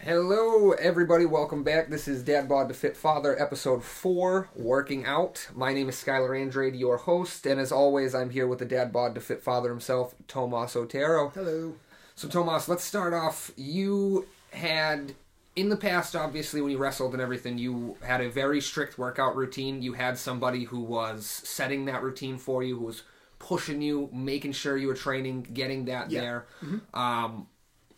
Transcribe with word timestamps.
Hello, 0.00 0.70
everybody. 0.72 1.26
Welcome 1.26 1.64
back. 1.64 1.90
This 1.90 2.06
is 2.06 2.22
Dad 2.22 2.48
Bod 2.48 2.68
to 2.68 2.74
Fit 2.74 2.96
Father, 2.96 3.40
episode 3.40 3.82
four, 3.82 4.48
Working 4.54 5.04
Out. 5.04 5.48
My 5.54 5.74
name 5.74 5.88
is 5.88 5.96
Skylar 5.96 6.40
Andrade, 6.40 6.76
your 6.76 6.98
host, 6.98 7.46
and 7.46 7.60
as 7.60 7.72
always, 7.72 8.14
I'm 8.14 8.30
here 8.30 8.46
with 8.46 8.60
the 8.60 8.64
Dad 8.64 8.92
Bod 8.92 9.16
to 9.16 9.20
Fit 9.20 9.42
Father 9.42 9.70
himself, 9.70 10.14
Tomas 10.28 10.76
Otero. 10.76 11.30
Hello. 11.30 11.74
So, 12.14 12.28
Tomas, 12.28 12.68
let's 12.68 12.84
start 12.84 13.12
off. 13.12 13.50
You 13.56 14.28
had, 14.52 15.14
in 15.56 15.68
the 15.68 15.76
past, 15.76 16.14
obviously, 16.14 16.60
when 16.60 16.70
you 16.70 16.78
wrestled 16.78 17.12
and 17.12 17.20
everything, 17.22 17.58
you 17.58 17.96
had 18.02 18.20
a 18.20 18.30
very 18.30 18.60
strict 18.60 18.98
workout 18.98 19.34
routine. 19.34 19.82
You 19.82 19.94
had 19.94 20.16
somebody 20.16 20.64
who 20.64 20.80
was 20.80 21.26
setting 21.26 21.86
that 21.86 22.02
routine 22.04 22.38
for 22.38 22.62
you, 22.62 22.78
who 22.78 22.84
was 22.84 23.02
pushing 23.40 23.82
you, 23.82 24.08
making 24.12 24.52
sure 24.52 24.76
you 24.76 24.86
were 24.88 24.94
training, 24.94 25.42
getting 25.52 25.86
that 25.86 26.10
Yeah. 26.12 26.20
there. 26.20 26.46
Um, 26.94 27.48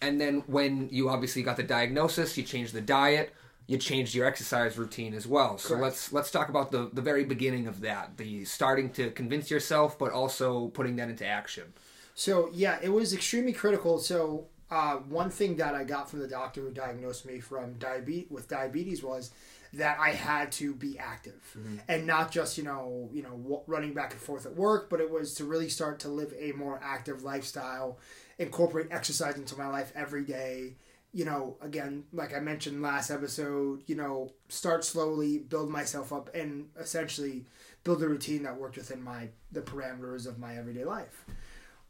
and 0.01 0.21
then 0.21 0.43
when 0.47 0.89
you 0.91 1.09
obviously 1.09 1.43
got 1.43 1.57
the 1.57 1.63
diagnosis, 1.63 2.37
you 2.37 2.43
changed 2.43 2.73
the 2.73 2.81
diet, 2.81 3.35
you 3.67 3.79
changed 3.79 4.15
your 4.15 4.27
exercise 4.27 4.77
routine 4.77 5.15
as 5.15 5.27
well. 5.27 5.59
So 5.59 5.71
Correct. 5.71 5.83
let's 5.83 6.13
let's 6.13 6.31
talk 6.31 6.49
about 6.49 6.71
the 6.71 6.91
the 6.93 7.03
very 7.03 7.25
beginning 7.25 7.67
of 7.67 7.81
that, 7.83 8.17
the 8.17 8.45
starting 8.45 8.91
to 8.91 9.11
convince 9.11 9.51
yourself, 9.51 9.99
but 9.99 10.13
also 10.13 10.69
putting 10.69 10.97
that 10.97 11.09
into 11.09 11.27
action. 11.27 11.73
So 12.15 12.51
yeah, 12.53 12.79
it 12.83 12.91
was 12.91 13.13
extremely 13.13 13.53
critical. 13.53 13.99
So 13.99 14.47
uh, 14.71 14.97
one 14.97 15.31
thing 15.31 15.57
that 15.57 15.75
I 15.75 15.85
got 15.85 16.09
from 16.09 16.21
the 16.21 16.29
doctor 16.29 16.63
who 16.63 16.71
diagnosed 16.71 17.27
me 17.27 17.41
from 17.41 17.75
diabetes 17.75 18.31
with 18.31 18.49
diabetes 18.49 19.03
was 19.03 19.31
that 19.73 19.99
I 20.01 20.11
had 20.11 20.51
to 20.53 20.75
be 20.75 20.99
active 20.99 21.57
and 21.87 22.07
not 22.07 22.33
just 22.33 22.59
you 22.59 22.65
know 22.65 23.09
you 23.13 23.23
know 23.23 23.37
w- 23.37 23.63
running 23.67 23.95
back 23.95 24.13
and 24.13 24.21
forth 24.21 24.47
at 24.47 24.57
work, 24.57 24.91
but 24.91 25.01
it 25.01 25.11
was 25.11 25.35
to 25.35 25.45
really 25.45 25.69
start 25.69 26.01
to 26.01 26.09
live 26.09 26.35
a 26.39 26.53
more 26.53 26.81
active 26.83 27.23
lifestyle, 27.23 27.99
incorporate 28.41 28.89
exercise 28.91 29.37
into 29.37 29.57
my 29.57 29.69
life 29.69 29.93
every 29.95 30.25
day. 30.25 30.75
You 31.13 31.25
know, 31.25 31.57
again, 31.61 32.05
like 32.13 32.35
I 32.35 32.41
mentioned 32.41 32.83
last 32.83 33.11
episode, 33.11 33.83
you 33.87 33.97
know, 33.97 34.31
start 34.49 34.85
slowly, 34.85 35.39
build 35.39 35.69
myself 35.69 36.13
up, 36.13 36.31
and 36.35 36.69
essentially 36.79 37.45
build 37.85 38.03
a 38.03 38.09
routine 38.09 38.45
that 38.45 38.57
worked 38.59 38.77
within 38.77 39.03
my 39.03 39.29
the 39.53 39.61
parameters 39.61 40.27
of 40.27 40.39
my 40.39 40.57
everyday 40.57 40.85
life. 40.85 41.27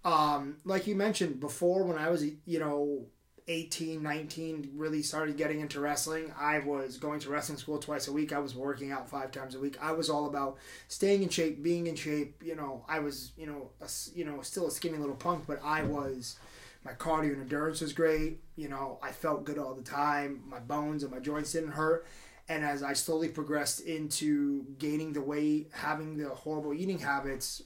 Um, 0.05 0.57
like 0.65 0.87
you 0.87 0.97
mentioned 0.97 1.39
before, 1.39 1.85
when 1.85 1.99
I 1.99 2.11
was 2.11 2.25
you 2.25 2.59
know 2.59 3.07
18, 3.51 4.01
19, 4.01 4.71
really 4.77 5.03
started 5.03 5.37
getting 5.37 5.59
into 5.59 5.81
wrestling. 5.81 6.33
I 6.39 6.61
was 6.61 6.99
going 6.99 7.19
to 7.21 7.31
wrestling 7.31 7.59
school 7.59 7.79
twice 7.79 8.07
a 8.07 8.13
week. 8.13 8.33
I 8.33 8.39
was 8.39 8.55
working 8.55 8.93
out 8.93 9.11
five 9.11 9.33
times 9.33 9.57
a 9.57 9.59
week. 9.59 9.77
I 9.83 9.91
was 9.91 10.09
all 10.09 10.27
about 10.27 10.59
staying 10.87 11.25
in 11.25 11.29
shape, 11.29 11.61
being 11.61 11.89
in 11.89 11.97
shape. 11.97 12.41
You 12.45 12.55
know, 12.55 12.85
I 12.89 13.01
was 13.01 13.33
you 13.37 13.47
know 13.47 13.71
a, 13.81 13.89
you 14.15 14.25
know 14.25 14.41
still 14.43 14.69
a 14.69 14.71
skinny 14.71 14.99
little 14.99 15.17
punk, 15.17 15.45
but 15.49 15.61
I 15.65 15.83
was 15.83 16.39
my 16.85 16.93
cardio 16.93 17.33
and 17.33 17.43
endurance 17.43 17.81
was 17.81 17.93
great. 17.93 18.39
You 18.55 18.69
know, 18.69 18.99
I 19.03 19.11
felt 19.11 19.45
good 19.45 19.59
all 19.59 19.75
the 19.75 19.83
time. 19.83 20.43
My 20.47 20.61
bones 20.61 21.03
and 21.03 21.13
my 21.13 21.19
joints 21.19 21.53
didn't 21.53 21.73
hurt. 21.73 22.07
And 22.49 22.65
as 22.65 22.83
I 22.83 22.93
slowly 22.93 23.29
progressed 23.29 23.81
into 23.81 24.65
gaining 24.79 25.13
the 25.13 25.21
weight, 25.21 25.71
having 25.73 26.17
the 26.17 26.29
horrible 26.31 26.73
eating 26.73 26.99
habits, 26.99 27.63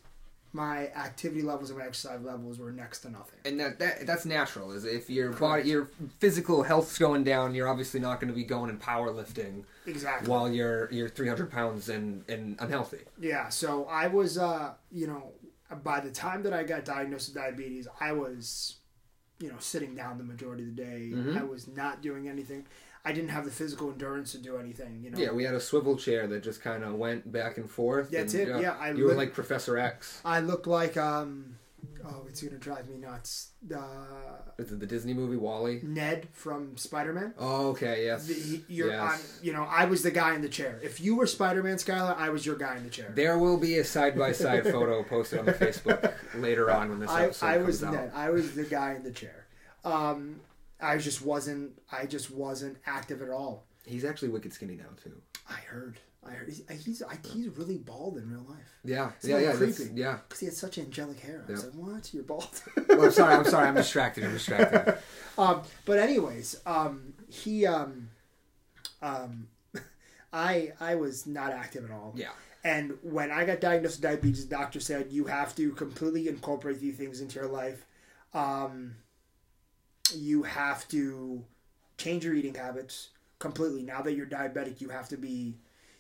my 0.55 0.87
activity 0.91 1.43
levels 1.43 1.69
and 1.71 1.79
my 1.81 1.85
exercise 1.85 2.23
levels 2.23 2.61
were 2.61 2.71
next 2.71 3.01
to 3.01 3.11
nothing. 3.11 3.41
And 3.45 3.59
that, 3.59 3.79
that 3.81 4.07
that's 4.07 4.25
natural. 4.25 4.71
Is 4.71 4.85
if 4.85 5.11
your 5.11 5.33
body, 5.33 5.69
your 5.69 5.89
physical 6.21 6.63
health's 6.63 6.97
going 6.97 7.25
down, 7.25 7.55
you're 7.55 7.69
obviously 7.69 7.99
not 7.99 8.21
going 8.21 8.29
to 8.29 8.35
be 8.35 8.45
going 8.45 8.71
and 8.71 8.81
powerlifting 8.81 9.65
Exactly. 9.85 10.29
while 10.29 10.49
you're 10.51 10.89
you're 10.93 11.09
300 11.09 11.51
pounds 11.51 11.89
and 11.89 12.25
and 12.31 12.57
unhealthy. 12.61 13.01
Yeah, 13.19 13.49
so 13.49 13.85
I 13.87 14.07
was, 14.07 14.39
uh, 14.39 14.75
you 14.93 15.09
know, 15.09 15.33
by 15.83 15.99
the 15.99 16.11
time 16.13 16.45
that 16.45 16.53
I 16.53 16.63
got 16.63 16.85
diagnosed 16.85 17.31
with 17.31 17.43
diabetes, 17.43 17.89
I 18.01 18.13
was, 18.13 18.77
you 19.41 19.49
know, 19.49 19.57
sitting 19.59 19.97
down 19.97 20.19
the 20.19 20.25
majority 20.25 20.63
of 20.69 20.77
the 20.77 20.83
day. 20.83 21.11
Mhm. 21.13 21.37
I 21.37 21.43
was 21.43 21.67
not 21.67 22.01
doing 22.01 22.29
anything. 22.29 22.65
I 23.05 23.13
didn't 23.13 23.31
have 23.31 23.45
the 23.45 23.51
physical 23.51 23.91
endurance 23.91 24.33
to 24.33 24.39
do 24.39 24.57
anything. 24.57 25.01
You 25.03 25.11
know. 25.11 25.19
Yeah, 25.19 25.33
we 25.33 25.45
had 25.45 25.55
a 25.55 25.61
swivel 25.61 25.97
chair 25.97 26.27
that 26.27 26.43
just 26.43 26.63
kind 26.63 26.83
of 26.83 26.95
went 26.95 27.31
back 27.31 27.59
and 27.59 27.71
forth. 27.71 28.11
That's 28.11 28.35
and, 28.35 28.49
it, 28.49 28.61
yeah, 28.63 28.77
I 28.81 28.93
you 28.93 29.05
were 29.05 29.15
like 29.15 29.35
Professor 29.35 29.77
X. 29.77 30.21
I 30.25 30.41
looked 30.41 30.67
like, 30.67 30.97
um, 30.97 31.57
oh, 32.03 32.25
it's 32.29 32.43
gonna 32.43 32.57
drive 32.57 32.89
me 32.89 32.97
nuts. 32.97 33.51
Uh, 33.75 33.79
Is 34.59 34.73
it 34.73 34.81
the 34.81 34.87
Disney 34.87 35.13
movie 35.13 35.37
WALL-E? 35.37 35.81
Ned 35.83 36.29
from 36.33 36.79
Spider 36.79 37.13
Man. 37.13 37.35
Oh, 37.39 37.69
okay, 37.69 38.07
yes. 38.07 38.31
You're 38.69 38.91
yes. 38.91 39.13
on, 39.13 39.19
you 39.45 39.53
know, 39.53 39.65
I 39.69 39.85
was 39.85 40.03
the 40.03 40.11
guy 40.11 40.35
in 40.35 40.41
the 40.41 40.49
chair. 40.49 40.81
If 40.83 40.99
you 40.99 41.15
were 41.15 41.27
Spider 41.27 41.63
Man, 41.63 41.77
Skylar, 41.77 42.17
I 42.17 42.31
was 42.31 42.47
your 42.47 42.57
guy 42.57 42.77
in 42.77 42.85
the 42.85 42.91
chair. 42.91 43.13
There 43.15 43.39
will 43.39 43.59
be 43.59 43.79
a 43.79 43.85
side 43.85 44.19
by 44.19 44.33
side 44.33 44.65
photo 44.65 45.03
posted 45.03 45.41
on 45.41 45.45
the 45.45 45.53
Facebook 45.53 46.15
later 46.37 46.71
on 46.71 46.89
when 46.89 47.01
this 47.01 47.11
I, 47.11 47.25
episode 47.25 47.47
I 47.47 47.55
comes 47.57 47.67
was. 47.67 47.83
Ned. 47.83 48.13
I 48.15 48.31
was 48.31 48.55
the 48.55 48.65
guy 48.65 48.95
in 48.95 49.03
the 49.03 49.13
chair. 49.13 49.47
Um, 49.85 50.41
I 50.81 50.99
just 50.99 51.23
wasn't. 51.23 51.81
I 51.91 52.07
just 52.07 52.31
wasn't 52.31 52.79
active 52.87 53.23
at 53.23 53.31
all. 53.31 53.67
He's 53.87 54.05
actually 54.05 54.29
wicked 54.31 54.53
skinny 54.53 54.75
now 54.77 54.91
too. 55.03 55.21
I 55.49 55.55
heard. 55.55 55.99
I 56.27 56.31
heard. 56.31 56.49
He's 56.49 56.63
he's, 56.85 57.03
I, 57.03 57.19
he's 57.33 57.49
really 57.49 57.77
bald 57.77 58.17
in 58.17 58.31
real 58.31 58.47
life. 58.49 58.79
Yeah, 58.83 59.11
It's 59.17 59.27
yeah, 59.29 59.39
yeah, 59.39 59.53
creepy. 59.53 59.91
yeah. 59.95 60.19
Because 60.27 60.41
he 60.41 60.47
had 60.47 60.55
such 60.55 60.79
angelic 60.79 61.21
hair. 61.21 61.45
I 61.47 61.53
was 61.53 61.61
Yeah. 61.63 61.67
like, 61.69 61.75
what? 61.95 62.15
You're 62.15 62.23
bald. 62.25 62.63
Oh, 62.91 63.05
I'm 63.05 63.11
sorry. 63.11 63.35
I'm 63.35 63.45
sorry. 63.45 63.69
I'm 63.69 63.75
distracted. 63.75 64.25
I'm 64.25 64.33
distracted. 64.33 64.97
um, 65.39 65.61
but 65.85 65.99
anyways, 65.99 66.61
um, 66.65 67.13
he 67.29 67.67
um, 67.67 68.09
um, 69.03 69.49
I 70.33 70.73
I 70.81 70.95
was 70.95 71.27
not 71.27 71.53
active 71.53 71.85
at 71.85 71.91
all. 71.91 72.15
Yeah. 72.17 72.31
And 72.65 72.97
when 73.03 73.31
I 73.31 73.45
got 73.45 73.61
diagnosed 73.61 73.97
with 74.01 74.11
diabetes, 74.11 74.47
the 74.49 74.57
doctor 74.57 74.81
said 74.81 75.09
you 75.13 75.27
have 75.27 75.55
to 75.57 75.73
completely 75.73 76.29
incorporate 76.29 76.81
these 76.81 76.97
things 76.97 77.21
into 77.21 77.39
your 77.39 77.49
life. 77.49 77.85
Um, 78.33 78.95
you 80.13 80.43
have 80.43 80.87
to 80.89 81.45
change 81.99 82.25
your 82.25 82.35
eating 82.35 82.55
habits 82.55 83.11
completely. 83.39 83.83
Now 83.83 84.03
that 84.03 84.15
you're 84.15 84.27
diabetic, 84.27 84.81
you 84.81 84.89
have 84.91 85.09
to 85.09 85.17
be, 85.17 85.57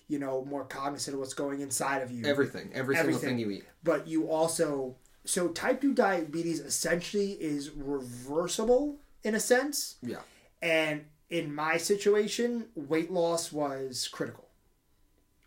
you 0.09 0.19
know, 0.19 0.45
more 0.45 0.65
cognizant 0.65 1.15
of 1.15 1.21
what's 1.21 1.35
going 1.35 1.61
inside 1.61 2.03
of 2.03 2.11
you. 2.11 2.25
Everything, 2.27 2.71
every 2.75 2.97
single 2.97 3.15
Everything. 3.15 3.37
thing 3.37 3.39
you 3.39 3.51
eat. 3.51 3.65
but 3.83 4.07
you 4.07 4.29
also 4.29 4.97
so 5.27 5.49
type 5.49 5.81
2 5.81 5.95
diabetes 5.95 6.61
essentially 6.61 7.33
is 7.33 7.71
reversible 7.71 8.97
in 9.23 9.35
a 9.35 9.41
sense 9.41 9.97
Yeah. 10.03 10.21
and 10.61 11.07
in 11.31 11.55
my 11.55 11.79
situation 11.79 12.67
weight 12.75 13.11
loss 13.11 13.51
was 13.51 14.07
critical 14.09 14.51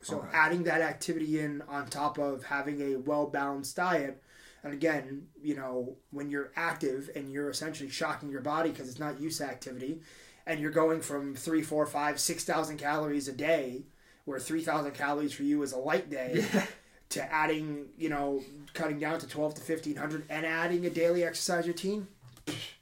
so 0.01 0.17
Okay. 0.17 0.29
adding 0.33 0.63
that 0.63 0.81
activity 0.81 1.39
in 1.39 1.61
on 1.63 1.85
top 1.87 2.17
of 2.17 2.45
having 2.45 2.81
a 2.81 2.95
well 2.95 3.27
balanced 3.27 3.75
diet 3.75 4.19
and 4.67 4.73
again 4.75 5.27
you 5.41 5.55
know 5.55 5.95
when 6.11 6.29
you're 6.29 6.51
active 6.55 7.09
and 7.15 7.31
you're 7.31 7.49
essentially 7.49 7.89
shocking 7.89 8.29
your 8.29 8.41
body 8.41 8.69
because 8.69 8.89
it's 8.89 8.99
not 8.99 9.19
use 9.19 9.39
activity 9.41 10.01
and 10.45 10.59
you're 10.59 10.71
going 10.71 11.01
from 11.01 11.33
three 11.33 11.61
four 11.61 11.85
five 11.85 12.19
six 12.19 12.43
thousand 12.43 12.77
calories 12.77 13.27
a 13.27 13.33
day 13.33 13.83
where 14.25 14.39
3000 14.39 14.91
calories 14.91 15.31
for 15.31 15.43
you 15.43 15.63
is 15.63 15.71
a 15.71 15.77
light 15.77 16.09
day 16.09 16.43
to 17.09 17.33
adding, 17.33 17.85
you 17.97 18.09
know, 18.09 18.43
cutting 18.73 18.99
down 18.99 19.17
to 19.17 19.25
12 19.25 19.53
to 19.55 19.61
1500 19.61 20.25
and 20.29 20.45
adding 20.45 20.85
a 20.85 20.89
daily 20.89 21.23
exercise 21.23 21.65
routine, 21.65 22.05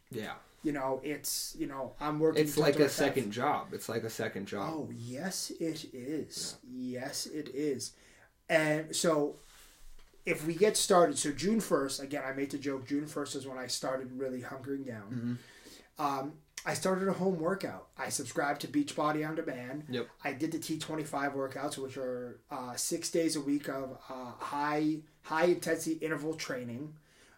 Yeah. 0.09 0.34
you 0.63 0.72
know, 0.72 1.00
it's, 1.03 1.56
you 1.59 1.67
know, 1.67 1.94
I'm 2.02 2.19
working. 2.19 2.41
It's 2.41 2.57
like 2.57 2.79
a 2.79 2.90
second 2.90 3.29
job. 3.29 3.67
It's 3.73 3.88
like 3.88 4.03
a 4.03 4.09
second 4.09 4.47
job. 4.47 4.73
Oh, 4.73 4.90
yes, 4.97 5.52
it 5.59 5.85
is. 5.94 6.56
Yes, 6.67 7.28
it 7.28 7.50
is. 7.53 7.91
And 8.50 8.96
so 8.96 9.35
if 10.25 10.46
we 10.46 10.56
get 10.56 10.75
started, 10.75 11.18
so 11.18 11.31
June 11.31 11.59
1st, 11.59 12.02
again, 12.02 12.24
I 12.25 12.34
made 12.34 12.52
the 12.52 12.58
joke, 12.58 12.88
June 12.88 13.06
1st 13.06 13.36
is 13.36 13.47
when 13.47 13.58
I 13.58 13.68
started 13.68 14.12
really 14.18 14.41
hunkering 14.41 14.86
down. 14.86 15.40
Mm-hmm. 16.00 16.03
Um, 16.03 16.34
I 16.66 16.74
started 16.74 17.08
a 17.08 17.13
home 17.13 17.40
workout. 17.40 17.88
I 17.97 18.09
subscribed 18.09 18.62
to 18.62 18.68
Beachbody 18.68 19.28
On 19.28 19.35
Demand. 19.35 19.84
Yep. 19.88 20.08
I 20.24 20.34
did 20.34 20.52
the 20.52 20.58
T25 20.58 21.35
workouts, 21.35 21.78
which 21.78 21.96
are 21.96 22.40
uh, 22.50 22.75
six 22.75 23.12
days 23.12 23.35
a 23.35 23.41
week 23.41 23.69
of 23.69 23.97
uh, 24.09 24.31
high 24.40 24.97
high 25.22 25.46
intensity 25.46 25.97
interval 26.03 26.34
training, 26.34 26.94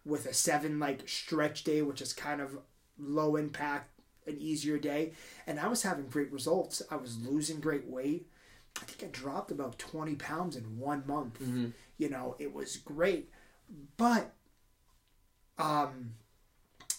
with 0.05 0.25
a 0.25 0.33
seven 0.33 0.79
like 0.79 1.07
stretch 1.07 1.65
day, 1.65 1.81
which 1.81 2.01
is 2.01 2.13
kind 2.13 2.39
of 2.39 2.57
low 2.97 3.35
impact, 3.35 3.89
an 4.27 4.37
easier 4.39 4.77
day. 4.77 5.11
And 5.45 5.59
I 5.59 5.67
was 5.67 5.83
having 5.83 6.07
great 6.07 6.31
results. 6.31 6.81
I 6.89 6.95
was 6.95 7.17
losing 7.17 7.59
great 7.59 7.85
weight. 7.85 8.27
I 8.81 8.85
think 8.85 9.03
I 9.03 9.11
dropped 9.11 9.51
about 9.51 9.77
20 9.79 10.15
pounds 10.15 10.55
in 10.55 10.77
one 10.77 11.03
month. 11.05 11.39
Mhm. 11.41 11.73
You 11.97 12.09
know, 12.09 12.35
it 12.39 12.53
was 12.53 12.77
great. 12.77 13.29
But 13.97 14.33
um, 15.57 16.13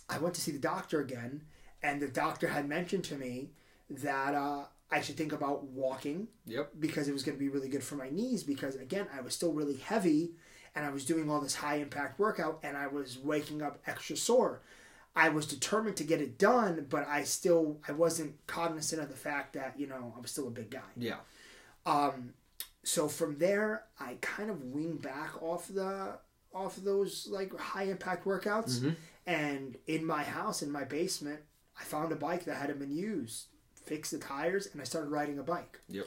I 0.08 0.18
went 0.18 0.34
to 0.34 0.40
see 0.40 0.50
the 0.52 0.58
doctor 0.58 1.00
again, 1.00 1.42
and 1.82 2.00
the 2.00 2.08
doctor 2.08 2.48
had 2.48 2.68
mentioned 2.68 3.04
to 3.04 3.16
me 3.16 3.50
that 3.90 4.34
uh, 4.34 4.64
I 4.90 5.00
should 5.00 5.16
think 5.16 5.32
about 5.32 5.64
walking 5.64 6.28
Yep. 6.46 6.72
because 6.80 7.08
it 7.08 7.12
was 7.12 7.22
going 7.22 7.36
to 7.36 7.42
be 7.42 7.48
really 7.48 7.68
good 7.68 7.84
for 7.84 7.94
my 7.96 8.10
knees. 8.10 8.42
Because 8.42 8.74
again, 8.76 9.06
I 9.16 9.20
was 9.20 9.34
still 9.34 9.52
really 9.52 9.76
heavy, 9.76 10.32
and 10.74 10.84
I 10.84 10.90
was 10.90 11.04
doing 11.04 11.30
all 11.30 11.40
this 11.40 11.54
high 11.56 11.76
impact 11.76 12.18
workout, 12.18 12.58
and 12.62 12.76
I 12.76 12.88
was 12.88 13.18
waking 13.18 13.62
up 13.62 13.78
extra 13.86 14.16
sore. 14.16 14.60
I 15.16 15.30
was 15.30 15.46
determined 15.46 15.96
to 15.96 16.04
get 16.04 16.20
it 16.20 16.38
done, 16.38 16.86
but 16.88 17.06
I 17.08 17.24
still 17.24 17.78
I 17.88 17.92
wasn't 17.92 18.34
cognizant 18.46 19.02
of 19.02 19.08
the 19.08 19.16
fact 19.16 19.54
that 19.54 19.74
you 19.78 19.86
know 19.86 20.12
I 20.16 20.20
was 20.20 20.30
still 20.30 20.46
a 20.48 20.50
big 20.50 20.70
guy. 20.70 20.80
Yeah. 20.96 21.16
Um, 21.86 22.34
so 22.84 23.08
from 23.08 23.38
there, 23.38 23.84
I 23.98 24.16
kind 24.20 24.50
of 24.50 24.62
winged 24.62 25.02
back 25.02 25.42
off 25.42 25.68
the 25.68 26.18
off 26.54 26.76
those 26.76 27.28
like 27.30 27.54
high 27.58 27.84
impact 27.84 28.24
workouts, 28.24 28.78
Mhm. 28.80 28.96
and 29.26 29.76
in 29.86 30.04
my 30.04 30.22
house 30.22 30.62
in 30.62 30.70
my 30.70 30.84
basement, 30.84 31.40
I 31.78 31.84
found 31.84 32.10
a 32.12 32.16
bike 32.16 32.44
that 32.44 32.56
hadn't 32.56 32.78
been 32.78 32.90
used 32.90 33.46
fixed 33.84 34.12
the 34.12 34.18
tires, 34.18 34.66
and 34.72 34.80
I 34.80 34.84
started 34.84 35.08
riding 35.10 35.38
a 35.38 35.42
bike. 35.42 35.80
Yep. 35.88 36.06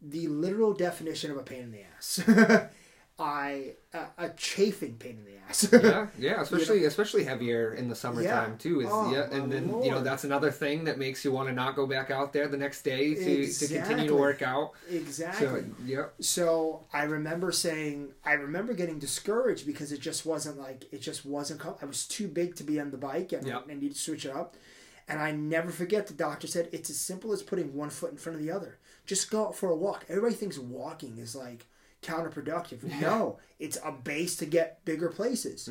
The 0.00 0.26
literal 0.28 0.72
definition 0.74 1.30
of 1.30 1.36
a 1.36 1.42
pain 1.42 1.62
in 1.64 1.70
the 1.72 1.82
ass. 1.82 2.20
I 3.18 3.74
a, 3.92 4.04
a 4.18 4.28
chafing 4.36 4.94
pain 4.96 5.18
in 5.18 5.24
the 5.24 5.38
ass. 5.48 5.68
yeah, 5.72 6.06
yeah, 6.18 6.40
especially 6.42 6.84
especially 6.84 7.24
heavier 7.24 7.74
in 7.74 7.88
the 7.88 7.94
summertime 7.96 8.50
Yeah. 8.52 8.56
too. 8.58 8.80
Is 8.82 8.88
Oh, 8.90 9.12
yeah, 9.12 9.28
and 9.32 9.50
then 9.52 9.82
you 9.82 9.90
know 9.90 10.00
that's 10.02 10.24
another 10.24 10.50
thing 10.52 10.84
that 10.84 10.98
makes 10.98 11.24
you 11.24 11.32
want 11.32 11.48
to 11.48 11.54
not 11.54 11.74
go 11.74 11.86
back 11.86 12.10
out 12.12 12.32
there 12.32 12.46
the 12.46 12.56
next 12.56 12.82
day 12.82 13.14
to, 13.14 13.52
to 13.52 13.66
continue 13.68 14.08
to 14.08 14.14
work 14.14 14.40
out. 14.42 14.72
exactly. 14.88 15.46
So 15.46 15.64
yep, 15.84 16.14
So 16.20 16.84
I 16.92 17.02
remember 17.04 17.50
saying, 17.50 18.12
I 18.24 18.32
remember 18.34 18.72
getting 18.74 18.98
discouraged 19.00 19.66
because 19.66 19.90
it 19.90 20.00
just 20.00 20.24
wasn't 20.24 20.58
like 20.58 20.84
it 20.92 21.00
just 21.00 21.26
wasn't. 21.26 21.64
I 21.82 21.84
was 21.86 22.06
too 22.06 22.28
big 22.28 22.54
to 22.56 22.62
be 22.64 22.78
on 22.78 22.90
the 22.92 22.98
bike, 22.98 23.32
and 23.32 23.46
Yep. 23.46 23.64
I 23.68 23.74
needed 23.74 23.94
to 23.94 23.98
switch 24.00 24.26
it 24.26 24.32
up. 24.34 24.56
And 25.10 25.18
I 25.20 25.30
never 25.30 25.70
forget 25.70 26.06
the 26.06 26.12
doctor 26.12 26.46
said 26.46 26.68
it's 26.70 26.90
as 26.90 26.98
simple 27.00 27.32
as 27.32 27.42
putting 27.42 27.72
one 27.74 27.88
foot 27.88 28.10
in 28.10 28.18
front 28.18 28.38
of 28.38 28.44
the 28.44 28.50
other. 28.52 28.76
Just 29.06 29.30
go 29.30 29.46
out 29.46 29.56
for 29.56 29.70
a 29.70 29.74
walk. 29.74 30.04
Everybody 30.10 30.34
thinks 30.34 30.58
walking 30.58 31.16
is 31.16 31.34
like 31.34 31.66
counterproductive. 32.02 32.82
No, 33.00 33.38
it's 33.58 33.78
a 33.84 33.92
base 33.92 34.36
to 34.36 34.46
get 34.46 34.84
bigger 34.84 35.08
places. 35.08 35.68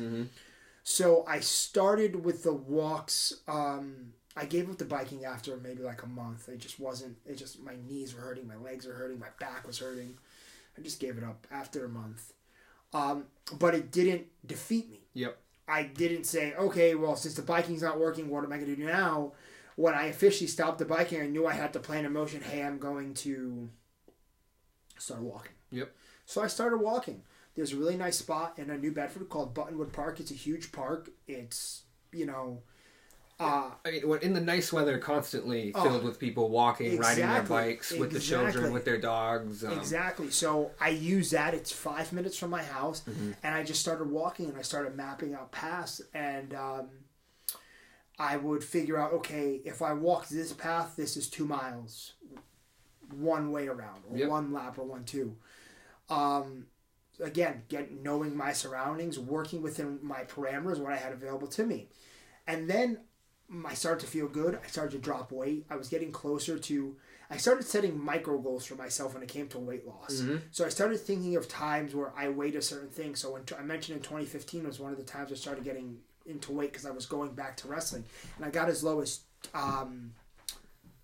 So 0.84 1.24
I 1.26 1.40
started 1.40 2.24
with 2.24 2.42
the 2.44 2.52
walks. 2.54 3.34
Um, 3.46 4.12
I 4.36 4.44
gave 4.46 4.70
up 4.70 4.78
the 4.78 4.84
biking 4.84 5.24
after 5.24 5.56
maybe 5.56 5.82
like 5.82 6.02
a 6.02 6.06
month. 6.06 6.48
It 6.48 6.58
just 6.58 6.78
wasn't. 6.80 7.16
It 7.26 7.36
just 7.36 7.60
my 7.60 7.74
knees 7.86 8.14
were 8.14 8.20
hurting, 8.20 8.46
my 8.46 8.56
legs 8.56 8.86
were 8.86 8.94
hurting, 8.94 9.18
my 9.18 9.28
back 9.40 9.66
was 9.66 9.78
hurting. 9.78 10.16
I 10.76 10.80
just 10.80 11.00
gave 11.00 11.18
it 11.18 11.24
up 11.24 11.46
after 11.50 11.84
a 11.84 11.88
month. 11.88 12.32
Um, 12.94 13.24
but 13.58 13.74
it 13.74 13.90
didn't 13.90 14.26
defeat 14.46 14.90
me. 14.90 15.00
yep, 15.12 15.36
I 15.66 15.82
didn't 15.82 16.24
say, 16.24 16.54
okay, 16.54 16.94
well, 16.94 17.16
since 17.16 17.34
the 17.34 17.42
biking's 17.42 17.82
not 17.82 17.98
working, 18.00 18.30
what 18.30 18.44
am 18.44 18.52
I 18.52 18.56
going 18.56 18.74
to 18.74 18.76
do 18.76 18.84
now? 18.86 19.32
When 19.76 19.94
I 19.94 20.04
officially 20.06 20.46
stopped 20.48 20.78
the 20.78 20.86
biking, 20.86 21.20
I 21.20 21.26
knew 21.26 21.46
I 21.46 21.52
had 21.52 21.72
to 21.74 21.80
plan 21.80 22.06
a 22.06 22.10
motion. 22.10 22.40
Hey, 22.40 22.62
I'm 22.62 22.78
going 22.78 23.12
to 23.14 23.68
start 24.98 25.20
walking. 25.20 25.52
yep. 25.70 25.94
So 26.28 26.42
I 26.42 26.46
started 26.46 26.76
walking. 26.76 27.22
There's 27.56 27.72
a 27.72 27.76
really 27.76 27.96
nice 27.96 28.18
spot 28.18 28.52
in 28.58 28.68
a 28.68 28.76
New 28.76 28.92
Bedford 28.92 29.30
called 29.30 29.54
Buttonwood 29.54 29.94
Park. 29.94 30.20
It's 30.20 30.30
a 30.30 30.34
huge 30.34 30.72
park. 30.72 31.08
It's 31.26 31.84
you 32.12 32.26
know, 32.26 32.60
uh, 33.40 33.70
I 33.86 33.90
mean, 33.90 34.18
in 34.20 34.34
the 34.34 34.40
nice 34.40 34.70
weather, 34.70 34.98
constantly 34.98 35.72
Oh, 35.74 35.82
filled 35.82 36.04
with 36.04 36.18
people 36.18 36.50
walking, 36.50 36.98
riding 36.98 37.26
their 37.26 37.42
bikes, 37.42 37.92
with 37.92 38.12
the 38.12 38.20
children, 38.20 38.74
with 38.74 38.84
their 38.84 39.00
dogs. 39.00 39.64
Um, 39.64 39.72
exactly. 39.72 40.30
So 40.30 40.70
I 40.78 40.90
use 40.90 41.30
that. 41.30 41.54
It's 41.54 41.72
five 41.72 42.12
minutes 42.12 42.36
from 42.36 42.50
my 42.50 42.62
house, 42.62 43.02
and 43.42 43.54
I 43.54 43.62
just 43.64 43.80
started 43.80 44.10
walking 44.10 44.50
and 44.50 44.58
I 44.58 44.62
started 44.62 44.94
mapping 44.94 45.34
out 45.34 45.50
paths 45.50 46.02
and. 46.12 46.54
Um, 46.54 46.88
I 48.20 48.36
would 48.36 48.64
figure 48.64 48.98
out 48.98 49.12
okay 49.12 49.60
if 49.64 49.80
I 49.80 49.92
walk 49.92 50.26
this 50.26 50.52
path, 50.52 50.94
this 50.96 51.16
is 51.16 51.28
two 51.30 51.46
miles, 51.46 52.14
one 53.14 53.52
way 53.52 53.68
around, 53.68 54.02
or 54.10 54.18
Yep. 54.18 54.28
one 54.28 54.52
lap, 54.52 54.76
or 54.76 54.84
one 54.84 55.04
two. 55.04 55.36
Um, 56.08 56.66
again, 57.22 57.62
get 57.68 57.92
knowing 57.92 58.36
my 58.36 58.52
surroundings, 58.52 59.18
working 59.18 59.62
within 59.62 59.98
my 60.02 60.24
parameters, 60.24 60.78
what 60.78 60.92
I 60.92 60.96
had 60.96 61.12
available 61.12 61.48
to 61.48 61.66
me, 61.66 61.88
and 62.46 62.68
then 62.68 63.00
I 63.66 63.74
started 63.74 64.00
to 64.00 64.06
feel 64.06 64.28
good. 64.28 64.58
I 64.62 64.66
started 64.66 64.92
to 64.92 64.98
drop 64.98 65.32
weight. 65.32 65.64
I 65.70 65.76
was 65.76 65.88
getting 65.88 66.12
closer 66.12 66.58
to. 66.58 66.96
I 67.30 67.36
started 67.36 67.66
setting 67.66 68.02
micro 68.02 68.38
goals 68.38 68.64
for 68.64 68.74
myself 68.74 69.14
when 69.14 69.22
it 69.22 69.28
came 69.28 69.48
to 69.48 69.58
weight 69.58 69.86
loss. 69.86 70.22
So 70.50 70.64
I 70.64 70.70
started 70.70 70.98
thinking 70.98 71.36
of 71.36 71.46
times 71.48 71.94
where 71.94 72.12
I 72.16 72.28
weighed 72.28 72.56
a 72.56 72.62
certain 72.62 72.88
thing. 72.88 73.14
So 73.14 73.32
when 73.32 73.42
I 73.58 73.62
mentioned 73.62 73.96
in 73.96 74.02
2015 74.02 74.66
was 74.66 74.80
one 74.80 74.92
of 74.92 74.98
the 74.98 75.04
times 75.04 75.30
I 75.30 75.34
started 75.34 75.64
getting 75.64 75.98
into 76.24 76.52
weight 76.52 76.72
because 76.72 76.86
I 76.86 76.90
was 76.90 77.06
going 77.06 77.32
back 77.32 77.56
to 77.58 77.68
wrestling, 77.68 78.04
and 78.36 78.44
I 78.44 78.50
got 78.50 78.68
as 78.68 78.84
low 78.84 79.00
as 79.00 79.20
um, 79.54 80.12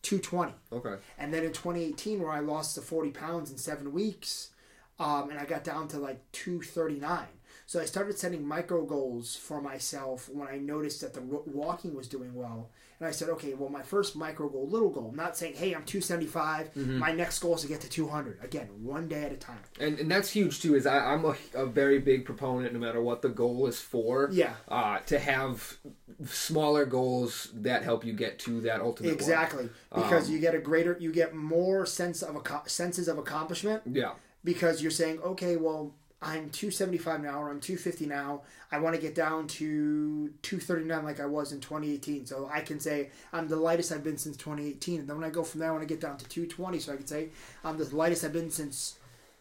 220. 0.02 0.52
Okay. 0.72 0.96
And 1.18 1.32
then 1.32 1.44
in 1.44 1.52
2018, 1.52 2.22
where 2.22 2.30
I 2.30 2.40
lost 2.40 2.74
the 2.74 2.82
40 2.82 3.10
pounds 3.10 3.50
in 3.50 3.58
seven 3.58 3.92
weeks, 3.92 4.50
um, 4.98 5.30
and 5.30 5.38
I 5.38 5.44
got 5.44 5.64
down 5.64 5.88
to 5.88 5.98
like 5.98 6.20
239. 6.32 7.26
So 7.66 7.80
I 7.80 7.84
started 7.86 8.18
setting 8.18 8.46
micro 8.46 8.84
goals 8.84 9.36
for 9.36 9.60
myself 9.60 10.28
when 10.28 10.48
I 10.48 10.58
noticed 10.58 11.00
that 11.00 11.14
the 11.14 11.22
walking 11.22 11.94
was 11.94 12.08
doing 12.08 12.34
well. 12.34 12.70
And 13.00 13.08
I 13.08 13.10
said, 13.10 13.28
okay, 13.30 13.54
well, 13.54 13.70
my 13.70 13.82
first 13.82 14.14
micro 14.14 14.48
goal, 14.48 14.68
little 14.68 14.90
goal, 14.90 15.08
I'm 15.10 15.16
not 15.16 15.36
saying, 15.36 15.54
hey, 15.54 15.74
I'm 15.74 15.84
275. 15.84 16.76
My 16.76 17.10
next 17.12 17.38
goal 17.40 17.54
is 17.54 17.62
to 17.62 17.68
get 17.68 17.80
to 17.80 17.88
200. 17.88 18.38
Again, 18.42 18.68
one 18.82 19.08
day 19.08 19.24
at 19.24 19.32
a 19.32 19.36
time. 19.36 19.58
And, 19.80 19.98
and 19.98 20.10
that's 20.10 20.30
huge 20.30 20.60
too. 20.60 20.74
Is 20.74 20.86
I, 20.86 20.98
I'm 21.12 21.24
a, 21.24 21.34
a 21.54 21.66
very 21.66 21.98
big 21.98 22.24
proponent, 22.24 22.72
no 22.72 22.78
matter 22.78 23.02
what 23.02 23.22
the 23.22 23.30
goal 23.30 23.66
is 23.66 23.80
for. 23.80 24.28
Yeah. 24.30 24.54
Uh, 24.68 24.98
to 25.06 25.18
have 25.18 25.78
smaller 26.26 26.84
goals 26.84 27.50
that 27.54 27.82
help 27.82 28.04
you 28.04 28.12
get 28.12 28.38
to 28.40 28.60
that 28.62 28.80
ultimate. 28.80 29.12
Exactly. 29.12 29.70
Because 29.92 30.30
you 30.30 30.38
get 30.38 30.54
a 30.54 30.60
greater, 30.60 30.96
you 31.00 31.12
get 31.12 31.34
more 31.34 31.86
sense 31.86 32.22
of 32.22 32.36
a 32.36 32.68
senses 32.68 33.08
of 33.08 33.18
accomplishment 33.18 33.82
Yeah. 33.86 34.12
Because 34.44 34.82
you're 34.82 34.90
saying, 34.90 35.20
okay, 35.20 35.56
well, 35.56 35.94
I'm 36.22 36.48
275 36.50 37.22
now, 37.22 37.42
or 37.42 37.50
I'm 37.50 37.60
250 37.60 38.06
now. 38.06 38.42
I 38.72 38.78
want 38.78 38.94
to 38.94 39.00
get 39.00 39.14
down 39.14 39.46
to 39.46 40.28
239 40.42 41.04
like 41.04 41.20
I 41.20 41.26
was 41.26 41.52
in 41.52 41.60
2018. 41.60 42.24
So 42.26 42.48
I 42.50 42.60
can 42.60 42.80
say 42.80 43.10
I'm 43.32 43.46
the 43.48 43.56
lightest 43.56 43.92
I've 43.92 44.02
been 44.04 44.16
since 44.16 44.36
2018. 44.38 45.00
And 45.00 45.08
then 45.08 45.16
when 45.16 45.24
I 45.24 45.30
go 45.30 45.44
from 45.44 45.60
there, 45.60 45.68
I 45.68 45.72
want 45.72 45.82
to 45.82 45.88
get 45.88 46.00
down 46.00 46.16
to 46.16 46.24
220. 46.26 46.78
So 46.78 46.92
I 46.94 46.96
can 46.96 47.06
say 47.06 47.28
I'm 47.62 47.76
the 47.76 47.94
lightest 47.94 48.24
I've 48.24 48.32
been 48.32 48.50
since 48.50 48.98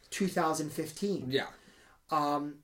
2015. 0.10 1.28
Yeah. 1.30 1.46
Um, 2.12 2.56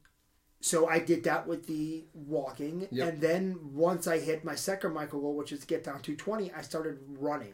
So 0.62 0.88
I 0.90 1.00
did 1.00 1.24
that 1.24 1.48
with 1.48 1.68
the 1.68 2.04
walking. 2.14 2.90
Yep. 2.92 3.08
And 3.08 3.22
then 3.22 3.60
once 3.74 4.06
I 4.06 4.20
hit 4.20 4.44
my 4.44 4.56
second 4.56 4.94
micro 4.94 5.22
goal, 5.22 5.36
which 5.36 5.54
is 5.54 5.62
to 5.62 5.68
get 5.68 5.86
down 5.86 6.02
to 6.02 6.16
220, 6.16 6.52
I 6.52 6.62
started 6.62 7.00
running. 7.08 7.54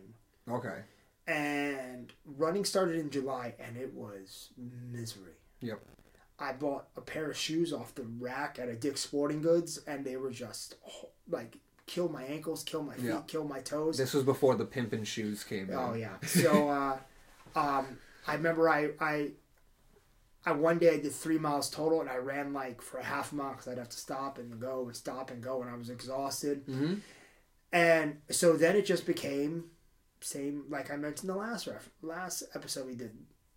Okay. 0.49 0.79
And 1.27 1.74
running 2.37 2.65
started 2.65 2.95
in 2.97 3.09
July, 3.09 3.55
and 3.59 3.77
it 3.77 3.93
was 3.93 4.49
misery. 4.91 5.33
Yep. 5.61 5.79
I 6.37 6.51
bought 6.53 6.87
a 6.97 7.01
pair 7.01 7.29
of 7.31 7.37
shoes 7.37 7.71
off 7.71 7.95
the 7.95 8.03
rack 8.19 8.59
at 8.59 8.67
a 8.67 8.75
Dick's 8.75 9.01
Sporting 9.01 9.41
Goods, 9.41 9.79
and 9.87 10.03
they 10.05 10.17
were 10.17 10.31
just 10.31 10.75
oh, 10.87 11.09
like 11.29 11.57
kill 11.85 12.09
my 12.09 12.23
ankles, 12.23 12.63
kill 12.63 12.83
my 12.83 12.95
feet, 12.95 13.05
Yeah. 13.05 13.21
kill 13.27 13.45
my 13.45 13.59
toes. 13.61 13.97
This 13.97 14.13
was 14.13 14.23
before 14.23 14.55
the 14.55 14.65
pimpin' 14.65 15.05
shoes 15.05 15.43
came 15.43 15.69
in. 15.69 15.75
oh 15.75 15.93
yeah. 15.93 16.17
So 16.25 16.69
uh, 16.79 16.97
um, 17.55 17.97
I 18.27 18.33
remember 18.33 18.67
I 18.69 18.89
I 18.99 19.31
I 20.45 20.51
one 20.51 20.77
day 20.77 20.93
I 20.95 20.99
did 20.99 21.11
three 21.13 21.37
miles 21.39 21.69
total, 21.69 22.01
and 22.01 22.09
I 22.09 22.17
ran 22.17 22.51
like 22.53 22.81
for 22.81 22.97
a 22.97 23.03
half 23.03 23.31
mile 23.31 23.51
because 23.51 23.67
I'd 23.69 23.77
have 23.77 23.89
to 23.89 23.97
stop 23.97 24.37
and 24.37 24.59
go 24.59 24.85
and 24.87 24.95
stop 24.95 25.31
and 25.31 25.41
go, 25.41 25.61
and 25.61 25.69
I 25.71 25.75
was 25.77 25.89
exhausted. 25.89 26.65
Mhm. 26.67 26.99
And 27.71 28.17
so 28.29 28.53
then 28.57 28.75
it 28.75 28.85
just 28.85 29.05
became 29.05 29.65
same 30.25 30.63
like 30.69 30.91
I 30.91 30.95
mentioned 30.95 31.29
the 31.29 31.35
last 31.35 31.67
ref 31.67 31.89
last 32.01 32.43
episode 32.55 32.87
we 32.87 32.95
did. 32.95 33.11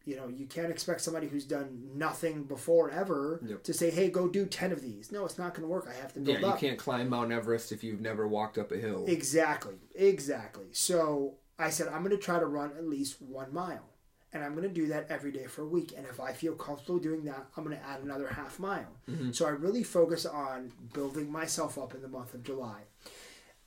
You 0.04 0.16
know, 0.16 0.28
you 0.28 0.46
can't 0.46 0.70
expect 0.70 1.02
somebody 1.02 1.26
who's 1.28 1.44
done 1.44 1.90
nothing 1.94 2.44
before 2.44 2.90
ever 2.90 3.40
Yep. 3.46 3.62
to 3.64 3.74
say, 3.74 3.90
"Hey, 3.90 4.08
go 4.10 4.26
do 4.28 4.46
ten 4.46 4.72
of 4.72 4.80
these." 4.80 5.12
No, 5.12 5.24
it's 5.26 5.36
not 5.38 5.52
going 5.54 5.62
to 5.62 5.68
work. 5.68 5.86
I 5.88 5.92
have 6.00 6.12
to 6.14 6.20
build 6.20 6.28
Yeah, 6.28 6.40
build 6.40 6.48
you 6.50 6.54
up. 6.54 6.60
can't 6.60 6.78
climb 6.78 7.08
Mount 7.10 7.30
Everest 7.32 7.72
if 7.72 7.84
you've 7.84 8.00
never 8.00 8.26
walked 8.26 8.56
up 8.58 8.72
a 8.72 8.76
hill. 8.78 9.04
Exactly, 9.06 9.74
exactly. 9.94 10.66
So 10.72 11.34
I 11.58 11.68
said, 11.70 11.88
I'm 11.88 12.02
going 12.04 12.16
to 12.16 12.22
try 12.22 12.38
to 12.38 12.46
run 12.46 12.70
at 12.78 12.86
least 12.86 13.20
one 13.20 13.52
mile, 13.52 13.88
and 14.32 14.42
I'm 14.42 14.54
going 14.54 14.66
to 14.68 14.72
do 14.74 14.86
that 14.86 15.10
every 15.10 15.30
day 15.32 15.44
for 15.46 15.62
a 15.62 15.68
week. 15.68 15.92
And 15.94 16.06
if 16.06 16.20
I 16.20 16.32
feel 16.32 16.54
comfortable 16.54 16.98
doing 17.00 17.24
that, 17.24 17.46
I'm 17.56 17.64
going 17.64 17.76
to 17.76 17.84
add 17.84 18.00
another 18.00 18.28
half 18.28 18.58
mile. 18.58 18.96
Mm-hmm. 19.10 19.32
So 19.32 19.44
I 19.46 19.50
really 19.50 19.82
focus 19.82 20.24
on 20.24 20.72
building 20.94 21.30
myself 21.30 21.76
up 21.76 21.94
in 21.94 22.00
the 22.00 22.08
month 22.08 22.32
of 22.32 22.42
July. 22.44 22.84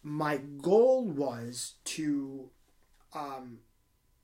My 0.02 0.38
goal 0.38 1.06
was 1.06 1.76
to 1.86 2.50
um, 3.14 3.60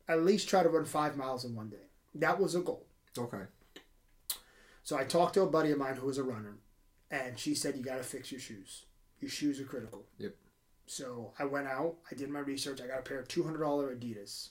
at 0.07 0.23
least 0.23 0.49
try 0.49 0.63
to 0.63 0.69
run 0.69 0.85
five 0.85 1.17
miles 1.17 1.45
in 1.45 1.55
one 1.55 1.69
day. 1.69 1.87
That 2.15 2.39
was 2.39 2.55
a 2.55 2.61
goal. 2.61 2.85
Okay. 3.17 3.43
So 4.83 4.97
I 4.97 5.03
talked 5.03 5.33
to 5.33 5.41
a 5.41 5.47
buddy 5.47 5.71
of 5.71 5.77
mine 5.77 5.95
who 5.95 6.07
was 6.07 6.17
a 6.17 6.23
runner, 6.23 6.57
and 7.11 7.37
she 7.37 7.55
said, 7.55 7.75
You 7.75 7.83
got 7.83 7.97
to 7.97 8.03
fix 8.03 8.31
your 8.31 8.39
shoes. 8.41 8.85
Your 9.19 9.29
shoes 9.29 9.59
are 9.59 9.65
critical. 9.65 10.05
Yep. 10.19 10.35
So 10.85 11.33
I 11.37 11.45
went 11.45 11.67
out, 11.67 11.95
I 12.09 12.15
did 12.15 12.29
my 12.29 12.39
research, 12.39 12.79
I 12.81 12.87
got 12.87 12.99
a 12.99 13.03
pair 13.03 13.19
of 13.19 13.27
$200 13.27 13.59
Adidas. 13.59 14.49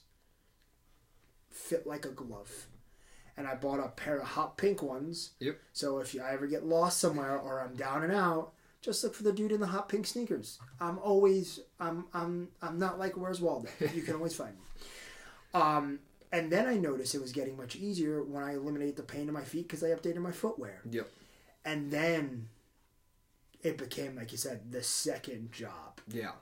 Fit 1.51 1.87
like 1.87 2.05
a 2.05 2.11
glove. 2.11 2.67
And 3.39 3.47
I 3.47 3.55
bought 3.55 3.81
a 3.81 3.89
pair 3.89 4.19
of 4.19 4.29
hot 4.29 4.57
pink 4.59 4.83
ones. 4.83 5.33
Yep. 5.41 5.59
So 5.73 5.99
if 5.99 6.15
you, 6.15 6.23
I 6.23 6.33
ever 6.33 6.47
get 6.47 6.67
lost 6.67 6.99
somewhere 7.01 7.39
or 7.39 7.61
I'm 7.61 7.75
down 7.75 8.03
and 8.03 8.13
out, 8.13 8.53
just 8.87 9.03
look 9.03 9.15
for 9.15 9.25
the 9.25 9.33
dude 9.33 9.51
in 9.53 9.61
the 9.61 9.67
hot 9.67 9.89
pink 9.89 10.07
sneakers. 10.07 10.59
I'm 10.81 10.99
always 11.01 11.61
I'm 11.81 12.07
I'm 12.15 12.49
I'm 12.63 12.79
not 12.79 12.99
like 12.99 13.17
where's 13.17 13.41
Waldo. 13.41 13.69
You 13.95 14.03
can 14.03 14.15
always 14.15 14.35
find 14.35 14.55
me. 14.55 15.61
Um, 15.61 15.99
and 16.33 16.53
then 16.53 16.67
I 16.67 16.77
noticed 16.77 17.15
it 17.15 17.21
was 17.21 17.33
getting 17.33 17.57
much 17.57 17.75
easier 17.77 18.23
when 18.23 18.45
I 18.45 18.55
eliminated 18.55 18.97
the 18.97 19.03
pain 19.03 19.27
in 19.27 19.35
my 19.35 19.43
feet 19.43 19.67
because 19.67 19.83
I 19.83 19.89
updated 19.89 20.19
my 20.19 20.31
footwear. 20.31 20.81
Yep. 20.89 21.09
And 21.65 21.91
then 21.91 22.49
it 23.63 23.77
became, 23.77 24.15
like 24.15 24.31
you 24.31 24.39
said, 24.39 24.71
the 24.71 24.83
second 24.83 25.51
job. 25.51 26.01
Yeah. 26.07 26.33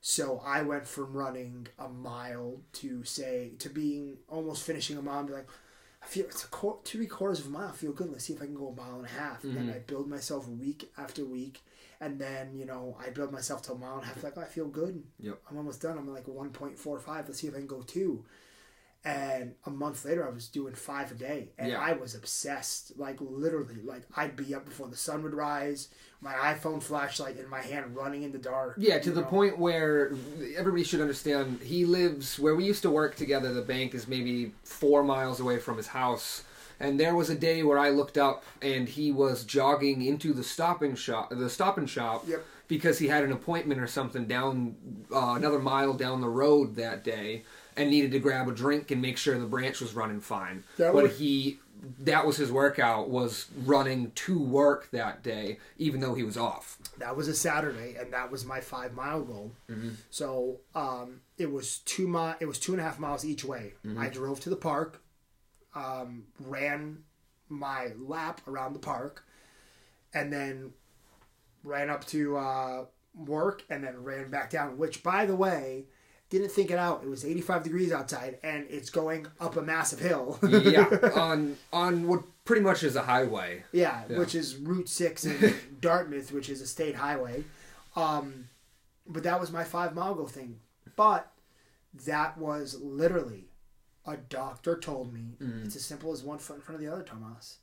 So 0.00 0.42
I 0.44 0.62
went 0.62 0.86
from 0.86 1.12
running 1.12 1.68
a 1.78 1.88
mile 1.88 2.60
to 2.74 3.04
say 3.04 3.52
to 3.58 3.68
being 3.68 4.16
almost 4.28 4.64
finishing 4.64 4.96
a 4.96 5.02
mile 5.02 5.18
and 5.20 5.28
be 5.28 5.34
like, 5.34 5.48
I 6.02 6.06
feel 6.06 6.24
it's 6.24 6.44
a 6.44 6.48
qu- 6.48 6.80
three 6.84 7.06
quarters 7.06 7.40
of 7.40 7.46
a 7.46 7.50
mile. 7.50 7.68
I 7.68 7.72
feel 7.72 7.92
good. 7.92 8.10
Let's 8.10 8.24
see 8.24 8.32
if 8.32 8.42
I 8.42 8.46
can 8.46 8.54
go 8.54 8.68
a 8.68 8.74
mile 8.74 8.96
and 8.96 9.06
a 9.06 9.10
half. 9.10 9.44
And 9.44 9.56
then 9.56 9.70
I 9.74 9.78
build 9.78 10.08
myself 10.08 10.48
week 10.48 10.90
after 10.96 11.24
week. 11.24 11.60
And 12.02 12.18
then, 12.18 12.56
you 12.56 12.66
know, 12.66 12.96
I 13.00 13.10
build 13.10 13.30
myself 13.30 13.62
to 13.62 13.72
a 13.72 13.78
mile 13.78 13.94
and 13.94 14.02
a 14.02 14.06
half, 14.06 14.24
like, 14.24 14.32
oh, 14.36 14.40
I 14.40 14.46
feel 14.46 14.66
good. 14.66 15.04
Yep. 15.20 15.38
I'm 15.48 15.56
almost 15.56 15.80
done. 15.80 15.96
I'm 15.96 16.12
like 16.12 16.26
1.45. 16.26 17.06
Let's 17.06 17.38
see 17.40 17.46
if 17.46 17.54
I 17.54 17.58
can 17.58 17.68
go 17.68 17.82
two. 17.82 18.24
And 19.04 19.54
a 19.66 19.70
month 19.70 20.04
later, 20.04 20.26
I 20.26 20.30
was 20.30 20.48
doing 20.48 20.74
five 20.74 21.10
a 21.12 21.14
day, 21.14 21.50
and 21.58 21.70
Yeah. 21.70 21.80
I 21.80 21.92
was 21.92 22.14
obsessed. 22.14 22.92
Like 22.96 23.18
literally, 23.20 23.76
like 23.84 24.02
I'd 24.16 24.36
be 24.36 24.54
up 24.54 24.64
before 24.64 24.86
the 24.88 24.96
sun 24.96 25.22
would 25.24 25.34
rise, 25.34 25.88
my 26.20 26.32
iPhone 26.34 26.80
flashlight 26.80 27.36
in 27.36 27.48
my 27.48 27.60
hand, 27.60 27.96
running 27.96 28.22
in 28.22 28.30
the 28.32 28.38
dark. 28.38 28.74
Yeah, 28.78 29.00
to 29.00 29.10
the 29.10 29.22
know? 29.22 29.26
point 29.26 29.58
where 29.58 30.12
everybody 30.56 30.84
should 30.84 31.00
understand 31.00 31.60
he 31.62 31.84
lives 31.84 32.38
where 32.38 32.54
we 32.54 32.64
used 32.64 32.82
to 32.82 32.90
work 32.90 33.16
together. 33.16 33.52
The 33.52 33.62
bank 33.62 33.92
is 33.94 34.06
maybe 34.06 34.52
four 34.62 35.02
miles 35.02 35.40
away 35.40 35.58
from 35.58 35.76
his 35.78 35.88
house. 35.88 36.44
And 36.82 36.98
there 37.00 37.14
was 37.14 37.30
a 37.30 37.34
day 37.34 37.62
where 37.62 37.78
I 37.78 37.88
looked 37.90 38.18
up 38.18 38.44
and 38.60 38.88
he 38.88 39.12
was 39.12 39.44
jogging 39.44 40.02
into 40.02 40.32
the 40.34 40.42
stopping 40.44 40.94
shop, 40.96 41.30
the 41.30 41.48
stop 41.48 41.78
and 41.78 41.88
shop, 41.88 42.24
Yep. 42.26 42.44
because 42.68 42.98
he 42.98 43.06
had 43.06 43.22
an 43.24 43.32
appointment 43.32 43.80
or 43.80 43.86
something 43.86 44.26
down 44.26 44.74
uh, 45.14 45.34
another 45.36 45.60
mile 45.60 45.94
down 45.94 46.20
the 46.20 46.28
road 46.28 46.74
that 46.76 47.04
day 47.04 47.44
and 47.76 47.88
needed 47.88 48.10
to 48.10 48.18
grab 48.18 48.48
a 48.48 48.52
drink 48.52 48.90
and 48.90 49.00
make 49.00 49.16
sure 49.16 49.38
the 49.38 49.46
branch 49.46 49.80
was 49.80 49.94
running 49.94 50.20
fine. 50.20 50.64
That 50.76 50.92
but 50.92 51.04
was- 51.04 51.18
he 51.18 51.58
that 51.98 52.24
was 52.24 52.36
his 52.36 52.52
workout 52.52 53.08
was 53.10 53.46
running 53.64 54.12
to 54.12 54.38
work 54.38 54.88
that 54.92 55.20
day, 55.24 55.58
even 55.78 55.98
though 55.98 56.14
he 56.14 56.22
was 56.22 56.36
off. 56.36 56.78
that 56.98 57.16
was 57.16 57.26
a 57.26 57.34
Saturday, 57.34 57.96
and 57.98 58.12
that 58.12 58.30
was 58.30 58.44
my 58.44 58.60
five 58.60 58.94
mile 58.94 59.22
goal. 59.22 59.50
So 60.10 60.60
um, 60.76 61.22
it 61.38 61.50
was 61.50 61.78
two 61.78 62.06
mi- 62.06 62.34
It 62.40 62.46
was 62.46 62.58
two 62.60 62.70
and 62.72 62.80
a 62.80 62.84
half 62.84 62.98
miles 63.00 63.24
each 63.24 63.44
way. 63.44 63.72
I 63.98 64.08
drove 64.08 64.38
to 64.40 64.50
the 64.50 64.54
park, 64.56 65.00
um, 65.74 66.24
ran 66.40 66.98
my 67.48 67.88
lap 67.98 68.40
around 68.48 68.72
the 68.72 68.78
park, 68.78 69.24
and 70.14 70.32
then 70.32 70.72
ran 71.64 71.90
up 71.90 72.04
to 72.06 72.36
uh, 72.36 72.84
work, 73.14 73.62
and 73.70 73.84
then 73.84 74.02
ran 74.02 74.30
back 74.30 74.50
down. 74.50 74.78
Which, 74.78 75.02
by 75.02 75.26
the 75.26 75.36
way, 75.36 75.84
didn't 76.30 76.50
think 76.50 76.70
it 76.70 76.78
out. 76.78 77.02
It 77.04 77.08
was 77.08 77.24
85 77.24 77.62
degrees 77.62 77.92
outside, 77.92 78.38
and 78.42 78.66
it's 78.70 78.90
going 78.90 79.26
up 79.40 79.56
a 79.56 79.62
massive 79.62 79.98
hill. 80.00 80.38
yeah, 80.42 80.84
on 81.14 81.56
on 81.72 82.06
what 82.08 82.22
pretty 82.44 82.62
much 82.62 82.82
is 82.82 82.96
a 82.96 83.02
highway. 83.02 83.64
Yeah, 83.72 84.02
Yeah. 84.08 84.18
which 84.18 84.34
is 84.34 84.56
Route 84.56 84.88
Six 84.88 85.24
in 85.24 85.54
Dartmouth, 85.80 86.32
which 86.32 86.48
is 86.48 86.60
a 86.60 86.66
state 86.66 86.96
highway. 86.96 87.44
Um, 87.96 88.48
but 89.06 89.22
that 89.24 89.38
was 89.40 89.52
my 89.52 89.64
five 89.64 89.94
mile 89.94 90.14
go 90.14 90.26
thing. 90.26 90.60
But 90.96 91.30
that 92.06 92.38
was 92.38 92.80
literally 92.80 93.44
a 94.06 94.16
doctor 94.16 94.76
told 94.78 95.12
me 95.12 95.36
mm. 95.40 95.64
it's 95.64 95.76
as 95.76 95.84
simple 95.84 96.12
as 96.12 96.22
one 96.22 96.38
foot 96.38 96.56
in 96.56 96.62
front 96.62 96.80
of 96.80 96.86
the 96.86 96.92
other, 96.92 97.02
Tomas. 97.02 97.58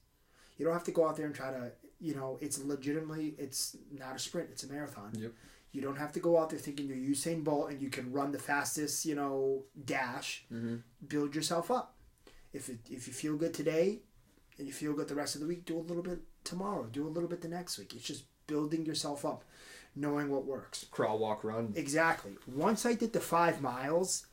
You 0.58 0.66
don't 0.66 0.74
have 0.74 0.84
to 0.86 0.92
go 0.92 1.08
out 1.08 1.18
there 1.18 1.26
and 1.26 1.36
try 1.36 1.52
to, 1.52 1.72
you 2.00 2.16
know, 2.16 2.38
it's 2.42 2.64
legitimately, 2.64 3.36
it's 3.38 3.78
not 3.92 4.16
a 4.16 4.20
sprint, 4.20 4.50
it's 4.52 4.64
a 4.64 4.72
marathon. 4.72 5.12
Yep. 5.18 5.32
You 5.72 5.82
don't 5.82 5.98
have 5.98 6.12
to 6.14 6.20
go 6.20 6.40
out 6.40 6.50
there 6.50 6.60
thinking 6.60 6.88
you're 6.88 6.98
Usain 6.98 7.44
Bolt 7.44 7.70
and 7.70 7.82
you 7.82 7.90
can 7.90 8.12
run 8.12 8.32
the 8.32 8.40
fastest, 8.40 9.06
you 9.06 9.16
know, 9.16 9.64
dash. 9.86 10.46
Mm-hmm. 10.52 10.78
Build 11.08 11.36
yourself 11.36 11.70
up. 11.70 11.96
If 12.52 12.70
it, 12.70 12.80
if 12.90 13.08
you 13.08 13.14
feel 13.14 13.38
good 13.38 13.54
today, 13.54 14.00
and 14.60 14.68
you 14.68 14.74
feel 14.74 14.94
good 14.94 15.08
the 15.08 15.16
rest 15.16 15.36
of 15.36 15.42
the 15.42 15.48
week, 15.48 15.66
do 15.66 15.78
a 15.78 15.80
little 15.80 16.04
bit 16.04 16.20
tomorrow, 16.44 16.86
do 16.92 17.08
a 17.08 17.10
little 17.10 17.30
bit 17.30 17.42
the 17.42 17.48
next 17.48 17.80
week. 17.80 17.94
It's 17.96 18.06
just 18.06 18.26
building 18.46 18.86
yourself 18.86 19.26
up, 19.26 19.44
knowing 19.96 20.30
what 20.30 20.46
works. 20.46 20.86
Crawl, 20.92 21.18
walk, 21.18 21.44
run. 21.44 21.74
Exactly. 21.76 22.36
Once 22.46 22.86
I 22.86 22.94
did 22.94 23.14
the 23.14 23.22
five 23.22 23.62
miles, 23.62 24.28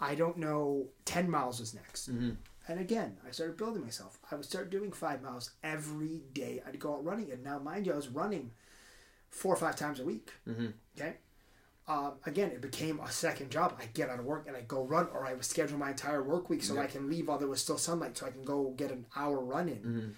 I 0.00 0.14
don't 0.14 0.38
know, 0.38 0.86
10 1.04 1.30
miles 1.30 1.60
was 1.60 1.74
next. 1.74 2.10
Mm-hmm. 2.10 2.30
And 2.68 2.80
again, 2.80 3.16
I 3.26 3.32
started 3.32 3.56
building 3.56 3.82
myself. 3.82 4.18
I 4.30 4.36
would 4.36 4.44
start 4.44 4.70
doing 4.70 4.92
five 4.92 5.22
miles 5.22 5.50
every 5.62 6.22
day. 6.32 6.62
I'd 6.66 6.78
go 6.78 6.94
out 6.94 7.04
running. 7.04 7.30
And 7.32 7.42
now, 7.42 7.58
mind 7.58 7.86
you, 7.86 7.92
I 7.92 7.96
was 7.96 8.08
running 8.08 8.52
four 9.28 9.52
or 9.52 9.56
five 9.56 9.76
times 9.76 10.00
a 10.00 10.04
week. 10.04 10.30
Mm-hmm. 10.48 10.68
Okay. 10.96 11.14
Um, 11.88 12.12
again, 12.24 12.50
it 12.50 12.60
became 12.60 13.00
a 13.00 13.10
second 13.10 13.50
job. 13.50 13.76
I 13.80 13.86
get 13.86 14.10
out 14.10 14.20
of 14.20 14.24
work 14.24 14.46
and 14.46 14.56
I 14.56 14.60
go 14.60 14.84
run, 14.84 15.08
or 15.12 15.26
I 15.26 15.32
would 15.32 15.44
schedule 15.44 15.78
my 15.78 15.90
entire 15.90 16.22
work 16.22 16.48
week 16.48 16.62
so 16.62 16.78
I 16.78 16.86
can 16.86 17.08
leave 17.10 17.26
while 17.26 17.38
there 17.38 17.48
was 17.48 17.60
still 17.60 17.78
sunlight, 17.78 18.16
so 18.16 18.26
I 18.26 18.30
can 18.30 18.44
go 18.44 18.72
get 18.76 18.92
an 18.92 19.06
hour 19.16 19.40
run 19.40 19.68
in. 19.68 19.76
Mm-hmm. 19.76 20.08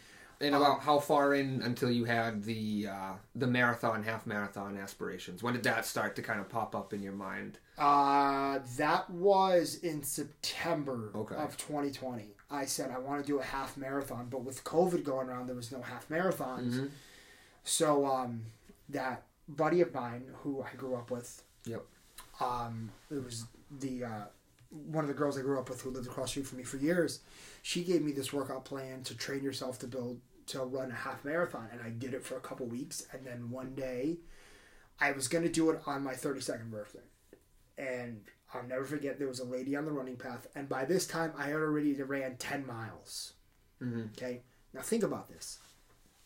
And 0.42 0.54
about 0.56 0.80
how 0.80 0.98
far 0.98 1.34
in 1.34 1.62
until 1.62 1.88
you 1.90 2.04
had 2.04 2.42
the 2.42 2.88
uh, 2.90 3.12
the 3.36 3.46
marathon, 3.46 4.02
half 4.02 4.26
marathon 4.26 4.76
aspirations? 4.76 5.42
When 5.42 5.54
did 5.54 5.62
that 5.62 5.86
start 5.86 6.16
to 6.16 6.22
kind 6.22 6.40
of 6.40 6.48
pop 6.48 6.74
up 6.74 6.92
in 6.92 7.00
your 7.02 7.12
mind? 7.12 7.58
Uh, 7.78 8.58
that 8.76 9.08
was 9.08 9.76
in 9.76 10.02
September 10.02 11.10
Okay. 11.14 11.36
of 11.36 11.56
2020. 11.56 12.34
I 12.50 12.64
said 12.66 12.90
I 12.90 12.98
want 12.98 13.22
to 13.24 13.26
do 13.26 13.38
a 13.38 13.42
half 13.44 13.76
marathon, 13.76 14.26
but 14.28 14.42
with 14.42 14.64
COVID 14.64 15.04
going 15.04 15.28
around, 15.28 15.46
there 15.46 15.54
was 15.56 15.70
no 15.70 15.80
half 15.80 16.08
marathons. 16.08 16.72
Mm-hmm. 16.74 16.86
So 17.64 18.04
um, 18.04 18.42
that 18.88 19.22
buddy 19.48 19.80
of 19.80 19.94
mine 19.94 20.24
who 20.42 20.62
I 20.62 20.74
grew 20.76 20.96
up 20.96 21.10
with, 21.12 21.42
Yep. 21.66 21.84
um, 22.40 22.90
it 23.10 23.24
was 23.24 23.44
the 23.78 24.04
uh, 24.04 24.24
one 24.70 25.04
of 25.04 25.08
the 25.08 25.14
girls 25.14 25.38
I 25.38 25.42
grew 25.42 25.58
up 25.60 25.68
with 25.68 25.80
who 25.82 25.90
lived 25.90 26.06
across 26.08 26.26
the 26.28 26.30
street 26.30 26.46
from 26.46 26.58
me 26.58 26.64
for 26.64 26.78
years. 26.78 27.20
She 27.62 27.84
gave 27.84 28.02
me 28.02 28.10
this 28.10 28.32
workout 28.32 28.64
plan 28.64 29.02
to 29.04 29.14
train 29.14 29.42
yourself 29.44 29.78
to 29.80 29.86
build 29.86 30.20
to 30.52 30.60
run 30.64 30.90
a 30.90 30.94
half 30.94 31.24
marathon, 31.24 31.68
and 31.72 31.80
I 31.82 31.90
did 31.90 32.14
it 32.14 32.24
for 32.24 32.36
a 32.36 32.40
couple 32.40 32.66
weeks. 32.66 33.06
And 33.12 33.26
then 33.26 33.50
one 33.50 33.74
day, 33.74 34.18
I 35.00 35.12
was 35.12 35.28
gonna 35.28 35.48
do 35.48 35.70
it 35.70 35.80
on 35.86 36.02
my 36.04 36.14
thirty 36.14 36.40
second 36.40 36.70
birthday, 36.70 37.00
and 37.78 38.22
I'll 38.54 38.62
never 38.64 38.84
forget 38.84 39.18
there 39.18 39.28
was 39.28 39.40
a 39.40 39.44
lady 39.44 39.74
on 39.76 39.84
the 39.84 39.92
running 39.92 40.16
path, 40.16 40.46
and 40.54 40.68
by 40.68 40.84
this 40.84 41.06
time 41.06 41.32
I 41.36 41.44
had 41.46 41.54
already 41.56 41.94
ran 42.02 42.36
ten 42.36 42.66
miles. 42.66 43.34
Mhm. 43.80 44.10
Okay, 44.12 44.42
now 44.72 44.82
think 44.82 45.02
about 45.02 45.28
this. 45.28 45.58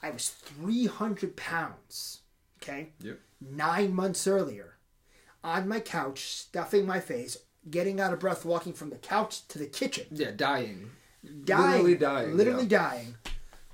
I 0.02 0.10
was 0.10 0.28
three 0.28 0.86
hundred 0.86 1.36
pounds. 1.36 2.22
Okay 2.62 2.92
Yep. 3.00 3.20
nine 3.40 3.94
months 3.94 4.26
earlier 4.26 4.76
on 5.44 5.68
my 5.68 5.78
couch, 5.80 6.32
stuffing 6.32 6.86
my 6.86 7.00
face, 7.00 7.36
getting 7.70 8.00
out 8.00 8.12
of 8.12 8.18
breath, 8.20 8.44
walking 8.44 8.72
from 8.72 8.90
the 8.90 8.96
couch 8.96 9.46
to 9.48 9.58
the 9.58 9.66
kitchen, 9.66 10.06
Yeah, 10.10 10.30
dying. 10.32 10.90
dying, 11.44 11.70
Literally 11.84 11.96
dying, 11.96 12.36
literally 12.36 12.62
yeah. 12.64 12.78
dying, 12.90 13.14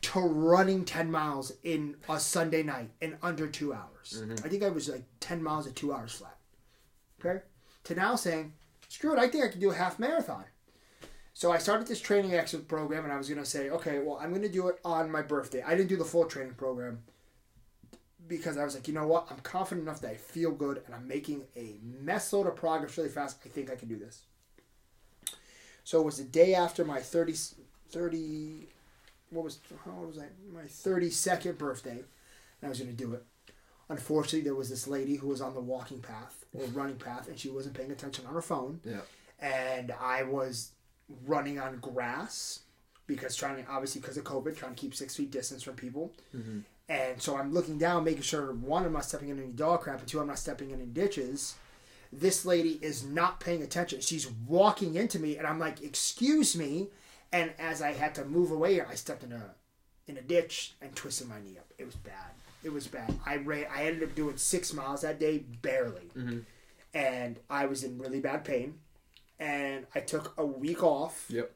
to 0.03 0.21
running 0.21 0.85
10 0.85 1.11
miles 1.11 1.53
in 1.63 1.97
a 2.09 2.19
Sunday 2.19 2.63
night 2.63 2.91
in 3.01 3.17
under 3.23 3.47
two 3.47 3.73
hours. 3.73 4.23
Mm-hmm. 4.23 4.45
I 4.45 4.49
think 4.49 4.63
I 4.63 4.69
was 4.69 4.89
like 4.89 5.05
10 5.21 5.43
miles 5.43 5.67
at 5.67 5.77
two 5.77 5.93
hours 5.93 6.13
flat. 6.13 6.37
Okay? 7.21 7.43
To 7.85 7.95
now 7.95 8.17
saying, 8.17 8.53
screw 8.89 9.13
it, 9.13 9.19
I 9.19 9.29
think 9.29 9.45
I 9.45 9.49
can 9.49 9.61
do 9.61 9.71
a 9.71 9.75
half 9.75 9.99
marathon. 9.99 10.45
So 11.35 11.51
I 11.51 11.59
started 11.59 11.87
this 11.87 12.01
training 12.01 12.35
exit 12.35 12.69
program 12.69 13.05
and 13.05 13.13
I 13.13 13.17
was 13.17 13.29
going 13.29 13.43
to 13.43 13.49
say, 13.49 13.71
okay, 13.71 14.01
well, 14.01 14.19
I'm 14.21 14.31
going 14.31 14.43
to 14.43 14.49
do 14.49 14.69
it 14.69 14.79
on 14.85 15.11
my 15.11 15.23
birthday. 15.23 15.63
I 15.63 15.75
didn't 15.75 15.89
do 15.89 15.97
the 15.97 16.05
full 16.05 16.27
training 16.27 16.55
program 16.55 17.01
because 18.29 18.59
I 18.59 18.65
was 18.65 18.75
like, 18.75 18.87
you 18.89 18.95
know 18.95 19.07
what? 19.07 19.29
I'm 19.31 19.39
confident 19.39 19.87
enough 19.87 20.01
that 20.01 20.11
I 20.11 20.17
feel 20.17 20.51
good 20.51 20.83
and 20.85 20.95
I'm 20.95 21.09
making 21.09 21.45
a 21.57 21.77
mess 21.83 22.33
load 22.33 22.47
of 22.47 22.57
progress 22.57 22.99
really 22.99 23.09
fast. 23.09 23.39
I 23.45 23.49
think 23.49 23.71
I 23.71 23.77
can 23.77 23.89
do 23.89 23.97
this. 23.97 24.23
So 25.85 26.01
it 26.01 26.05
was 26.05 26.19
the 26.19 26.25
day 26.25 26.55
after 26.55 26.85
my 26.85 27.01
30, 27.01 27.35
30 27.91 28.69
what 29.33 29.45
was, 29.45 29.61
how 29.85 29.93
old 29.99 30.09
was 30.09 30.19
I? 30.19 30.27
My 30.53 30.63
32nd 30.63 31.59
birthday. 31.59 31.91
And 32.61 32.65
I 32.65 32.69
was 32.69 32.79
going 32.79 32.91
to 32.91 32.97
do 32.97 33.13
it. 33.15 33.25
Unfortunately, 33.89 34.41
there 34.43 34.55
was 34.55 34.71
this 34.71 34.87
lady 34.87 35.17
who 35.17 35.29
was 35.29 35.41
on 35.41 35.55
the 35.55 35.61
walking 35.61 36.01
path 36.01 36.45
or 36.55 36.65
running 36.69 36.97
path 36.97 37.29
and 37.29 37.39
she 37.39 37.49
wasn't 37.51 37.75
paying 37.75 37.91
attention 37.91 38.25
on 38.27 38.33
her 38.35 38.43
phone 38.43 38.81
Yeah. 38.85 39.01
and 39.41 39.93
I 40.01 40.23
was 40.23 40.71
running 41.27 41.59
on 41.59 41.79
grass 41.79 42.61
because 43.07 43.35
trying 43.37 43.63
to 43.63 43.71
obviously 43.71 44.01
because 44.01 44.17
of 44.17 44.25
COVID, 44.25 44.57
trying 44.57 44.75
to 44.75 44.81
keep 44.81 44.95
six 44.95 45.17
feet 45.17 45.31
distance 45.31 45.63
from 45.63 45.75
people. 45.75 46.13
Mm-hmm. 46.35 46.61
And 46.89 47.21
so 47.21 47.37
I'm 47.37 47.53
looking 47.53 47.77
down, 47.79 48.05
making 48.05 48.23
sure 48.23 48.53
one, 48.53 48.85
I'm 48.85 48.93
not 48.93 49.05
stepping 49.05 49.29
in 49.31 49.39
any 49.39 49.49
dog 49.53 49.81
crap, 49.83 49.99
and 50.01 50.09
two, 50.09 50.21
I'm 50.21 50.27
not 50.27 50.39
stepping 50.39 50.71
in 50.71 50.81
any 50.81 50.87
ditches. 50.91 51.55
This 52.13 52.45
lady 52.45 52.79
is 52.83 53.03
not 53.05 53.41
paying 53.41 53.63
attention. 53.63 54.01
She's 54.01 54.31
walking 54.47 54.95
into 54.95 55.19
me, 55.19 55.39
and 55.39 55.47
I'm 55.47 55.59
like, 55.59 55.83
"Excuse 55.83 56.55
me." 56.57 56.89
And 57.33 57.53
as 57.59 57.81
I 57.81 57.93
had 57.93 58.15
to 58.17 58.25
move 58.25 58.51
away, 58.51 58.81
I 58.81 58.95
stepped 58.95 59.23
in 59.25 59.33
a 59.33 59.55
in 60.07 60.17
a 60.19 60.23
ditch 60.23 60.75
and 60.83 60.95
twisted 60.95 61.29
my 61.29 61.41
knee 61.41 61.57
up. 61.59 61.73
It 61.79 61.87
was 61.87 61.95
bad. 61.95 62.33
It 62.65 62.73
was 62.73 62.87
bad. 62.87 63.15
I 63.25 63.37
ran. 63.37 63.67
I 63.75 63.85
ended 63.87 64.03
up 64.09 64.15
doing 64.15 64.37
six 64.37 64.73
miles 64.73 65.01
that 65.03 65.19
day, 65.19 65.39
barely, 65.39 66.11
mm-hmm. 66.17 66.41
and 66.95 67.39
I 67.49 67.67
was 67.67 67.83
in 67.85 67.99
really 67.99 68.21
bad 68.21 68.45
pain. 68.45 68.79
And 69.39 69.87
I 69.95 70.01
took 70.01 70.35
a 70.39 70.47
week 70.47 70.85
off 70.85 71.27
Yep. 71.29 71.51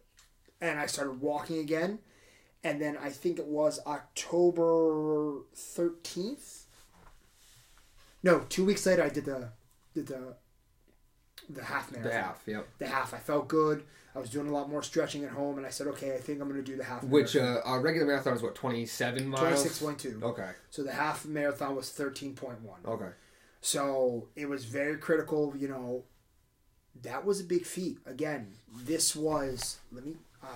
and 0.60 0.80
I 0.80 0.86
started 0.86 1.20
walking 1.20 1.58
again. 1.58 2.00
And 2.64 2.80
then 2.82 2.96
I 2.96 3.10
think 3.10 3.38
it 3.38 3.46
was 3.46 3.78
October 3.86 5.42
thirteenth. 5.54 6.64
No, 8.24 8.40
two 8.48 8.64
weeks 8.64 8.84
later 8.86 9.04
I 9.04 9.08
did 9.08 9.26
the 9.26 9.50
did 9.94 10.06
the 10.08 10.34
the 11.48 11.64
half 11.64 11.90
marathon. 11.90 12.10
The 12.10 12.18
half. 12.18 12.42
Yep. 12.46 12.68
The 12.78 12.86
half. 12.86 13.14
I 13.14 13.18
felt 13.18 13.48
good. 13.48 13.84
I 14.14 14.18
was 14.18 14.30
doing 14.30 14.48
a 14.48 14.52
lot 14.52 14.70
more 14.70 14.82
stretching 14.82 15.24
at 15.24 15.30
home, 15.30 15.58
and 15.58 15.66
I 15.66 15.70
said, 15.70 15.86
okay, 15.88 16.14
I 16.14 16.18
think 16.18 16.40
I'm 16.40 16.48
going 16.48 16.62
to 16.64 16.70
do 16.70 16.76
the 16.76 16.84
half. 16.84 17.04
Which 17.04 17.36
uh, 17.36 17.60
a 17.66 17.78
regular 17.78 18.06
marathon 18.06 18.34
is 18.34 18.42
what 18.42 18.54
twenty 18.54 18.86
seven 18.86 19.28
miles. 19.28 19.40
twenty 19.40 19.56
six 19.56 19.78
point 19.78 19.98
two. 19.98 20.20
Okay. 20.22 20.50
So 20.70 20.82
the 20.82 20.92
half 20.92 21.26
marathon 21.26 21.76
was 21.76 21.90
thirteen 21.90 22.34
point 22.34 22.62
one. 22.62 22.80
Okay. 22.86 23.10
So 23.60 24.28
it 24.34 24.48
was 24.48 24.64
very 24.64 24.96
critical, 24.96 25.54
you 25.56 25.68
know. 25.68 26.04
That 27.02 27.26
was 27.26 27.40
a 27.40 27.44
big 27.44 27.66
feat. 27.66 27.98
Again, 28.06 28.54
this 28.74 29.14
was. 29.14 29.78
Let 29.92 30.06
me. 30.06 30.16
Uh, 30.42 30.46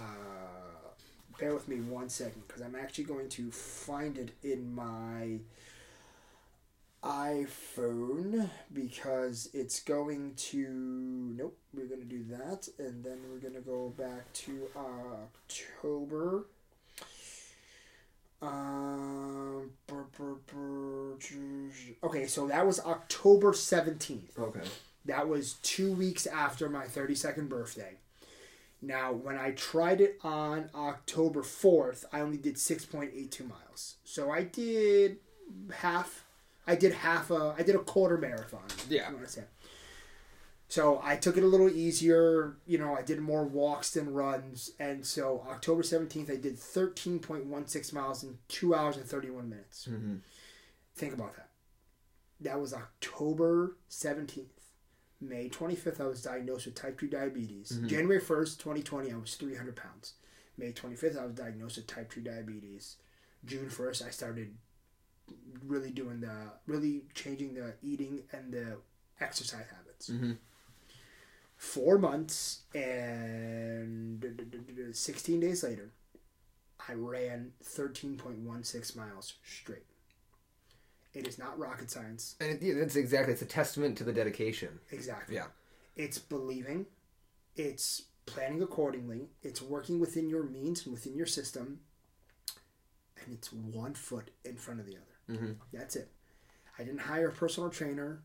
bear 1.39 1.55
with 1.55 1.69
me 1.69 1.81
one 1.81 2.09
second 2.09 2.43
because 2.47 2.63
I'm 2.63 2.77
actually 2.77 3.05
going 3.05 3.29
to 3.31 3.51
find 3.51 4.19
it 4.19 4.31
in 4.43 4.75
my 4.75 5.39
iPhone 7.03 8.51
because 8.73 9.49
it's 9.55 9.81
going 9.81 10.35
to. 10.37 10.67
Nope, 11.37 11.59
we're 11.73 11.87
going 11.87 12.01
to 12.01 12.07
do 12.07 12.25
that. 12.31 12.69
And 12.79 13.05
then 13.05 13.19
we're 13.31 13.39
going 13.39 13.55
to 13.55 13.61
go 13.61 13.93
back 13.97 14.33
to 14.35 14.69
October. 14.77 16.47
Um, 18.43 19.71
brr, 19.87 20.07
brr, 20.17 20.37
brr, 20.47 21.19
okay, 22.03 22.27
so 22.27 22.47
that 22.47 22.67
was 22.67 22.81
October 22.81 23.53
17th. 23.53 24.39
Okay. 24.39 24.61
That 25.05 25.29
was 25.29 25.55
two 25.63 25.93
weeks 25.93 26.27
after 26.27 26.71
my 26.71 26.87
32nd 26.87 27.51
birthday. 27.51 27.99
Now, 28.83 29.13
when 29.13 29.37
I 29.37 29.51
tried 29.51 30.01
it 30.01 30.19
on 30.23 30.71
October 30.75 31.43
4th, 31.43 32.05
I 32.13 32.21
only 32.21 32.39
did 32.39 32.55
6.82 32.55 33.47
miles. 33.47 33.97
So 34.05 34.31
I 34.31 34.45
did 34.45 35.19
half. 35.75 36.25
I 36.67 36.75
did 36.77 36.93
half 36.93 37.31
a. 37.31 37.55
I 37.59 37.63
did 37.63 37.75
a 37.75 37.81
quarter 37.81 38.19
marathon. 38.19 38.63
Yeah. 38.89 39.09
You 39.09 39.17
want 39.17 39.27
to 39.27 39.33
say. 39.33 39.45
So 40.69 41.01
I 41.03 41.17
took 41.17 41.37
it 41.37 41.43
a 41.43 41.49
little 41.49 41.69
easier. 41.69 42.57
You 42.67 42.79
know, 42.79 42.95
I 42.97 43.03
did 43.03 43.19
more 43.21 43.45
walks 43.45 43.91
than 43.91 44.13
runs. 44.15 44.71
And 44.79 45.05
so 45.05 45.45
October 45.51 45.83
17th, 45.83 46.31
I 46.31 46.37
did 46.37 46.57
13.16 46.57 47.93
miles 47.93 48.23
in 48.23 48.39
two 48.47 48.75
hours 48.75 48.97
and 48.97 49.05
31 49.05 49.49
minutes. 49.49 49.89
Mm-hmm. 49.91 50.17
Think 50.95 51.15
about 51.15 51.35
that. 51.37 51.49
That 52.41 52.61
was 52.61 52.73
October 52.73 53.77
17th. 53.91 54.47
May 55.21 55.49
25th, 55.51 56.01
I 56.01 56.07
was 56.07 56.23
diagnosed 56.23 56.67
with 56.67 56.77
type 56.77 56.99
2 56.99 57.09
diabetes. 57.09 57.73
Mhm. 57.73 57.89
January 57.89 58.21
1st, 58.21 58.59
2020, 58.59 59.13
I 59.13 59.17
was 59.17 59.35
300 59.35 59.77
pounds. 59.77 60.15
May 60.57 60.73
25th, 60.73 61.19
I 61.19 61.27
was 61.27 61.35
diagnosed 61.35 61.77
with 61.77 61.87
type 61.89 62.11
2 62.11 62.23
diabetes. 62.23 62.97
June 63.45 63.69
1st, 63.69 64.07
I 64.07 64.11
started 64.11 64.57
really 65.67 65.91
doing 65.91 66.21
the, 66.21 66.53
really 66.67 67.03
changing 67.15 67.55
the 67.55 67.75
eating 67.83 68.23
and 68.33 68.53
the 68.53 68.79
exercise 69.21 69.67
habits. 69.77 70.11
Mm-hmm. 70.11 70.33
Four 71.57 71.99
months 71.99 72.61
and 72.75 74.25
16 74.93 75.41
days 75.41 75.63
later, 75.63 75.93
I 76.89 76.95
ran 76.95 77.53
13.16 77.63 78.97
miles 78.97 79.35
straight. 79.45 79.85
It 81.13 81.27
is 81.27 81.39
not 81.39 81.59
rocket 81.59 81.91
science. 81.91 82.37
And 82.41 82.51
it, 82.51 82.63
yeah, 82.63 82.75
that's 82.79 82.97
exactly. 82.97 83.33
It's 83.33 83.43
a 83.43 83.47
testament 83.47 83.99
to 83.99 84.05
the 84.05 84.13
dedication. 84.13 84.79
Exactly. 84.91 85.35
Yeah. 85.35 85.47
It's 85.97 86.19
believing, 86.19 86.87
it's 87.57 88.05
planning 88.27 88.63
accordingly, 88.63 89.29
it's 89.43 89.61
working 89.61 89.99
within 89.99 90.29
your 90.29 90.45
means 90.45 90.85
and 90.85 90.95
within 90.95 91.17
your 91.17 91.27
system, 91.27 91.81
and 93.23 93.35
it's 93.35 93.53
one 93.53 93.95
foot 93.95 94.31
in 94.45 94.57
front 94.57 94.81
of 94.81 94.87
the 94.87 94.93
other. 94.93 95.05
Mm-hmm. 95.31 95.53
That's 95.73 95.97
it. 95.97 96.11
I 96.79 96.83
didn't 96.83 97.01
hire 97.01 97.29
a 97.29 97.33
personal 97.33 97.71
trainer. 97.71 98.23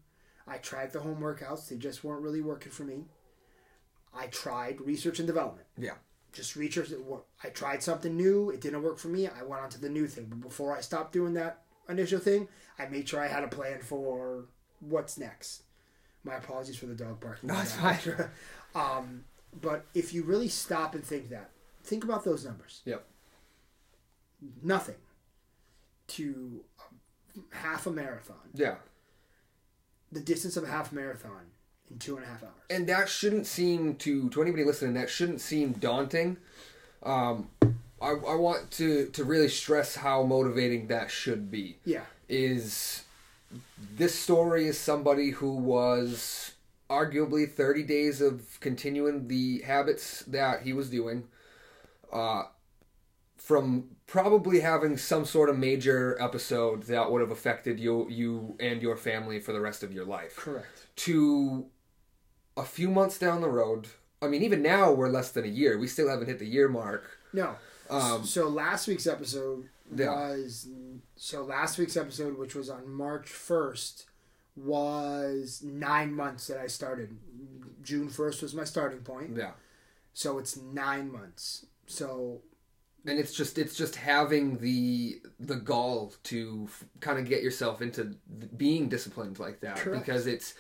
I 0.48 0.58
tried 0.58 0.92
the 0.94 1.00
home 1.00 1.20
workouts, 1.20 1.70
they 1.70 1.76
just 1.76 2.04
weren't 2.04 2.22
really 2.22 2.42
working 2.42 2.72
for 2.72 2.84
me. 2.84 3.06
I 4.14 4.28
tried 4.28 4.80
research 4.82 5.20
and 5.20 5.28
development. 5.28 5.68
Yeah. 5.78 5.96
Just 6.32 6.56
research. 6.56 6.92
I 7.44 7.50
tried 7.50 7.82
something 7.84 8.16
new. 8.16 8.50
It 8.50 8.62
didn't 8.62 8.84
work 8.84 8.98
for 8.98 9.08
me. 9.08 9.28
I 9.28 9.44
went 9.44 9.62
on 9.62 9.70
to 9.70 9.82
the 9.82 9.90
new 9.90 10.08
thing. 10.08 10.28
But 10.30 10.42
before 10.42 10.76
I 10.76 10.82
stopped 10.82 11.14
doing 11.14 11.34
that 11.34 11.62
initial 11.90 12.20
thing, 12.20 12.48
I 12.78 12.86
made 12.86 13.10
sure 13.10 13.20
I 13.22 13.28
had 13.28 13.44
a 13.44 13.48
plan 13.48 13.82
for 13.82 14.46
what's 14.80 15.18
next. 15.18 15.64
My 16.24 16.36
apologies 16.36 16.78
for 16.78 16.86
the 16.86 16.96
dog 16.96 17.20
barking. 17.20 17.50
No, 17.50 17.60
it's 17.62 17.74
fine. 17.74 17.98
um, 18.76 19.26
but 19.62 19.86
if 19.94 20.14
you 20.14 20.24
really 20.24 20.50
stop 20.50 20.96
and 20.96 21.04
think 21.04 21.30
that, 21.30 21.52
think 21.84 22.04
about 22.04 22.24
those 22.24 22.46
numbers. 22.46 22.82
Yep. 22.86 23.06
Nothing 24.62 24.96
to 26.08 26.64
half 27.52 27.86
a 27.88 27.92
marathon. 27.92 28.38
Yeah. 28.54 28.76
The 30.12 30.20
distance 30.20 30.56
of 30.58 30.64
a 30.64 30.68
half 30.68 30.92
marathon 30.92 31.42
in 31.92 32.00
two 32.00 32.16
and 32.16 32.26
a 32.26 32.28
half 32.28 32.44
hours. 32.44 32.52
and 32.70 32.88
that 32.88 33.08
shouldn't 33.10 33.46
seem 33.46 33.96
to 33.98 34.30
to 34.30 34.42
anybody 34.42 34.64
listening 34.64 34.94
that 34.96 35.10
shouldn't 35.10 35.40
seem 35.40 35.74
daunting 35.74 36.36
um 37.04 37.48
I, 38.02 38.10
I 38.10 38.36
want 38.36 38.72
to 38.72 39.08
to 39.08 39.24
really 39.24 39.50
stress 39.50 39.96
how 39.96 40.24
motivating 40.24 40.88
that 40.88 41.12
should 41.12 41.52
be 41.52 41.78
yeah. 41.86 42.02
is 42.28 43.04
this 43.96 44.16
story 44.18 44.68
is 44.68 44.80
somebody 44.80 45.30
who 45.30 45.52
was 45.56 46.54
arguably 46.90 47.48
30 47.52 47.84
days 47.84 48.20
of 48.22 48.58
continuing 48.62 49.28
the 49.28 49.62
habits 49.62 50.24
that 50.24 50.64
he 50.64 50.74
was 50.74 50.90
doing 50.90 51.28
uh 52.12 52.44
from 53.38 53.90
probably 54.08 54.60
having 54.62 54.98
some 54.98 55.26
sort 55.26 55.50
of 55.50 55.58
major 55.58 56.18
episode 56.22 56.84
that 56.84 57.12
would 57.12 57.22
have 57.22 57.32
affected 57.32 57.80
you 57.80 58.08
you 58.10 58.56
and 58.60 58.82
your 58.82 58.96
family 58.98 59.40
for 59.40 59.52
the 59.54 59.60
rest 59.60 59.84
of 59.84 59.92
your 59.94 60.06
life 60.06 60.36
Correct. 60.38 60.86
to 60.98 61.66
a 62.58 62.64
few 62.64 62.90
months 62.90 63.20
down 63.20 63.42
the 63.42 63.50
road. 63.50 63.88
I 64.22 64.28
mean, 64.28 64.42
even 64.44 64.62
now 64.62 64.92
we're 64.92 65.10
less 65.10 65.32
than 65.32 65.44
a 65.44 65.50
year. 65.50 65.78
We 65.78 65.88
still 65.88 66.10
haven't 66.10 66.28
hit 66.28 66.40
the 66.40 66.46
year 66.48 66.68
mark. 66.70 67.04
No. 67.34 67.56
Um, 67.90 68.24
so 68.26 68.48
last 68.48 68.88
week's 68.88 69.06
episode 69.06 69.68
Yeah. 69.94 70.10
was 70.10 70.68
so 71.16 71.44
last 71.44 71.78
week's 71.78 71.98
episode, 71.98 72.38
which 72.38 72.56
was 72.56 72.70
on 72.70 72.90
March 72.90 73.28
first, 73.30 74.06
was 74.56 75.62
nine 75.64 76.14
months 76.14 76.48
that 76.48 76.58
I 76.58 76.68
started. 76.68 77.18
June 77.84 78.10
first 78.10 78.42
was 78.42 78.56
my 78.56 78.64
starting 78.64 79.00
point, 79.02 79.36
yeah, 79.38 79.52
so 80.14 80.40
it's 80.40 80.58
nine 80.58 81.12
months. 81.12 81.68
So 81.86 82.42
and 83.08 83.20
it's 83.20 83.34
just 83.34 83.58
it's 83.58 83.76
just 83.76 83.96
having 83.96 84.58
the 84.58 85.22
the 85.40 85.56
gall 85.56 86.14
to 86.24 86.66
f- 86.68 86.84
kind 87.00 87.20
of 87.20 87.28
get 87.28 87.44
yourself 87.44 87.82
into 87.82 88.04
th- 88.40 88.52
being 88.58 88.90
disciplined 88.90 89.40
like 89.40 89.60
that 89.62 89.78
Correct. 89.78 90.06
because 90.06 90.28
it's 90.28 90.54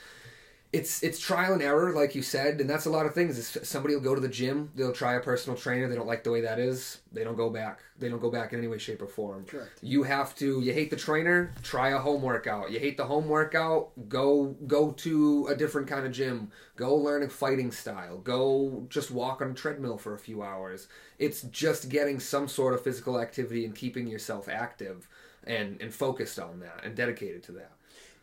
it's 0.75 1.01
it's 1.03 1.17
trial 1.17 1.53
and 1.53 1.61
error 1.61 1.93
like 1.93 2.15
you 2.15 2.21
said 2.21 2.59
and 2.59 2.69
that's 2.69 2.85
a 2.85 2.89
lot 2.89 3.05
of 3.05 3.13
things 3.13 3.57
somebody 3.63 3.95
will 3.95 4.01
go 4.01 4.13
to 4.13 4.19
the 4.19 4.27
gym 4.27 4.69
they'll 4.75 4.91
try 4.91 5.13
a 5.13 5.21
personal 5.21 5.57
trainer 5.57 5.87
they 5.87 5.95
don't 5.95 6.05
like 6.05 6.23
the 6.25 6.31
way 6.31 6.41
that 6.41 6.59
is 6.59 6.99
they 7.13 7.23
don't 7.23 7.37
go 7.37 7.49
back 7.49 7.79
they 7.97 8.09
don't 8.09 8.19
go 8.19 8.29
back 8.29 8.51
in 8.51 8.59
any 8.59 8.67
way 8.67 8.77
shape 8.77 9.01
or 9.01 9.07
form 9.07 9.45
correct. 9.45 9.79
you 9.81 10.03
have 10.03 10.35
to 10.35 10.59
you 10.59 10.73
hate 10.73 10.89
the 10.89 10.95
trainer 10.95 11.53
try 11.63 11.89
a 11.89 11.97
home 11.97 12.21
workout 12.21 12.69
you 12.71 12.77
hate 12.77 12.97
the 12.97 13.05
home 13.05 13.29
workout 13.29 13.89
go 14.09 14.55
go 14.67 14.91
to 14.91 15.47
a 15.47 15.55
different 15.55 15.87
kind 15.87 16.05
of 16.05 16.11
gym 16.11 16.51
go 16.75 16.93
learn 16.93 17.23
a 17.23 17.29
fighting 17.29 17.71
style 17.71 18.17
go 18.17 18.85
just 18.89 19.11
walk 19.11 19.41
on 19.41 19.51
a 19.51 19.53
treadmill 19.53 19.97
for 19.97 20.13
a 20.13 20.19
few 20.19 20.43
hours 20.43 20.89
it's 21.19 21.43
just 21.43 21.87
getting 21.87 22.19
some 22.19 22.49
sort 22.49 22.73
of 22.73 22.81
physical 22.81 23.17
activity 23.17 23.63
and 23.63 23.75
keeping 23.75 24.07
yourself 24.07 24.49
active 24.49 25.07
and 25.45 25.79
and 25.79 25.93
focused 25.93 26.37
on 26.37 26.59
that 26.59 26.83
and 26.83 26.95
dedicated 26.95 27.41
to 27.43 27.53
that 27.53 27.71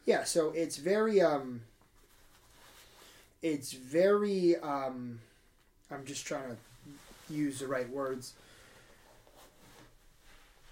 Yeah. 0.05 0.25
So 0.25 0.51
it's 0.51 0.77
very 0.77 1.21
um. 1.21 1.63
It's 3.43 3.73
very 3.73 4.57
um. 4.57 5.21
I'm 5.91 6.05
just 6.07 6.27
trying 6.27 6.49
to 6.49 6.57
use 7.33 7.59
the 7.59 7.67
right 7.67 7.89
words. 7.91 8.35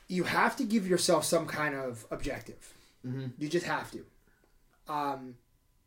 You 0.08 0.24
have 0.24 0.56
to 0.56 0.64
give 0.64 0.88
yourself 0.88 1.24
some 1.24 1.46
kind 1.46 1.74
of 1.74 2.06
objective. 2.10 2.72
mm-hmm. 3.06 3.26
You 3.38 3.48
just 3.48 3.66
have 3.66 3.90
to. 3.92 4.04
Um, 4.88 5.34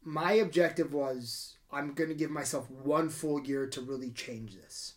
my 0.04 0.34
objective 0.34 0.94
was 0.94 1.56
I'm 1.72 1.94
going 1.94 2.10
to 2.10 2.16
give 2.16 2.30
myself 2.30 2.70
one 2.70 3.10
full 3.10 3.42
year 3.42 3.68
to 3.68 3.82
really 3.82 4.12
change 4.12 4.56
this. 4.56 4.94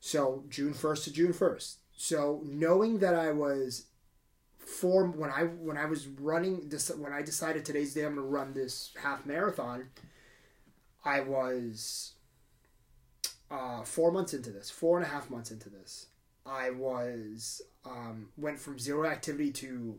So 0.00 0.44
June 0.50 0.74
1st 0.74 1.04
to 1.04 1.12
June 1.12 1.32
1st. 1.32 1.76
So 1.96 2.40
knowing 2.44 2.98
that 2.98 3.14
I 3.14 3.30
was 3.30 3.86
four 4.58 5.06
when 5.06 5.30
I 5.30 5.42
when 5.42 5.76
I 5.76 5.84
was 5.84 6.06
running 6.06 6.68
this 6.68 6.90
when 6.90 7.12
I 7.12 7.22
decided 7.22 7.64
today's 7.64 7.94
day 7.94 8.04
I'm 8.04 8.14
going 8.14 8.26
to 8.26 8.32
run 8.32 8.52
this 8.52 8.90
half 9.02 9.24
marathon, 9.24 9.86
I 11.04 11.20
was 11.20 12.12
uh, 13.50 13.82
four 13.82 14.10
months 14.10 14.34
into 14.34 14.50
this, 14.50 14.70
four 14.70 14.96
and 14.98 15.06
a 15.06 15.08
half 15.08 15.30
months 15.30 15.50
into 15.50 15.68
this. 15.68 16.06
I 16.46 16.70
was 16.70 17.62
um, 17.84 18.28
went 18.36 18.58
from 18.58 18.78
zero 18.78 19.06
activity 19.08 19.50
to, 19.52 19.98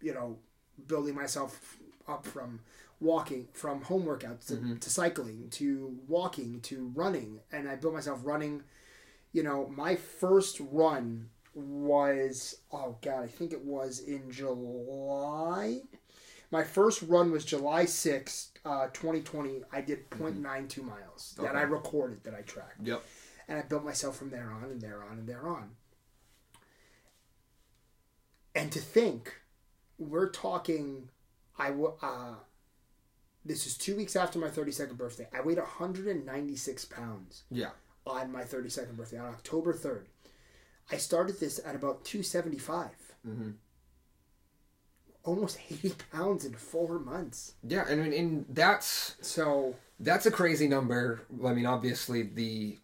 you 0.00 0.14
know, 0.14 0.38
building 0.86 1.14
myself 1.14 1.76
up 2.08 2.26
from 2.26 2.60
walking 3.00 3.48
from 3.52 3.82
home 3.82 4.04
workouts 4.04 4.46
to, 4.48 4.54
Mhm. 4.56 4.80
to 4.80 4.90
cycling 4.90 5.48
to 5.50 5.96
walking 6.06 6.60
to 6.60 6.92
running 6.94 7.40
and 7.50 7.66
i 7.66 7.74
built 7.74 7.94
myself 7.94 8.20
running 8.24 8.62
you 9.32 9.42
know 9.42 9.66
my 9.68 9.96
first 9.96 10.60
run 10.70 11.30
was 11.54 12.58
oh 12.72 12.96
god 13.00 13.22
i 13.22 13.26
think 13.26 13.52
it 13.54 13.64
was 13.64 14.00
in 14.00 14.30
july 14.30 15.80
my 16.50 16.62
first 16.64 17.02
run 17.02 17.30
was 17.30 17.44
july 17.44 17.84
6th 17.84 18.48
uh, 18.64 18.86
2020 18.88 19.62
i 19.72 19.80
did 19.80 20.08
0.92 20.10 20.82
miles 20.82 21.34
that 21.38 21.50
Okay. 21.50 21.58
i 21.58 21.62
recorded 21.62 22.22
that 22.24 22.34
i 22.34 22.42
tracked 22.42 22.80
yep 22.82 23.02
and 23.48 23.58
I 23.58 23.62
built 23.62 23.84
myself 23.84 24.16
from 24.16 24.30
there 24.30 24.48
on 24.52 24.64
and 24.70 24.80
there 24.80 25.02
on 25.02 25.18
and 25.18 25.28
there 25.28 25.48
on. 25.48 25.70
And 28.54 28.70
to 28.70 28.78
think, 28.78 29.40
we're 29.98 30.28
talking, 30.30 31.08
I 31.58 31.70
w- 31.70 31.94
uh, 32.00 32.34
this 33.44 33.66
is 33.66 33.76
two 33.76 33.96
weeks 33.96 34.14
after 34.14 34.38
my 34.38 34.46
32nd 34.48 34.96
birthday. 34.96 35.28
I 35.32 35.40
weighed 35.40 35.58
196 35.58 36.84
pounds 36.84 37.42
yeah 37.50 37.70
on 38.06 38.30
my 38.30 38.42
32nd 38.44 38.96
birthday, 38.96 39.18
on 39.18 39.26
October 39.30 39.72
3rd. 39.74 40.04
I 40.92 40.96
started 40.96 41.40
this 41.40 41.58
at 41.64 41.74
about 41.74 42.04
275. 42.04 42.90
mm-hmm. 43.26 43.50
Almost 45.24 45.58
80 45.70 45.94
pounds 46.12 46.44
in 46.44 46.54
four 46.54 46.98
months. 46.98 47.54
Yeah, 47.66 47.84
and, 47.88 48.00
and 48.00 48.12
and 48.12 48.46
that's 48.50 49.16
So 49.20 49.74
that's 49.98 50.26
a 50.26 50.30
crazy 50.30 50.68
number. 50.68 51.22
I 51.44 51.52
mean, 51.52 51.66
obviously 51.66 52.22
the 52.22 52.78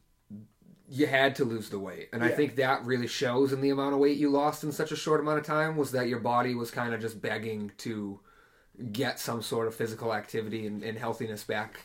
you 0.88 1.06
had 1.08 1.34
to 1.36 1.44
lose 1.44 1.68
the 1.68 1.80
weight, 1.80 2.08
and 2.12 2.22
I 2.22 2.28
think 2.28 2.56
that 2.56 2.84
really 2.84 3.08
shows 3.08 3.52
in 3.52 3.60
the 3.60 3.70
amount 3.70 3.94
of 3.94 3.98
weight 3.98 4.18
you 4.18 4.30
lost 4.30 4.62
in 4.62 4.70
such 4.70 4.92
a 4.92 4.96
short 4.96 5.20
amount 5.20 5.38
of 5.38 5.44
time. 5.44 5.76
Was 5.76 5.90
that 5.92 6.06
your 6.08 6.20
body 6.20 6.54
was 6.54 6.70
kind 6.70 6.94
of 6.94 7.00
just 7.00 7.20
begging 7.20 7.72
to 7.78 8.20
get 8.92 9.18
some 9.18 9.42
sort 9.42 9.66
of 9.66 9.74
physical 9.74 10.14
activity 10.14 10.66
and, 10.66 10.82
and 10.84 10.96
healthiness 10.98 11.42
back 11.42 11.80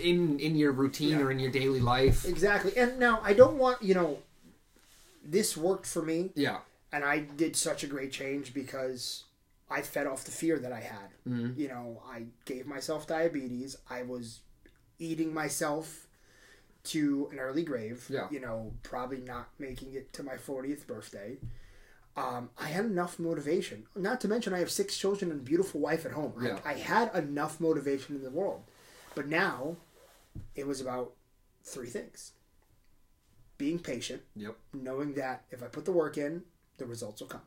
in 0.00 0.38
in 0.38 0.54
your 0.54 0.70
routine 0.70 1.18
Yeah. 1.18 1.24
or 1.24 1.30
in 1.32 1.38
your 1.40 1.50
daily 1.50 1.80
life? 1.80 2.24
exactly. 2.24 2.76
And 2.76 2.98
now 3.00 3.20
I 3.24 3.32
don't 3.32 3.56
want, 3.58 3.82
you 3.82 3.94
know, 3.94 4.18
this 5.24 5.56
worked 5.56 5.86
for 5.86 6.02
me 6.02 6.30
Yeah, 6.36 6.58
and 6.92 7.02
I 7.04 7.20
did 7.20 7.56
such 7.56 7.82
a 7.82 7.86
great 7.88 8.12
change 8.12 8.54
because 8.54 9.24
I 9.68 9.82
fed 9.82 10.06
off 10.06 10.24
the 10.24 10.30
fear 10.30 10.58
that 10.58 10.72
I 10.72 10.80
had. 10.80 11.10
Mm-hmm. 11.28 11.60
You 11.60 11.68
know, 11.68 12.02
I 12.08 12.24
gave 12.44 12.66
myself 12.66 13.06
diabetes. 13.06 13.76
I 13.90 14.02
was 14.02 14.40
eating 14.98 15.34
myself 15.34 16.06
to 16.84 17.28
an 17.32 17.38
early 17.38 17.64
grave. 17.64 18.06
Yeah. 18.08 18.28
You 18.30 18.40
know, 18.40 18.72
probably 18.82 19.20
not 19.20 19.48
making 19.58 19.94
it 19.94 20.12
to 20.14 20.22
my 20.22 20.34
40th 20.34 20.86
birthday. 20.86 21.38
Um, 22.16 22.50
I 22.58 22.68
had 22.68 22.84
enough 22.86 23.18
motivation. 23.18 23.86
Not 23.94 24.20
to 24.22 24.28
mention, 24.28 24.54
I 24.54 24.60
have 24.60 24.70
six 24.70 24.96
children 24.96 25.30
and 25.30 25.40
a 25.40 25.44
beautiful 25.44 25.80
wife 25.80 26.06
at 26.06 26.12
home. 26.12 26.32
Yeah. 26.40 26.58
I, 26.64 26.70
I 26.70 26.74
had 26.74 27.14
enough 27.14 27.60
motivation 27.60 28.16
in 28.16 28.22
the 28.22 28.30
world. 28.30 28.62
But 29.14 29.28
now, 29.28 29.76
it 30.54 30.66
was 30.66 30.80
about 30.80 31.12
three 31.64 31.88
things 31.88 32.32
being 33.58 33.78
patient, 33.78 34.22
yep, 34.34 34.56
knowing 34.72 35.14
that 35.14 35.44
if 35.50 35.62
I 35.62 35.66
put 35.66 35.84
the 35.84 35.92
work 35.92 36.18
in, 36.18 36.42
the 36.78 36.86
results 36.86 37.20
will 37.20 37.28
come. 37.28 37.42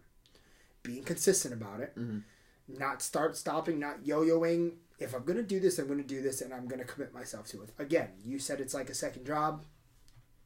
Being 0.90 1.04
consistent 1.04 1.54
about 1.54 1.82
it, 1.82 1.96
mm-hmm. 1.96 2.20
not 2.68 3.04
start 3.04 3.38
stopping, 3.38 3.80
not 3.80 4.08
yo-yoing. 4.08 4.72
If 4.98 5.14
I'm 5.14 5.24
gonna 5.24 5.44
do 5.44 5.60
this, 5.60 5.78
I'm 5.78 5.88
gonna 5.88 6.02
do 6.02 6.20
this, 6.20 6.42
and 6.42 6.52
I'm 6.52 6.68
gonna 6.68 6.84
commit 6.84 7.14
myself 7.14 7.48
to 7.50 7.62
it. 7.62 7.70
Again, 7.78 8.10
you 8.26 8.40
said 8.40 8.60
it's 8.60 8.74
like 8.74 8.90
a 8.90 8.96
second 8.96 9.28
job. 9.28 9.66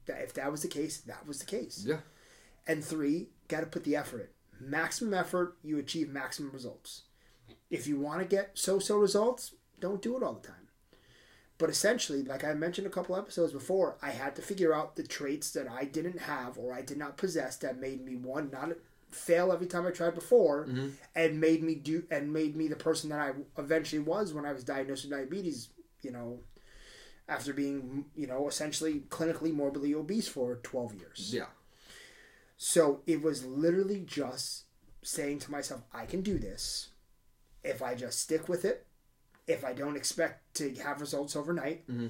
That 0.05 0.21
if 0.21 0.33
that 0.33 0.51
was 0.51 0.61
the 0.61 0.67
case, 0.67 0.97
that 0.99 1.25
was 1.25 1.39
the 1.39 1.45
case. 1.45 1.85
yeah, 1.87 1.99
And 2.67 2.83
three, 2.83 3.29
got 3.47 3.61
to 3.61 3.67
put 3.67 3.85
the 3.85 3.95
effort 3.95 4.33
in. 4.59 4.69
Maximum 4.69 5.13
effort, 5.13 5.55
you 5.63 5.77
achieve 5.77 6.09
maximum 6.09 6.51
results. 6.51 7.03
If 7.69 7.87
you 7.87 7.97
want 7.97 8.19
to 8.19 8.27
get 8.27 8.51
so-so 8.53 8.97
results, 8.97 9.55
don't 9.79 10.01
do 10.01 10.17
it 10.17 10.23
all 10.23 10.33
the 10.33 10.45
time. 10.45 10.67
But 11.57 11.69
essentially, 11.69 12.21
like 12.21 12.43
I 12.43 12.53
mentioned 12.53 12.85
a 12.85 12.89
couple 12.89 13.15
episodes 13.15 13.53
before, 13.53 13.97
I 14.01 14.09
had 14.09 14.35
to 14.35 14.41
figure 14.41 14.73
out 14.73 14.97
the 14.97 15.03
traits 15.03 15.51
that 15.51 15.69
I 15.69 15.85
didn't 15.85 16.19
have 16.19 16.57
or 16.57 16.73
I 16.73 16.81
did 16.81 16.97
not 16.97 17.15
possess 17.15 17.55
that 17.57 17.79
made 17.79 18.03
me 18.03 18.17
one 18.17 18.49
not 18.51 18.73
fail 19.13 19.51
every 19.51 19.67
time 19.67 19.85
I 19.85 19.91
tried 19.91 20.15
before, 20.15 20.67
mm-hmm. 20.67 20.89
and 21.15 21.39
made 21.39 21.63
me 21.63 21.75
do 21.75 22.03
and 22.11 22.31
made 22.31 22.55
me 22.55 22.67
the 22.67 22.75
person 22.75 23.09
that 23.09 23.19
I 23.19 23.31
eventually 23.57 24.01
was 24.01 24.33
when 24.33 24.45
I 24.45 24.53
was 24.53 24.63
diagnosed 24.63 25.03
with 25.03 25.11
diabetes. 25.11 25.69
You 26.01 26.11
know, 26.11 26.39
after 27.27 27.53
being 27.53 28.05
you 28.15 28.27
know 28.27 28.47
essentially 28.47 29.03
clinically 29.09 29.53
morbidly 29.53 29.93
obese 29.93 30.27
for 30.27 30.57
twelve 30.63 30.93
years. 30.93 31.31
yeah, 31.33 31.45
So 32.57 33.01
it 33.07 33.21
was 33.21 33.45
literally 33.45 34.01
just 34.05 34.65
saying 35.01 35.39
to 35.39 35.51
myself, 35.51 35.81
I 35.93 36.05
can 36.05 36.21
do 36.21 36.37
this 36.37 36.89
if 37.63 37.81
I 37.81 37.95
just 37.95 38.19
stick 38.19 38.49
with 38.49 38.65
it, 38.65 38.85
if 39.47 39.63
I 39.65 39.73
don't 39.73 39.95
expect 39.95 40.55
to 40.55 40.73
have 40.75 41.01
results 41.01 41.35
overnight, 41.35 41.87
mm-hmm. 41.87 42.07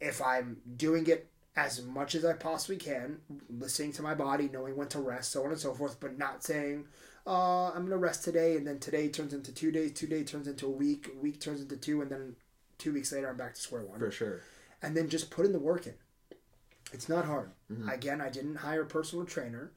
if 0.00 0.22
I'm 0.22 0.58
doing 0.76 1.06
it 1.06 1.28
as 1.56 1.82
much 1.82 2.14
as 2.14 2.24
I 2.24 2.32
possibly 2.34 2.76
can, 2.76 3.18
listening 3.48 3.92
to 3.92 4.02
my 4.02 4.14
body, 4.14 4.48
knowing 4.52 4.76
when 4.76 4.88
to 4.88 5.00
rest, 5.00 5.32
so 5.32 5.44
on 5.44 5.50
and 5.50 5.58
so 5.60 5.74
forth, 5.74 5.98
but 6.00 6.16
not 6.16 6.44
saying, 6.44 6.84
uh, 7.26 7.68
I'm 7.70 7.80
going 7.86 7.90
to 7.90 7.96
rest 7.96 8.24
today, 8.24 8.56
and 8.56 8.66
then 8.66 8.78
today 8.78 9.08
turns 9.08 9.34
into 9.34 9.52
two 9.52 9.70
days, 9.72 9.92
two 9.92 10.06
days 10.06 10.30
turns 10.30 10.46
into 10.48 10.66
a 10.66 10.70
week, 10.70 11.10
week 11.20 11.40
turns 11.40 11.60
into 11.60 11.76
two, 11.76 12.02
and 12.02 12.10
then 12.10 12.36
two 12.78 12.92
weeks 12.92 13.12
later 13.12 13.28
I'm 13.28 13.36
back 13.36 13.54
to 13.54 13.60
square 13.60 13.82
one 13.84 13.98
for 13.98 14.10
sure. 14.10 14.40
and 14.80 14.96
then 14.96 15.08
just 15.08 15.30
put 15.30 15.44
in 15.44 15.52
the 15.52 15.58
work 15.58 15.86
in. 15.86 15.94
It's 16.92 17.08
not 17.08 17.24
hard. 17.24 17.50
Again, 17.88 18.20
I 18.20 18.30
didn't 18.30 18.56
hire 18.56 18.82
a 18.82 18.86
personal 18.86 19.24
trainer. 19.24 19.72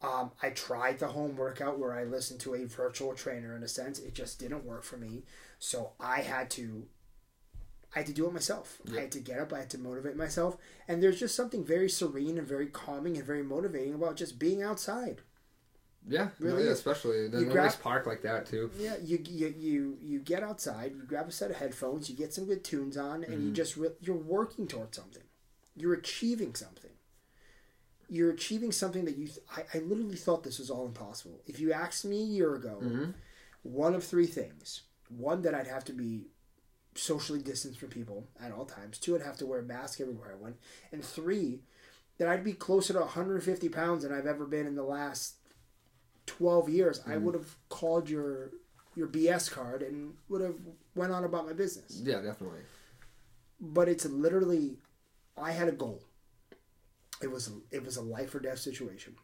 Um, 0.00 0.30
I 0.42 0.50
tried 0.50 0.98
the 0.98 1.08
home 1.08 1.36
workout 1.36 1.78
where 1.78 1.92
I 1.92 2.04
listened 2.04 2.40
to 2.40 2.54
a 2.54 2.64
virtual 2.64 3.14
trainer. 3.14 3.56
In 3.56 3.62
a 3.64 3.68
sense, 3.68 3.98
it 3.98 4.14
just 4.14 4.38
didn't 4.38 4.64
work 4.64 4.84
for 4.84 4.96
me. 4.96 5.24
So 5.58 5.92
I 5.98 6.20
had 6.20 6.48
to, 6.50 6.86
I 7.94 8.00
had 8.00 8.06
to 8.06 8.12
do 8.12 8.26
it 8.26 8.32
myself. 8.32 8.78
I 8.94 9.00
had 9.00 9.12
to 9.12 9.20
get 9.20 9.40
up. 9.40 9.52
I 9.52 9.60
had 9.60 9.70
to 9.70 9.78
motivate 9.78 10.16
myself. 10.16 10.56
And 10.86 11.02
there's 11.02 11.18
just 11.18 11.34
something 11.34 11.64
very 11.64 11.88
serene 11.88 12.36
and 12.36 12.46
very 12.46 12.66
calming 12.66 13.16
and 13.16 13.26
very 13.26 13.42
motivating 13.42 13.94
about 13.94 14.16
just 14.16 14.38
being 14.38 14.62
outside. 14.62 15.22
Yeah, 16.06 16.28
no, 16.38 16.52
Really 16.52 16.64
yeah, 16.64 16.70
especially 16.70 17.26
in 17.26 17.34
a 17.34 17.44
grab- 17.44 17.64
nice 17.64 17.76
park 17.76 18.06
like 18.06 18.22
that 18.22 18.46
too. 18.46 18.70
Yeah, 18.78 18.96
you 19.02 19.18
you 19.28 19.54
you 19.58 19.98
you 20.00 20.18
get 20.20 20.42
outside, 20.42 20.92
you 20.94 21.02
grab 21.02 21.28
a 21.28 21.32
set 21.32 21.50
of 21.50 21.56
headphones, 21.56 22.08
you 22.08 22.16
get 22.16 22.32
some 22.32 22.46
good 22.46 22.64
tunes 22.64 22.96
on, 22.96 23.24
and 23.24 23.34
you 23.34 23.38
mm-hmm. 23.38 23.54
just 23.54 23.76
re- 23.76 23.90
you're 24.00 24.16
working 24.16 24.66
towards 24.66 24.96
something. 24.96 25.24
You're 25.76 25.94
achieving 25.94 26.54
something. 26.54 26.92
You're 28.08 28.30
achieving 28.30 28.72
something 28.72 29.04
that 29.04 29.18
you. 29.18 29.26
Th- 29.26 29.40
I, 29.54 29.64
I 29.76 29.80
literally 29.80 30.16
thought 30.16 30.44
this 30.44 30.58
was 30.58 30.70
all 30.70 30.86
impossible. 30.86 31.40
If 31.46 31.60
you 31.60 31.72
asked 31.72 32.06
me 32.06 32.22
a 32.22 32.26
year 32.26 32.54
ago, 32.54 32.78
mm-hmm. 32.82 33.10
one 33.62 33.94
of 33.94 34.02
three 34.02 34.26
things: 34.26 34.82
one 35.08 35.42
that 35.42 35.54
I'd 35.54 35.66
have 35.66 35.84
to 35.86 35.92
be 35.92 36.28
socially 36.98 37.40
distanced 37.40 37.78
from 37.78 37.88
people 37.88 38.26
at 38.42 38.52
all 38.52 38.64
times. 38.64 38.98
Two, 38.98 39.14
I'd 39.14 39.22
have 39.22 39.36
to 39.38 39.46
wear 39.46 39.60
a 39.60 39.64
mask 39.64 40.00
everywhere 40.00 40.32
I 40.32 40.42
went, 40.42 40.56
and 40.92 41.04
three, 41.04 41.60
that 42.18 42.28
I'd 42.28 42.44
be 42.44 42.52
closer 42.52 42.92
to 42.92 43.00
150 43.00 43.68
pounds 43.68 44.02
than 44.02 44.12
I've 44.12 44.26
ever 44.26 44.44
been 44.44 44.66
in 44.66 44.74
the 44.74 44.82
last 44.82 45.34
12 46.26 46.68
years, 46.68 47.00
I 47.06 47.10
mm-hmm. 47.10 47.24
would 47.24 47.34
have 47.34 47.56
called 47.68 48.08
your 48.08 48.50
your 48.94 49.06
BS 49.06 49.50
card 49.50 49.82
and 49.82 50.14
would 50.28 50.40
have 50.40 50.56
went 50.96 51.12
on 51.12 51.24
about 51.24 51.46
my 51.46 51.52
business. 51.52 52.00
Yeah, 52.02 52.20
definitely. 52.20 52.60
But 53.60 53.88
it's 53.88 54.04
literally 54.04 54.78
I 55.36 55.52
had 55.52 55.68
a 55.68 55.72
goal. 55.72 56.02
It 57.22 57.30
was 57.30 57.50
it 57.70 57.84
was 57.84 57.96
a 57.96 58.02
life 58.02 58.34
or 58.34 58.40
death 58.40 58.58
situation. 58.58 59.14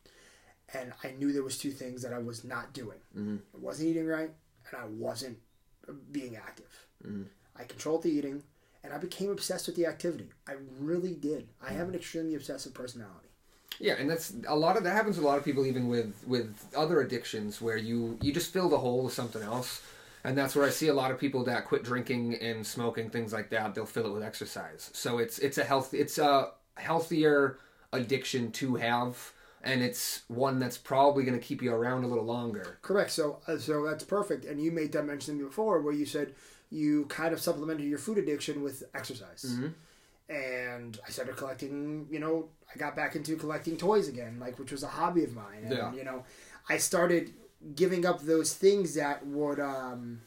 And 0.72 0.92
I 1.04 1.10
knew 1.10 1.32
there 1.32 1.42
was 1.42 1.58
two 1.58 1.70
things 1.70 2.02
that 2.02 2.12
I 2.12 2.18
was 2.18 2.42
not 2.42 2.72
doing. 2.72 2.98
Mm-hmm. 3.16 3.36
I 3.54 3.58
wasn't 3.58 3.90
eating 3.90 4.06
right 4.06 4.30
and 4.70 4.80
I 4.80 4.86
wasn't 4.86 5.38
being 6.10 6.36
active. 6.36 6.86
Mm-hmm. 7.06 7.24
I 7.56 7.64
controlled 7.64 8.02
the 8.02 8.10
eating 8.10 8.42
and 8.82 8.92
I 8.92 8.98
became 8.98 9.30
obsessed 9.30 9.66
with 9.66 9.76
the 9.76 9.86
activity. 9.86 10.28
I 10.46 10.54
really 10.78 11.14
did. 11.14 11.48
I 11.66 11.72
have 11.72 11.88
an 11.88 11.94
extremely 11.94 12.34
obsessive 12.34 12.74
personality. 12.74 13.28
Yeah, 13.80 13.94
and 13.94 14.08
that's 14.08 14.32
a 14.46 14.54
lot 14.54 14.76
of 14.76 14.84
that 14.84 14.92
happens 14.92 15.16
to 15.16 15.22
a 15.22 15.26
lot 15.26 15.38
of 15.38 15.44
people, 15.44 15.66
even 15.66 15.88
with 15.88 16.14
with 16.26 16.54
other 16.76 17.00
addictions, 17.00 17.60
where 17.60 17.76
you 17.76 18.18
you 18.22 18.32
just 18.32 18.52
fill 18.52 18.68
the 18.68 18.78
hole 18.78 19.02
with 19.02 19.14
something 19.14 19.42
else, 19.42 19.82
and 20.22 20.38
that's 20.38 20.54
where 20.54 20.64
I 20.64 20.70
see 20.70 20.88
a 20.88 20.94
lot 20.94 21.10
of 21.10 21.18
people 21.18 21.44
that 21.44 21.64
quit 21.64 21.82
drinking 21.82 22.36
and 22.36 22.64
smoking 22.64 23.10
things 23.10 23.32
like 23.32 23.50
that. 23.50 23.74
They'll 23.74 23.86
fill 23.86 24.06
it 24.06 24.12
with 24.12 24.22
exercise. 24.22 24.90
So 24.92 25.18
it's 25.18 25.40
it's 25.40 25.58
a 25.58 25.64
health 25.64 25.92
it's 25.92 26.18
a 26.18 26.50
healthier 26.76 27.58
addiction 27.92 28.52
to 28.52 28.76
have, 28.76 29.32
and 29.62 29.82
it's 29.82 30.22
one 30.28 30.58
that's 30.60 30.78
probably 30.78 31.24
going 31.24 31.38
to 31.38 31.44
keep 31.44 31.62
you 31.62 31.72
around 31.72 32.04
a 32.04 32.06
little 32.06 32.24
longer. 32.24 32.78
Correct. 32.82 33.10
So, 33.10 33.40
uh, 33.48 33.58
so 33.58 33.84
that's 33.84 34.04
perfect. 34.04 34.44
And 34.44 34.60
you 34.60 34.70
made 34.70 34.92
that 34.92 35.04
mention 35.04 35.38
before, 35.38 35.80
where 35.80 35.94
you 35.94 36.06
said 36.06 36.34
you 36.74 37.04
kind 37.06 37.32
of 37.32 37.40
supplemented 37.40 37.86
your 37.86 37.98
food 37.98 38.18
addiction 38.18 38.62
with 38.62 38.82
exercise. 38.94 39.44
And 40.28 40.98
I 41.06 41.10
started 41.10 41.36
collecting. 41.36 42.06
You 42.10 42.18
know, 42.18 42.48
I 42.74 42.78
got 42.78 42.96
back 42.96 43.14
into 43.14 43.36
collecting 43.36 43.76
toys 43.76 44.08
again, 44.08 44.38
like 44.40 44.58
which 44.58 44.72
was 44.72 44.82
a 44.82 44.88
hobby 44.88 45.22
of 45.24 45.34
mine. 45.34 45.62
And, 45.62 45.72
Yeah. 45.72 45.94
You 45.94 46.04
know, 46.04 46.24
I 46.68 46.78
started 46.78 47.32
giving 47.76 48.04
up 48.04 48.22
those 48.22 48.54
things 48.54 48.94
that 48.94 49.24
would. 49.26 49.60
Um, 49.60 50.22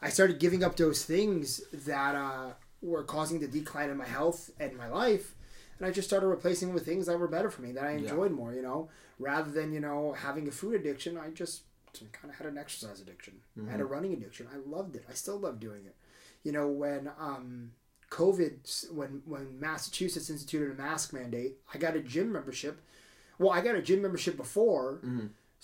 I 0.00 0.08
started 0.08 0.38
giving 0.40 0.64
up 0.64 0.76
those 0.76 1.04
things 1.04 1.60
that 1.72 2.14
uh, 2.14 2.52
were 2.80 3.04
causing 3.04 3.38
the 3.40 3.46
decline 3.46 3.90
in 3.90 3.96
my 3.96 4.06
health 4.06 4.50
and 4.58 4.76
my 4.76 4.88
life, 4.88 5.34
and 5.78 5.86
I 5.86 5.90
just 5.92 6.08
started 6.08 6.26
replacing 6.28 6.72
with 6.74 6.84
things 6.84 7.06
that 7.06 7.18
were 7.18 7.28
better 7.28 7.50
for 7.50 7.62
me 7.62 7.72
that 7.72 7.84
I 7.84 7.92
enjoyed 7.92 8.32
more. 8.32 8.52
You 8.54 8.62
know, 8.62 8.88
rather 9.18 9.50
than 9.50 9.72
you 9.72 9.80
know 9.80 10.12
having 10.12 10.48
a 10.48 10.50
food 10.50 10.74
addiction, 10.74 11.18
I 11.18 11.30
just 11.30 11.62
kind 12.12 12.30
of 12.30 12.36
had 12.36 12.46
an 12.46 12.58
exercise 12.58 13.00
addiction. 13.00 13.34
I 13.68 13.70
had 13.70 13.80
a 13.80 13.84
running 13.84 14.12
addiction. 14.12 14.48
I 14.52 14.56
loved 14.68 14.96
it. 14.96 15.04
I 15.08 15.12
still 15.14 15.38
love 15.38 15.60
doing 15.60 15.84
it. 15.86 15.94
You 16.42 16.52
know, 16.52 16.68
when 16.68 17.10
um, 17.18 17.72
COVID, 18.10 18.92
when 18.92 19.22
when 19.24 19.60
Massachusetts 19.60 20.30
instituted 20.30 20.72
a 20.72 20.74
mask 20.74 21.12
mandate, 21.12 21.58
I 21.72 21.78
got 21.78 21.96
a 21.96 22.00
gym 22.00 22.32
membership. 22.32 22.80
Well, 23.38 23.50
I 23.50 23.60
got 23.60 23.74
a 23.74 23.82
gym 23.82 24.02
membership 24.02 24.36
before, 24.36 25.00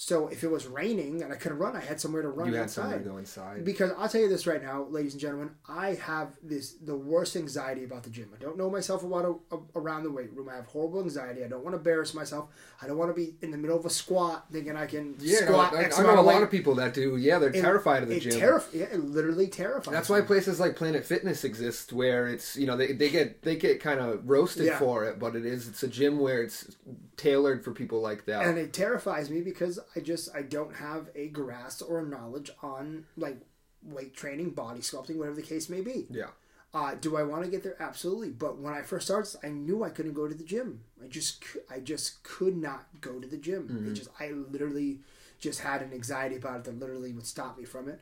so 0.00 0.28
if 0.28 0.44
it 0.44 0.48
was 0.50 0.68
raining 0.68 1.22
and 1.24 1.32
I 1.32 1.36
couldn't 1.36 1.58
run, 1.58 1.74
I 1.74 1.80
had 1.80 2.00
somewhere 2.00 2.22
to 2.22 2.28
run 2.28 2.46
You 2.52 2.54
had 2.54 2.70
somewhere 2.70 2.98
to 3.00 3.04
go 3.04 3.16
inside. 3.16 3.64
Because 3.64 3.90
I'll 3.98 4.08
tell 4.08 4.20
you 4.20 4.28
this 4.28 4.46
right 4.46 4.62
now, 4.62 4.84
ladies 4.84 5.14
and 5.14 5.20
gentlemen, 5.20 5.50
I 5.68 5.94
have 5.94 6.28
this 6.40 6.74
the 6.74 6.94
worst 6.94 7.34
anxiety 7.34 7.82
about 7.82 8.04
the 8.04 8.10
gym. 8.10 8.30
I 8.32 8.40
don't 8.40 8.56
know 8.56 8.70
myself 8.70 9.02
about 9.02 9.40
a, 9.50 9.56
around 9.76 10.04
the 10.04 10.12
weight 10.12 10.32
room. 10.32 10.48
I 10.50 10.54
have 10.54 10.66
horrible 10.66 11.00
anxiety. 11.02 11.44
I 11.44 11.48
don't 11.48 11.64
want 11.64 11.74
to 11.74 11.78
embarrass 11.78 12.14
myself. 12.14 12.48
I 12.80 12.86
don't 12.86 12.96
want 12.96 13.10
to 13.10 13.14
be 13.14 13.34
in 13.42 13.50
the 13.50 13.56
middle 13.58 13.76
of 13.76 13.84
a 13.86 13.90
squat 13.90 14.46
thinking 14.52 14.76
I 14.76 14.86
can 14.86 15.16
Yeah, 15.18 15.38
squat 15.38 15.74
I, 15.74 15.82
X 15.82 15.98
I 15.98 16.04
know 16.04 16.14
a 16.14 16.22
lot 16.22 16.26
weight. 16.26 16.42
of 16.44 16.50
people 16.52 16.76
that 16.76 16.94
do. 16.94 17.16
Yeah, 17.16 17.40
they're 17.40 17.48
It- 17.50 17.60
terrified 17.60 18.04
of 18.04 18.08
the 18.08 18.20
gym. 18.20 18.40
Terrif- 18.40 18.72
yeah, 18.72 18.84
it 18.84 19.00
literally 19.04 19.48
terrifies. 19.48 19.92
That's 19.92 20.08
me. 20.08 20.20
why 20.20 20.20
places 20.20 20.60
like 20.60 20.76
Planet 20.76 21.04
Fitness 21.04 21.42
exist, 21.42 21.92
where 21.92 22.28
it's 22.28 22.56
you 22.56 22.68
know 22.68 22.76
they, 22.76 22.92
they 22.92 23.08
get 23.10 23.42
they 23.42 23.56
get 23.56 23.80
kind 23.80 23.98
of 23.98 24.30
roasted 24.30 24.66
Yeah. 24.66 24.78
for 24.78 25.04
it, 25.06 25.18
but 25.18 25.34
it 25.34 25.44
is 25.44 25.66
it's 25.66 25.82
a 25.82 25.88
gym 25.88 26.20
where 26.20 26.40
it's 26.40 26.76
tailored 27.16 27.64
for 27.64 27.72
people 27.72 28.00
like 28.00 28.26
that. 28.26 28.46
and 28.46 28.56
it 28.58 28.72
terrifies 28.72 29.28
me 29.28 29.40
because 29.40 29.80
I 29.96 30.00
just 30.00 30.34
I 30.34 30.42
don't 30.42 30.76
have 30.76 31.08
a 31.14 31.28
grasp 31.28 31.82
or 31.88 32.02
knowledge 32.02 32.50
on 32.62 33.06
like 33.16 33.40
weight 33.82 34.14
training, 34.14 34.50
body 34.50 34.80
sculpting, 34.80 35.16
whatever 35.16 35.36
the 35.36 35.42
case 35.42 35.68
may 35.68 35.80
be. 35.80 36.06
Yeah. 36.10 36.28
Uh, 36.74 36.94
do 37.00 37.16
I 37.16 37.22
want 37.22 37.44
to 37.44 37.50
get 37.50 37.62
there? 37.62 37.76
Absolutely. 37.80 38.28
But 38.28 38.58
when 38.58 38.74
I 38.74 38.82
first 38.82 39.06
started, 39.06 39.34
I 39.42 39.48
knew 39.48 39.82
I 39.82 39.88
couldn't 39.88 40.12
go 40.12 40.28
to 40.28 40.34
the 40.34 40.44
gym. 40.44 40.82
I 41.02 41.06
just 41.06 41.42
I 41.70 41.80
just 41.80 42.22
could 42.22 42.56
not 42.56 42.88
go 43.00 43.18
to 43.18 43.26
the 43.26 43.38
gym. 43.38 43.86
It 43.88 43.94
just 43.94 44.10
I 44.20 44.30
literally 44.30 45.00
just 45.38 45.60
had 45.60 45.82
an 45.82 45.92
anxiety 45.92 46.36
about 46.36 46.56
it 46.60 46.64
that 46.64 46.78
literally 46.78 47.12
would 47.12 47.26
stop 47.26 47.56
me 47.56 47.64
from 47.64 47.88
it. 47.88 48.00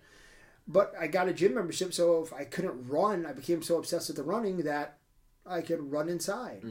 But 0.66 0.94
I 0.98 1.06
got 1.06 1.28
a 1.28 1.32
gym 1.32 1.54
membership, 1.54 1.94
so 1.94 2.24
if 2.24 2.32
I 2.32 2.44
couldn't 2.44 2.88
run, 2.88 3.24
I 3.24 3.32
became 3.32 3.62
so 3.62 3.78
obsessed 3.78 4.08
with 4.08 4.16
the 4.16 4.24
running 4.24 4.58
that 4.64 4.98
I 5.46 5.60
could 5.60 5.92
run 5.92 6.08
inside. 6.08 6.64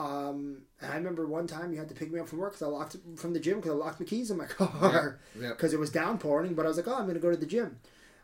Um, 0.00 0.62
and 0.80 0.92
I 0.92 0.96
remember 0.96 1.26
one 1.26 1.46
time 1.46 1.72
you 1.72 1.78
had 1.78 1.88
to 1.90 1.94
pick 1.94 2.10
me 2.12 2.18
up 2.20 2.28
from 2.28 2.38
work 2.38 2.52
because 2.52 2.66
I 2.66 2.70
locked 2.70 2.96
from 3.16 3.32
the 3.34 3.40
gym 3.40 3.56
because 3.56 3.72
I 3.72 3.74
locked 3.74 4.00
my 4.00 4.06
keys 4.06 4.30
in 4.30 4.36
my 4.38 4.46
car 4.58 5.18
Yeah, 5.36 5.42
yeah. 5.42 5.48
because 5.50 5.72
it 5.74 5.78
was 5.80 5.90
downpouring. 5.90 6.54
But 6.54 6.64
I 6.64 6.68
was 6.68 6.76
like, 6.78 6.88
oh, 6.88 6.94
I'm 6.94 7.02
going 7.04 7.14
to 7.14 7.20
go 7.20 7.30
to 7.30 7.36
the 7.36 7.46
gym. 7.46 7.78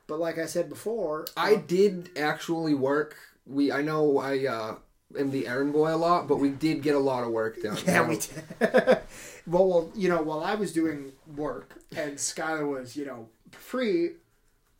But 0.06 0.18
like 0.20 0.38
I 0.38 0.46
said 0.46 0.68
before, 0.68 1.26
I 1.36 1.54
uh, 1.56 1.62
did 1.66 2.10
actually 2.16 2.74
work. 2.74 3.16
We 3.46 3.70
I 3.72 3.82
know 3.82 4.18
I 4.18 4.46
uh, 4.46 4.74
am 5.18 5.30
the 5.32 5.46
errand 5.48 5.72
boy 5.72 5.92
a 5.94 5.96
lot, 5.96 6.28
but 6.28 6.36
we 6.38 6.48
did 6.50 6.82
get 6.82 6.94
a 6.94 6.98
lot 7.00 7.24
of 7.24 7.30
work 7.30 7.60
done. 7.62 7.76
Yeah, 7.86 8.08
we 8.08 8.16
did. 8.18 8.42
well, 9.46 9.68
well, 9.68 9.90
you 9.94 10.08
know, 10.08 10.22
while 10.22 10.40
I 10.42 10.54
was 10.54 10.72
doing 10.72 11.12
work 11.36 11.74
and 11.96 12.16
Skylar 12.16 12.68
was, 12.70 12.96
you 12.96 13.04
know, 13.04 13.28
free, 13.52 14.12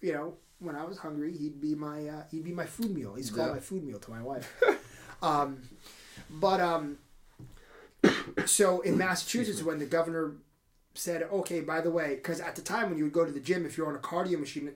you 0.01 0.13
know, 0.13 0.35
when 0.61 0.75
I 0.77 0.85
was 0.85 0.99
hungry, 0.99 1.37
he'd 1.37 1.61
be 1.61 1.75
my 1.75 2.07
uh, 2.09 2.23
he'd 2.31 2.45
be 2.45 2.53
my 2.53 2.67
food 2.67 2.93
meal. 2.95 3.15
He's 3.15 3.31
called 3.31 3.49
Yeah. 3.49 3.55
my 3.55 3.61
food 3.61 3.85
meal 3.85 3.99
to 3.99 4.11
my 4.11 4.23
wife. 4.23 4.51
um, 5.23 5.59
but 6.41 6.61
um, 6.61 6.99
so 8.47 8.81
in 8.81 8.97
Massachusetts, 8.99 9.63
when 9.63 9.79
the 9.79 9.87
governor 9.87 10.37
said, 10.95 11.23
okay, 11.25 11.61
by 11.61 11.81
the 11.81 11.91
way, 11.91 12.15
because 12.17 12.41
at 12.41 12.57
the 12.57 12.63
time 12.63 12.89
when 12.89 12.99
you 12.99 13.05
would 13.05 13.13
go 13.13 13.25
to 13.25 13.33
the 13.33 13.41
gym, 13.41 13.67
if 13.67 13.77
you're 13.77 13.89
on 13.89 13.95
a 13.97 13.99
cardio 13.99 14.39
machine, 14.39 14.73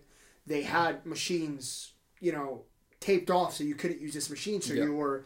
they 0.46 0.62
had 0.62 1.05
machines, 1.07 1.92
you 2.20 2.33
know, 2.33 2.62
taped 3.01 3.31
off 3.31 3.55
so 3.55 3.64
you 3.64 3.75
couldn't 3.75 4.01
use 4.01 4.12
this 4.14 4.29
machine, 4.29 4.61
so 4.61 4.75
Yeah. 4.75 4.85
you 4.85 4.94
were 4.94 5.25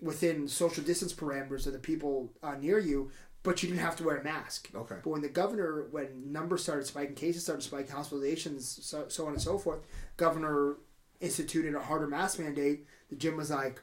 within 0.00 0.46
social 0.46 0.84
distance 0.84 1.12
parameters 1.14 1.66
of 1.66 1.72
the 1.72 1.78
people 1.78 2.30
uh, 2.42 2.54
near 2.56 2.78
you, 2.78 3.10
but 3.42 3.62
you 3.62 3.68
didn't 3.68 3.80
have 3.80 3.96
to 3.96 4.04
wear 4.04 4.16
a 4.18 4.24
mask. 4.24 4.68
Okay. 4.74 4.96
But 5.02 5.08
when 5.10 5.22
the 5.22 5.28
governor, 5.28 5.86
when 5.90 6.32
numbers 6.32 6.62
started 6.62 6.86
spiking, 6.86 7.14
cases 7.14 7.44
started 7.44 7.62
spiking, 7.62 7.94
hospitalizations, 7.94 8.62
so, 8.62 9.06
so 9.08 9.26
on 9.26 9.32
and 9.32 9.40
so 9.40 9.56
forth, 9.56 9.80
governor 10.18 10.76
instituted 11.20 11.74
a 11.74 11.80
harder 11.80 12.06
mask 12.06 12.38
mandate. 12.38 12.86
The 13.08 13.16
gym 13.16 13.36
was 13.38 13.50
like, 13.50 13.80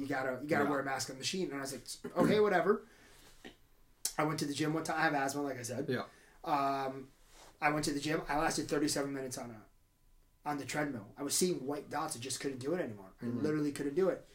"You 0.00 0.06
gotta, 0.06 0.38
you 0.42 0.48
gotta 0.48 0.64
Yeah. 0.64 0.70
wear 0.70 0.80
a 0.80 0.84
mask 0.84 1.10
on 1.10 1.16
the 1.16 1.20
machine," 1.20 1.50
and 1.50 1.58
I 1.58 1.60
was 1.60 1.72
like, 1.72 2.16
"Okay, 2.16 2.40
whatever." 2.46 2.82
I 4.18 4.24
went 4.24 4.38
to 4.40 4.44
the 4.46 4.52
gym 4.54 4.74
one 4.74 4.84
time. 4.84 4.98
I 4.98 5.02
have 5.02 5.14
asthma, 5.14 5.42
like 5.42 5.58
I 5.58 5.62
said. 5.62 5.86
Yeah. 5.88 6.02
Um, 6.44 7.08
I 7.60 7.70
went 7.70 7.84
to 7.86 7.92
the 7.92 8.00
gym. 8.00 8.20
I 8.28 8.38
lasted 8.38 8.68
37 8.68 9.12
minutes 9.12 9.38
on 9.38 9.50
a 9.50 10.48
on 10.48 10.58
the 10.58 10.64
treadmill. 10.64 11.06
I 11.18 11.22
was 11.22 11.34
seeing 11.34 11.66
white 11.66 11.90
dots. 11.90 12.16
I 12.16 12.20
just 12.20 12.40
couldn't 12.40 12.58
do 12.60 12.72
it 12.74 12.80
anymore. 12.80 13.12
I 13.22 13.26
literally 13.26 13.72
couldn't 13.72 13.94
do 13.94 14.08
it. 14.08 14.26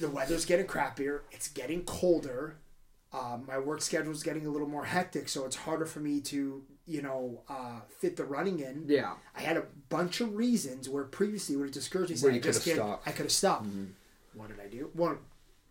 The 0.00 0.10
weather's 0.10 0.44
getting 0.44 0.66
crappier. 0.66 1.20
It's 1.30 1.48
getting 1.48 1.84
colder. 1.84 2.56
Um, 3.12 3.44
my 3.46 3.58
work 3.58 3.80
schedule's 3.80 4.22
getting 4.22 4.46
a 4.46 4.50
little 4.50 4.68
more 4.68 4.84
hectic, 4.84 5.28
so 5.30 5.46
it's 5.46 5.56
harder 5.56 5.86
for 5.86 6.00
me 6.00 6.20
to, 6.22 6.62
you 6.86 7.02
know, 7.02 7.42
uh, 7.48 7.80
fit 7.98 8.16
the 8.16 8.24
running 8.24 8.60
in. 8.60 8.84
Yeah. 8.86 9.14
I 9.36 9.40
had 9.40 9.56
a 9.56 9.64
bunch 9.88 10.20
of 10.20 10.34
reasons 10.36 10.88
where 10.88 11.04
previously 11.04 11.56
would 11.56 11.64
have 11.66 11.74
discouraged 11.74 12.10
me. 12.12 12.18
Where 12.20 12.32
you 12.32 12.38
I 12.38 12.42
just 12.42 12.64
can't. 12.64 12.76
stopped. 12.76 13.08
I 13.08 13.10
could 13.12 13.24
have 13.26 13.32
stopped. 13.32 13.66
What 14.34 14.48
did 14.48 14.60
I 14.60 14.68
do? 14.68 14.90
One, 14.92 15.18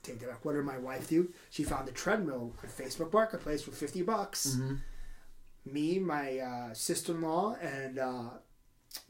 take 0.03 0.19
that 0.19 0.29
back. 0.29 0.43
What 0.43 0.53
did 0.53 0.65
my 0.65 0.77
wife 0.77 1.07
do? 1.07 1.29
She 1.49 1.63
found 1.63 1.87
the 1.87 1.91
treadmill 1.91 2.53
on 2.61 2.69
Facebook 2.69 3.13
Marketplace 3.13 3.61
for 3.63 3.71
fifty 3.71 4.01
bucks. 4.01 4.57
Me, 5.65 5.97
my 5.99 6.37
uh, 6.39 6.73
sister-in-law, 6.73 7.55
and 7.61 7.97
uh, 7.97 8.29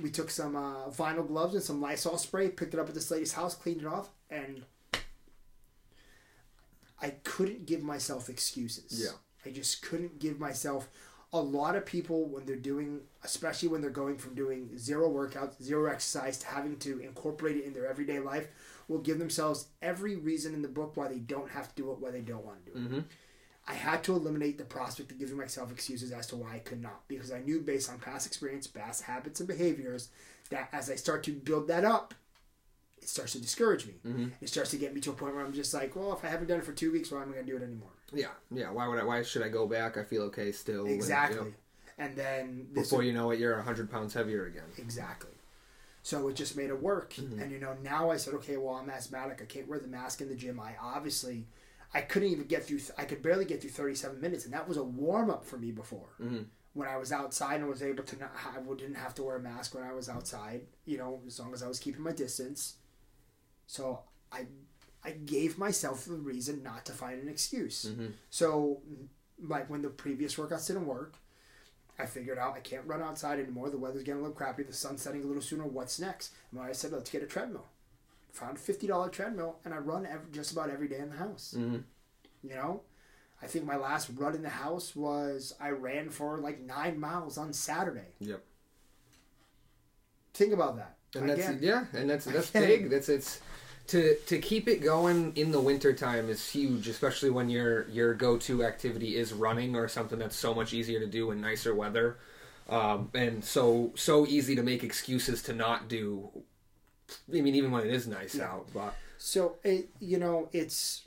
we 0.02 0.10
took 0.10 0.30
some 0.30 0.56
uh, 0.56 0.90
vinyl 0.90 1.28
gloves 1.28 1.54
and 1.54 1.64
some 1.64 1.82
Lysol 1.82 2.18
spray, 2.18 2.50
picked 2.50 2.74
it 2.74 2.80
up 2.80 2.88
at 2.88 2.94
this 2.96 3.12
lady's 3.12 3.34
house, 3.34 3.56
cleaned 3.56 3.82
it 3.82 3.88
off, 3.88 4.10
and 4.30 4.64
I 7.02 7.10
couldn't 7.24 7.66
give 7.66 7.84
myself 7.84 8.30
excuses. 8.30 9.02
Yeah. 9.04 9.18
I 9.46 9.54
just 9.54 9.82
couldn't 9.82 10.20
give 10.20 10.40
myself. 10.40 10.88
A 11.36 11.42
lot 11.42 11.76
of 11.76 11.86
people, 11.86 12.30
when 12.30 12.46
they're 12.46 12.56
doing, 12.56 13.02
especially 13.22 13.68
when 13.68 13.82
they're 13.82 13.90
going 13.90 14.18
from 14.18 14.36
doing 14.36 14.78
zero 14.78 15.10
workouts, 15.10 15.62
zero 15.62 15.92
exercise, 15.92 16.38
to 16.38 16.48
having 16.48 16.78
to 16.78 17.00
incorporate 17.00 17.58
it 17.58 17.66
in 17.66 17.74
their 17.74 17.88
everyday 17.88 18.20
life, 18.20 18.48
will 18.88 19.00
give 19.00 19.20
themselves 19.20 19.68
every 19.82 20.16
reason 20.16 20.54
in 20.54 20.62
the 20.62 20.70
book 20.70 20.96
why 20.96 21.10
they 21.10 21.20
don't 21.20 21.50
have 21.52 21.68
to 21.68 21.76
do 21.76 21.92
it, 21.92 22.00
why 22.00 22.12
they 22.12 22.22
don't 22.22 22.46
want 22.46 22.66
to 22.66 22.72
do 22.72 22.78
it. 22.78 22.84
Mm-hmm. 22.84 23.00
I 23.68 23.74
had 23.74 24.02
to 24.06 24.14
eliminate 24.14 24.58
the 24.58 24.64
prospect 24.64 25.12
of 25.12 25.20
giving 25.20 25.36
myself 25.36 25.72
excuses 25.74 26.14
as 26.14 26.28
to 26.28 26.38
why 26.38 26.56
I 26.56 26.60
could 26.60 26.82
not, 26.82 27.06
because 27.10 27.34
I 27.34 27.40
knew 27.40 27.60
based 27.60 27.92
on 27.92 28.00
past 28.00 28.26
experience, 28.26 28.66
past 28.68 29.04
habits, 29.04 29.42
and 29.42 29.50
behaviors, 29.50 30.10
that 30.52 30.70
as 30.72 30.90
I 30.90 30.96
start 30.96 31.24
to 31.24 31.34
build 31.34 31.68
that 31.68 31.84
up, 31.84 32.14
it 33.02 33.10
starts 33.10 33.34
to 33.34 33.42
discourage 33.42 33.86
me. 33.86 33.96
Mhm. 34.06 34.32
It 34.40 34.48
starts 34.48 34.72
to 34.72 34.78
get 34.78 34.94
me 34.94 35.02
to 35.02 35.12
a 35.12 35.14
point 35.14 35.36
where 35.36 35.44
I'm 35.44 35.52
just 35.52 35.74
like, 35.74 35.98
well, 35.98 36.14
if 36.14 36.24
I 36.24 36.30
haven't 36.30 36.48
done 36.48 36.60
it 36.60 36.66
for 36.66 36.72
two 36.72 36.94
weeks, 36.94 37.12
why 37.12 37.24
am 37.24 37.30
I 37.30 37.34
going 37.34 37.46
to 37.46 37.52
do 37.52 37.58
it 37.58 37.64
anymore? 37.64 37.92
Yeah. 38.16 38.28
Yeah. 38.52 38.72
Why 38.72 38.88
would 38.88 39.00
I? 39.00 39.04
Why 39.04 39.22
should 39.24 39.44
I 39.44 39.50
go 39.50 39.68
back? 39.68 39.98
I 39.98 40.04
feel 40.04 40.24
okay 40.24 40.52
still. 40.52 40.82
and, 40.82 40.90
you 40.90 40.92
know, 40.92 40.96
Exactly. 40.96 41.54
And 41.98 42.16
then 42.16 42.68
this 42.74 42.90
before 42.90 43.04
you 43.04 43.14
know 43.14 43.32
it, 43.32 43.40
you're 43.40 43.60
hundred 43.62 43.90
pounds 43.92 44.14
heavier 44.14 44.46
again. 44.46 44.64
Exactly. 44.78 45.32
So 46.04 46.28
it 46.28 46.36
just 46.36 46.56
made 46.56 46.70
it 46.70 46.82
work. 46.82 47.14
Mm-hmm. 47.14 47.40
And 47.40 47.52
you 47.52 47.60
know, 47.60 47.76
now 47.82 48.12
I 48.12 48.18
said, 48.18 48.34
okay, 48.36 48.58
well, 48.58 48.76
I'm 48.76 48.90
asthmatic. 48.90 49.42
I 49.42 49.46
can't 49.46 49.68
wear 49.68 49.80
the 49.80 49.88
mask 49.88 50.22
in 50.22 50.30
the 50.30 50.36
gym. 50.36 50.60
I 50.60 50.74
obviously, 50.82 51.48
I 51.94 52.02
couldn't 52.02 52.30
even 52.30 52.46
get 52.46 52.64
through. 52.66 52.80
I 52.98 53.06
could 53.06 53.22
barely 53.24 53.46
get 53.46 53.62
through 53.62 53.72
37 53.72 54.20
minutes, 54.22 54.46
and 54.46 54.54
that 54.54 54.68
was 54.68 54.78
a 54.78 54.84
warm 54.84 55.30
up 55.30 55.46
for 55.46 55.58
me 55.58 55.72
before. 55.72 56.10
Mhm. 56.22 56.46
When 56.74 56.88
I 56.90 56.98
was 56.98 57.12
outside 57.14 57.62
and 57.62 57.70
was 57.70 57.82
able 57.82 58.04
to 58.04 58.20
not, 58.20 58.34
I 58.56 58.60
didn't 58.76 58.96
have 58.96 59.16
to 59.16 59.24
wear 59.24 59.38
a 59.38 59.40
mask 59.42 59.74
when 59.74 59.84
I 59.84 59.94
was 59.94 60.10
outside. 60.10 60.68
You 60.84 60.98
know, 60.98 61.22
as 61.26 61.40
long 61.40 61.54
as 61.54 61.64
I 61.64 61.68
was 61.68 61.80
keeping 61.80 62.02
my 62.04 62.12
distance. 62.12 62.76
So 63.66 64.02
I, 64.32 64.46
I 65.06 65.12
gave 65.12 65.58
myself 65.58 66.06
the 66.06 66.14
reason 66.16 66.64
not 66.64 66.86
to 66.86 66.92
find 66.92 67.22
an 67.22 67.30
excuse. 67.30 67.86
Mhm. 67.86 68.14
So, 68.30 68.82
like 69.42 69.70
when 69.70 69.82
the 69.82 69.90
previous 69.90 70.36
workouts 70.36 70.68
didn't 70.68 70.88
work, 70.88 71.14
I 72.00 72.06
figured 72.06 72.38
out 72.38 72.56
I 72.56 72.60
can't 72.60 72.86
run 72.88 73.02
outside 73.02 73.40
anymore. 73.40 73.70
The 73.70 73.78
weather's 73.78 74.04
getting 74.04 74.20
a 74.20 74.24
little 74.24 74.36
crappy. 74.36 74.64
The 74.64 74.74
sun's 74.74 75.02
setting 75.02 75.24
a 75.24 75.28
little 75.28 75.42
sooner. 75.42 75.64
What's 75.66 76.00
next? 76.00 76.34
And 76.52 76.60
I 76.60 76.72
said, 76.72 76.92
let's 76.92 77.10
get 77.10 77.24
a 77.24 77.28
treadmill. 77.28 77.68
Found 78.34 78.58
a 78.58 78.60
fifty 78.60 78.88
dollar 78.88 79.10
treadmill, 79.10 79.60
and 79.64 79.74
I 79.74 79.78
run 79.78 80.06
every, 80.06 80.30
just 80.32 80.52
about 80.52 80.70
every 80.70 80.88
day 80.90 80.98
in 81.00 81.10
the 81.10 81.16
house. 81.18 81.54
Mm-hmm. 81.58 81.78
You 82.44 82.56
know, 82.56 82.82
I 83.42 83.48
think 83.48 83.66
my 83.66 83.78
last 83.78 84.10
run 84.16 84.36
in 84.36 84.42
the 84.42 84.50
house 84.50 84.96
was 84.96 85.54
I 85.60 85.70
ran 85.70 86.10
for 86.10 86.38
like 86.40 86.60
nine 86.60 87.00
miles 87.00 87.38
on 87.38 87.54
Saturday. 87.54 88.12
Yep. 88.20 88.44
Think 90.34 90.54
about 90.54 90.76
that. 90.78 90.98
And 91.16 91.30
that's 91.30 91.48
Again, 91.48 91.60
yeah, 91.62 91.86
and 91.94 92.10
that's 92.10 92.26
that's 92.26 92.50
Again. 92.56 92.68
big. 92.68 92.90
That's 92.90 93.08
it's 93.08 93.40
to 93.88 94.16
to 94.28 94.40
keep 94.40 94.68
it 94.68 94.82
going 94.82 95.32
in 95.36 95.52
the 95.52 95.60
wintertime 95.62 96.30
is 96.30 96.50
huge, 96.50 96.88
especially 96.88 97.30
when 97.30 97.50
your 97.50 97.88
your 97.90 98.14
go 98.14 98.38
to 98.38 98.64
activity 98.64 99.16
is 99.16 99.34
running 99.34 99.76
or 99.76 99.88
something 99.88 100.18
that's 100.20 100.36
so 100.36 100.54
much 100.54 100.74
easier 100.74 101.00
to 101.00 101.08
do 101.08 101.32
in 101.32 101.42
nicer 101.42 101.74
weather, 101.76 102.18
um, 102.70 103.10
and 103.14 103.44
so 103.44 103.92
so 103.96 104.26
easy 104.26 104.56
to 104.56 104.64
make 104.64 104.84
excuses 104.84 105.42
to 105.44 105.54
not 105.54 105.88
do. 105.88 106.30
I 107.32 107.42
mean, 107.42 107.54
even 107.54 107.70
when 107.72 107.86
it 107.86 107.94
is 107.94 108.08
nice 108.08 108.34
Yeah. 108.36 108.52
out, 108.52 108.68
but 108.74 108.96
So 109.18 109.58
it, 109.64 109.90
you 110.00 110.18
know, 110.18 110.50
it's. 110.52 111.04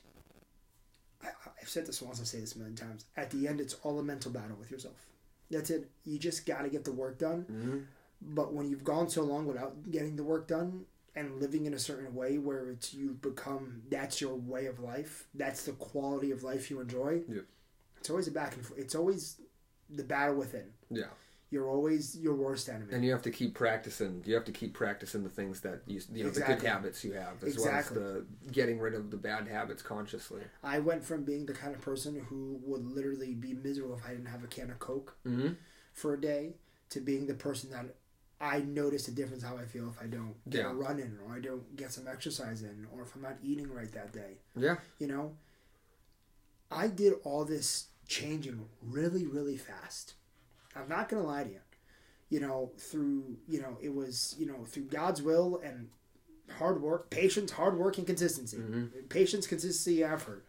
I, 1.22 1.28
I've 1.60 1.68
said 1.68 1.86
this 1.86 2.00
once. 2.00 2.20
I've 2.20 2.28
said 2.28 2.42
this 2.42 2.54
a 2.54 2.58
million 2.58 2.76
times. 2.76 3.04
At 3.16 3.30
the 3.30 3.48
end, 3.48 3.60
it's 3.60 3.74
all 3.82 3.98
a 3.98 4.02
mental 4.04 4.30
battle 4.30 4.56
with 4.58 4.70
yourself. 4.70 4.94
That's 5.50 5.70
it. 5.70 5.90
You 6.04 6.18
just 6.18 6.46
got 6.46 6.62
to 6.62 6.68
get 6.68 6.84
the 6.84 6.92
work 6.92 7.18
done. 7.18 7.46
Mhm. 7.50 7.86
But 8.34 8.52
when 8.52 8.68
you've 8.68 8.84
gone 8.84 9.08
so 9.08 9.22
long 9.24 9.46
without 9.46 9.90
getting 9.90 10.14
the 10.16 10.24
work 10.24 10.46
done 10.46 10.84
and 11.14 11.40
living 11.40 11.66
in 11.66 11.74
a 11.74 11.78
certain 11.78 12.14
way 12.14 12.38
where 12.38 12.70
it's 12.70 12.94
you 12.94 13.10
become 13.20 13.82
that's 13.90 14.20
your 14.20 14.34
way 14.34 14.66
of 14.66 14.78
life, 14.80 15.26
that's 15.34 15.64
the 15.64 15.72
quality 15.72 16.30
of 16.30 16.42
life 16.42 16.70
you 16.70 16.80
enjoy. 16.80 17.22
Yeah. 17.28 17.40
It's 17.98 18.10
always 18.10 18.28
a 18.28 18.32
back 18.32 18.54
and 18.54 18.64
forth. 18.64 18.78
It's 18.78 18.94
always 18.94 19.40
the 19.90 20.04
battle 20.04 20.36
within. 20.36 20.66
yeah, 20.90 21.06
You're 21.50 21.68
always 21.68 22.16
your 22.16 22.34
worst 22.36 22.68
enemy. 22.68 22.92
and 22.92 23.04
you 23.04 23.10
have 23.10 23.22
to 23.22 23.30
keep 23.30 23.54
practicing. 23.54 24.22
You 24.26 24.34
have 24.34 24.44
to 24.44 24.52
keep 24.52 24.74
practicing 24.74 25.24
the 25.24 25.30
things 25.30 25.62
that 25.62 25.80
you 25.86 26.00
you 26.12 26.24
know 26.24 26.30
the 26.30 26.42
good 26.42 26.62
habits 26.62 27.02
you 27.04 27.14
have, 27.14 27.42
as 27.42 27.54
Exactly. 27.54 27.98
well 27.98 28.16
as 28.16 28.24
the 28.44 28.52
getting 28.52 28.78
rid 28.78 28.94
of 28.94 29.10
the 29.10 29.16
bad 29.16 29.48
habits 29.48 29.82
consciously. 29.82 30.42
I 30.62 30.78
went 30.78 31.04
from 31.04 31.24
being 31.24 31.46
the 31.46 31.54
kind 31.54 31.74
of 31.74 31.80
person 31.80 32.24
who 32.28 32.60
would 32.64 32.84
literally 32.84 33.34
be 33.34 33.54
miserable 33.54 33.96
if 33.96 34.04
I 34.06 34.10
didn't 34.10 34.26
have 34.26 34.44
a 34.44 34.48
can 34.48 34.70
of 34.70 34.78
Coke 34.78 35.16
Mm-hmm. 35.26 35.54
for 35.94 36.14
a 36.14 36.20
day 36.20 36.54
to 36.90 37.00
being 37.00 37.26
the 37.26 37.34
person 37.34 37.70
that 37.70 37.86
I 38.40 38.60
notice 38.60 39.08
a 39.08 39.10
difference 39.12 39.42
how 39.42 39.56
I 39.56 39.64
feel 39.64 39.88
if 39.88 40.00
I 40.00 40.06
don't 40.06 40.34
get 40.48 40.60
Yeah. 40.60 40.70
a 40.70 40.74
run 40.74 41.00
in 41.00 41.18
or 41.26 41.34
I 41.34 41.40
don't 41.40 41.74
get 41.76 41.92
some 41.92 42.06
exercise 42.06 42.62
in 42.62 42.86
or 42.92 43.02
if 43.02 43.14
I'm 43.16 43.22
not 43.22 43.38
eating 43.42 43.72
right 43.72 43.90
that 43.92 44.12
day. 44.12 44.38
Yeah. 44.56 44.76
You 44.98 45.08
know, 45.08 45.36
I 46.70 46.86
did 46.88 47.14
all 47.24 47.44
this 47.44 47.86
changing 48.06 48.68
really, 48.82 49.26
really 49.26 49.56
fast. 49.56 50.14
I'm 50.76 50.88
not 50.88 51.08
gonna 51.08 51.24
lie 51.24 51.44
to 51.44 51.50
you. 51.50 51.60
You 52.30 52.40
know, 52.40 52.72
through 52.78 53.38
you 53.48 53.60
know, 53.60 53.78
it 53.80 53.94
was 53.94 54.34
you 54.38 54.46
know 54.46 54.64
through 54.66 54.84
God's 54.84 55.22
will 55.22 55.60
and 55.64 55.88
hard 56.58 56.80
work, 56.80 57.10
patience, 57.10 57.50
hard 57.52 57.76
work, 57.76 57.98
and 57.98 58.06
consistency. 58.06 58.58
Mm-hmm. 58.58 59.06
Patience, 59.08 59.46
consistency, 59.46 60.04
effort. 60.04 60.44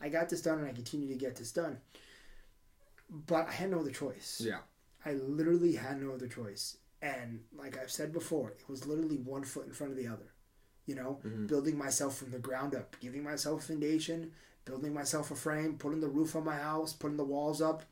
I 0.00 0.08
got 0.08 0.28
this 0.28 0.42
done, 0.42 0.58
and 0.58 0.66
I 0.66 0.72
continue 0.72 1.08
to 1.08 1.14
get 1.14 1.36
this 1.36 1.52
done. 1.52 1.78
but 3.10 3.48
I 3.48 3.52
had 3.52 3.70
no 3.70 3.80
other 3.80 3.90
choice. 3.90 4.42
Yeah. 4.44 4.58
I 5.04 5.12
literally 5.14 5.74
had 5.76 6.00
no 6.02 6.12
other 6.12 6.28
choice. 6.28 6.76
And 7.00 7.40
like 7.56 7.78
I've 7.78 7.90
said 7.90 8.12
before, 8.12 8.50
it 8.50 8.68
was 8.68 8.86
literally 8.86 9.18
one 9.18 9.44
foot 9.44 9.66
in 9.66 9.72
front 9.72 9.92
of 9.92 9.98
the 9.98 10.08
other. 10.08 10.32
You 10.86 10.94
know, 10.94 11.20
Mm-hmm. 11.24 11.46
building 11.46 11.76
myself 11.76 12.16
from 12.16 12.30
the 12.30 12.38
ground 12.38 12.74
up, 12.74 12.96
giving 13.00 13.22
myself 13.22 13.62
a 13.64 13.66
foundation, 13.66 14.32
building 14.64 14.94
myself 14.94 15.30
a 15.30 15.34
frame, 15.34 15.76
putting 15.78 16.00
the 16.00 16.08
roof 16.08 16.34
on 16.34 16.44
my 16.44 16.56
house, 16.56 16.92
putting 16.94 17.16
the 17.18 17.24
walls 17.24 17.60
up. 17.60 17.84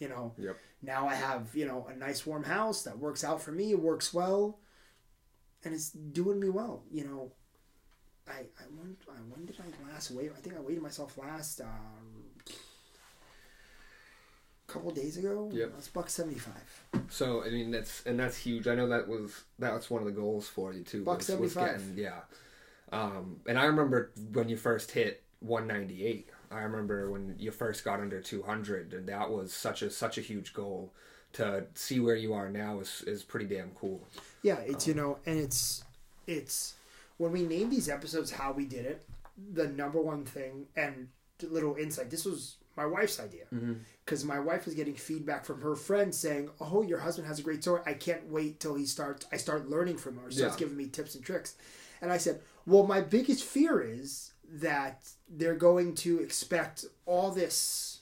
You 0.00 0.08
know, 0.08 0.34
Yep. 0.36 0.56
now 0.82 1.06
I 1.06 1.14
have, 1.14 1.54
you 1.54 1.64
know, 1.64 1.86
a 1.88 1.94
nice 1.94 2.26
warm 2.26 2.42
house 2.42 2.82
that 2.82 2.98
works 2.98 3.22
out 3.22 3.40
for 3.40 3.52
me, 3.52 3.70
it 3.70 3.80
works 3.80 4.12
well, 4.12 4.58
and 5.64 5.72
it's 5.72 5.90
doing 5.90 6.40
me 6.40 6.48
well. 6.48 6.82
You 6.90 7.04
know, 7.04 7.32
I, 8.26 8.40
I 8.58 8.64
when, 8.76 8.96
I, 9.08 9.12
when 9.32 9.46
did 9.46 9.56
I 9.60 9.92
last 9.92 10.10
weigh? 10.10 10.28
I 10.30 10.40
think 10.40 10.56
I 10.56 10.60
weighed 10.60 10.82
myself 10.82 11.16
last 11.18 11.60
a 11.60 11.66
couple 14.72 14.90
days 14.90 15.16
ago. 15.16 15.50
Yep. 15.52 15.72
That's 15.74 15.88
buck 15.88 16.08
seventy 16.08 16.38
five. 16.38 17.04
So 17.08 17.44
I 17.44 17.50
mean 17.50 17.70
that's 17.70 18.04
and 18.06 18.18
that's 18.18 18.36
huge. 18.36 18.66
I 18.66 18.74
know 18.74 18.88
that 18.88 19.08
was 19.08 19.44
that's 19.58 19.90
one 19.90 20.02
of 20.02 20.06
the 20.06 20.12
goals 20.12 20.48
for 20.48 20.72
you 20.72 20.82
too. 20.82 21.04
Buck 21.04 21.18
was 21.18 21.26
75. 21.26 21.92
yeah. 21.96 22.20
Um, 22.90 23.40
and 23.46 23.58
I 23.58 23.64
remember 23.64 24.12
when 24.32 24.48
you 24.48 24.56
first 24.56 24.90
hit 24.90 25.22
198. 25.40 26.28
I 26.50 26.60
remember 26.60 27.10
when 27.10 27.34
you 27.38 27.50
first 27.50 27.84
got 27.84 28.00
under 28.00 28.20
200, 28.20 28.92
and 28.92 29.08
that 29.08 29.30
was 29.30 29.52
such 29.54 29.80
a 29.82 29.90
such 29.90 30.18
a 30.18 30.20
huge 30.20 30.52
goal. 30.52 30.92
To 31.34 31.64
see 31.72 31.98
where 31.98 32.14
you 32.14 32.34
are 32.34 32.50
now 32.50 32.80
is 32.80 33.02
is 33.06 33.22
pretty 33.22 33.46
damn 33.46 33.70
cool. 33.70 34.06
Yeah, 34.42 34.56
it's 34.56 34.86
you 34.86 34.92
know, 34.92 35.16
and 35.24 35.38
it's 35.38 35.82
it's 36.26 36.74
when 37.16 37.32
we 37.32 37.42
named 37.42 37.72
these 37.72 37.88
episodes 37.88 38.30
how 38.30 38.52
we 38.52 38.66
did 38.66 38.84
it. 38.84 39.06
The 39.54 39.66
number 39.68 39.98
one 39.98 40.26
thing 40.26 40.66
and 40.76 41.08
little 41.42 41.76
insight. 41.76 42.10
This 42.10 42.26
was 42.26 42.56
my 42.76 42.84
wife's 42.84 43.18
idea 43.18 43.44
because 44.04 44.24
my 44.24 44.38
wife 44.40 44.64
was 44.64 44.74
getting 44.74 44.94
feedback 44.94 45.44
from 45.44 45.60
her 45.60 45.76
friends 45.76 46.18
saying, 46.18 46.50
"Oh, 46.60 46.82
your 46.82 46.98
husband 46.98 47.28
has 47.28 47.38
a 47.38 47.42
great 47.42 47.62
story. 47.62 47.82
I 47.86 47.94
can't 47.94 48.28
wait 48.28 48.60
till 48.60 48.74
he 48.74 48.86
starts. 48.86 49.26
I 49.32 49.36
start 49.36 49.68
learning 49.70 49.98
from 49.98 50.16
her. 50.18 50.30
Starts 50.30 50.54
Yeah. 50.54 50.58
giving 50.58 50.76
me 50.76 50.86
tips 50.88 51.14
and 51.14 51.24
tricks." 51.24 51.54
And 52.00 52.10
I 52.12 52.18
said, 52.18 52.42
"Well, 52.66 52.86
my 52.86 53.00
biggest 53.00 53.44
fear 53.44 53.80
is 53.80 54.32
that 54.48 55.08
they're 55.28 55.54
going 55.54 55.94
to 55.96 56.18
expect 56.20 56.84
all 57.06 57.30
this." 57.30 58.00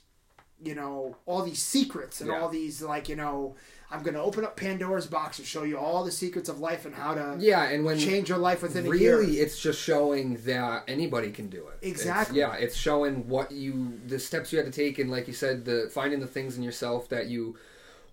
You 0.63 0.75
know 0.75 1.15
all 1.25 1.43
these 1.43 1.61
secrets 1.61 2.21
and 2.21 2.29
Yeah. 2.29 2.39
all 2.41 2.49
these 2.49 2.81
like 2.81 3.09
you 3.09 3.15
know 3.15 3.55
I'm 3.89 4.03
gonna 4.03 4.21
open 4.23 4.45
up 4.45 4.55
Pandora's 4.55 5.07
box 5.07 5.37
and 5.39 5.47
show 5.47 5.63
you 5.63 5.77
all 5.77 6.03
the 6.05 6.11
secrets 6.11 6.47
of 6.49 6.59
life 6.59 6.85
and 6.85 6.95
how 6.95 7.13
to 7.13 7.35
Yeah, 7.39 7.63
and 7.69 7.83
when 7.83 7.97
change 7.99 8.29
your 8.29 8.37
life 8.37 8.61
within 8.61 8.87
really 8.87 9.39
it's 9.39 9.59
just 9.59 9.79
showing 9.81 10.35
that 10.45 10.83
anybody 10.87 11.31
can 11.31 11.47
do 11.49 11.67
it 11.67 11.77
It's- 11.81 12.01
Exactly. 12.01 12.39
yeah 12.39 12.53
it's 12.55 12.75
showing 12.75 13.27
what 13.27 13.51
you 13.51 13.99
the 14.07 14.19
steps 14.19 14.51
you 14.53 14.59
had 14.59 14.65
to 14.65 14.71
take 14.71 14.99
and 14.99 15.09
like 15.11 15.27
you 15.27 15.33
said 15.33 15.65
the 15.65 15.89
finding 15.91 16.19
the 16.19 16.27
things 16.27 16.57
in 16.57 16.63
yourself 16.63 17.09
that 17.09 17.27
you 17.27 17.57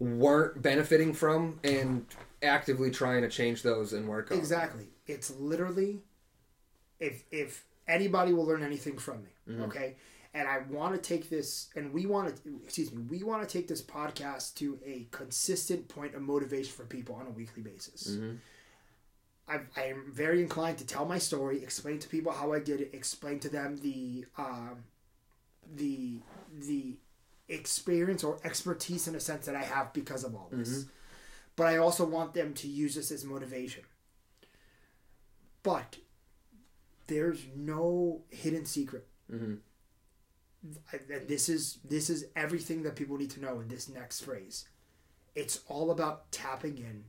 weren't 0.01 0.63
benefiting 0.63 1.13
from 1.13 1.59
and 1.65 2.07
actively 2.43 2.91
trying 2.91 3.21
to 3.23 3.29
change 3.29 3.63
those 3.63 3.93
and 3.93 4.09
work 4.09 4.31
on 4.33 4.39
Exactly. 4.39 4.87
It's 5.07 5.31
literally 5.33 6.03
if 7.01 7.25
if 7.31 7.65
anybody 7.87 8.33
will 8.33 8.45
learn 8.47 8.63
anything 8.63 8.99
from 8.99 9.23
me, 9.23 9.31
Mm-hmm. 9.49 9.63
okay? 9.65 9.97
And 10.35 10.47
I 10.47 10.59
want 10.71 10.95
to 10.95 11.01
take 11.01 11.31
this 11.31 11.69
and 11.75 11.93
we 11.93 12.07
want 12.07 12.37
to 12.45 12.61
excuse 12.65 12.93
me, 12.93 13.03
we 13.09 13.23
want 13.23 13.47
to 13.47 13.49
take 13.49 13.67
this 13.67 13.83
podcast 13.83 14.55
to 14.57 14.79
a 14.85 15.07
consistent 15.11 15.89
point 15.89 16.15
of 16.15 16.23
motivation 16.23 16.73
for 16.73 16.85
people 16.85 17.15
on 17.15 17.27
a 17.27 17.31
weekly 17.31 17.63
basis. 17.63 18.13
Mm-hmm. 18.13 18.37
I, 19.49 19.83
am 19.85 20.13
very 20.13 20.43
inclined 20.43 20.77
to 20.79 20.87
tell 20.87 21.07
my 21.07 21.19
story, 21.19 21.63
explain 21.63 21.99
to 22.01 22.09
people 22.09 22.33
how 22.33 22.53
I 22.53 22.59
did 22.59 22.83
it, 22.83 22.91
explain 22.93 23.41
to 23.41 23.49
them 23.49 23.79
the 23.79 24.27
um, 24.37 24.85
the 25.75 26.21
the 26.61 26.97
experience 27.49 28.23
or 28.23 28.39
expertise 28.45 29.09
in 29.09 29.15
a 29.15 29.21
sense 29.21 29.47
that 29.47 29.55
I 29.55 29.63
have 29.63 29.93
because 29.95 30.25
of 30.25 30.35
all 30.35 30.49
this. 30.53 30.85
But 31.57 31.67
I 31.69 31.79
also 31.79 32.05
want 32.05 32.35
them 32.35 32.53
to 32.55 32.69
use 32.69 32.95
this 32.95 33.11
as 33.11 33.25
motivation. 33.25 33.85
But 35.63 35.97
there's 37.07 37.47
no 37.57 38.23
hidden 38.29 38.67
secret. 38.67 39.07
Mhm. 39.33 39.59
And 40.63 41.29
this 41.29 41.49
is 41.49 41.79
this 41.85 42.11
is 42.11 42.27
everything 42.35 42.83
that 42.83 42.97
people 42.97 43.17
need 43.17 43.31
to 43.31 43.41
know 43.41 43.61
in 43.61 43.69
this 43.69 43.89
next 43.89 44.21
phrase. 44.21 44.69
It's 45.35 45.61
all 45.69 45.91
about 45.91 46.31
tapping 46.33 46.79
in 46.79 47.05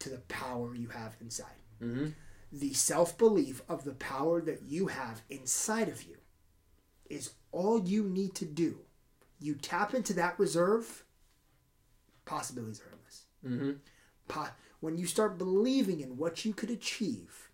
to 0.00 0.08
the 0.08 0.18
power 0.28 0.74
you 0.74 0.88
have 0.88 1.16
inside. 1.20 1.62
Mhm. 1.80 2.14
The 2.50 2.72
self 2.74 3.16
belief 3.16 3.62
of 3.68 3.84
the 3.84 3.94
power 3.94 4.40
that 4.40 4.62
you 4.62 4.88
have 4.88 5.22
inside 5.28 5.88
of 5.88 6.02
you 6.02 6.16
is 7.08 7.30
all 7.52 7.78
you 7.86 8.02
need 8.04 8.34
to 8.36 8.44
do. 8.44 8.80
You 9.38 9.54
tap 9.54 9.94
into 9.94 10.12
that 10.14 10.38
reserve, 10.38 11.04
possibilities 12.24 12.80
are 12.80 12.90
endless. 12.92 13.26
Mhm. 13.44 13.80
Po- 14.26 14.50
when 14.80 14.96
you 14.98 15.06
start 15.06 15.38
believing 15.38 16.00
in 16.00 16.16
what 16.16 16.44
you 16.44 16.52
could 16.52 16.70
achieve, 16.70 17.50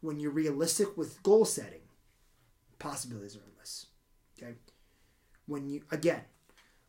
when 0.00 0.18
you're 0.18 0.30
realistic 0.32 0.96
with 0.96 1.22
goal 1.22 1.44
setting, 1.44 1.88
possibilities 2.78 3.36
are 3.36 3.40
endless. 3.40 3.51
Okay? 4.36 4.54
When 5.46 5.68
you, 5.68 5.82
again, 5.90 6.22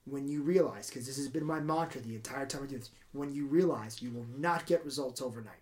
when 0.06 0.28
you 0.28 0.42
realize, 0.42 0.90
because 0.90 1.08
this 1.08 1.18
has 1.18 1.30
been 1.30 1.46
my 1.46 1.60
mantra 1.60 2.02
the 2.02 2.16
entire 2.16 2.46
time 2.46 2.64
I 2.64 2.68
do 2.68 2.78
this, 2.78 2.92
when 3.14 3.32
you 3.32 3.46
realize 3.46 4.02
you 4.02 4.12
will 4.12 4.28
not 4.38 4.66
get 4.66 4.86
results 4.86 5.22
overnight, 5.22 5.62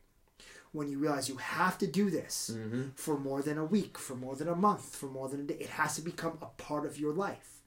when 0.71 0.87
you 0.87 0.97
realize 0.97 1.27
you 1.27 1.37
have 1.37 1.77
to 1.79 1.87
do 1.87 2.09
this 2.09 2.51
mm-hmm. 2.53 2.89
for 2.95 3.19
more 3.19 3.41
than 3.41 3.57
a 3.57 3.65
week, 3.65 3.97
for 3.97 4.15
more 4.15 4.35
than 4.35 4.47
a 4.47 4.55
month, 4.55 4.95
for 4.95 5.07
more 5.07 5.27
than 5.27 5.41
a 5.41 5.43
day, 5.43 5.57
it 5.59 5.69
has 5.69 5.95
to 5.95 6.01
become 6.01 6.37
a 6.41 6.45
part 6.61 6.85
of 6.85 6.97
your 6.97 7.13
life. 7.13 7.59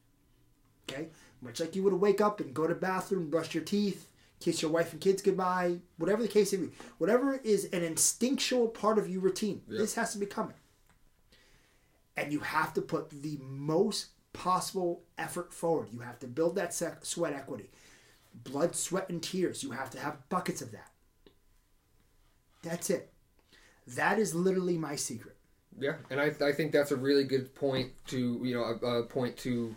Okay? 0.88 1.09
Much 1.42 1.61
like 1.61 1.77
you 1.77 1.83
would 1.83 1.92
wake 1.94 2.20
up 2.20 2.40
and 2.40 2.55
go 2.55 2.66
to 2.66 2.74
the 2.74 2.81
bathroom, 2.81 3.31
brush 3.31 3.55
your 3.55 3.64
teeth, 3.64 4.09
kiss 4.40 4.62
your 4.62 4.70
wife 4.70 4.92
and 4.92 5.00
kids 5.00 5.22
goodbye, 5.22 5.77
whatever 5.98 6.22
the 6.22 6.29
case 6.29 6.53
may 6.53 6.59
be. 6.59 6.72
Whatever 6.98 7.40
is 7.44 7.66
an 7.66 7.83
instinctual 7.83 8.68
part 8.68 8.98
of 8.98 9.09
your 9.09 9.20
routine, 9.20 9.62
this 9.68 9.94
has 9.94 10.12
to 10.12 10.18
become 10.18 10.50
it. 10.50 10.57
And 12.16 12.33
you 12.33 12.40
have 12.40 12.74
to 12.74 12.83
put 12.83 13.11
the 13.11 13.38
most 13.42 14.09
possible 14.33 15.03
effort 15.18 15.53
forward. 15.53 15.88
You 15.92 16.00
have 16.00 16.18
to 16.20 16.27
build 16.27 16.57
that 16.57 16.74
sec- 16.74 17.05
sweat 17.05 17.33
equity. 17.33 17.70
Blood, 18.35 18.74
sweat, 18.77 19.09
and 19.09 19.22
tears. 19.22 19.62
You 19.62 19.70
have 19.70 19.90
to 19.90 20.00
have 20.00 20.29
buckets 20.29 20.61
of 20.61 20.72
that. 20.72 20.90
That's 22.62 22.90
it. 22.90 23.12
That 23.87 24.18
is 24.18 24.35
literally 24.35 24.77
my 24.79 24.96
secret. 24.96 25.37
Yeah, 25.79 25.94
and 26.11 26.20
I, 26.20 26.33
I 26.40 26.53
think 26.53 26.72
that's 26.72 26.92
a 26.92 26.96
really 26.96 27.24
good 27.24 27.55
point 27.55 27.92
to 28.09 28.40
you 28.42 28.55
know 28.55 28.62
a, 28.62 29.00
a 29.00 29.03
point 29.05 29.37
to 29.38 29.74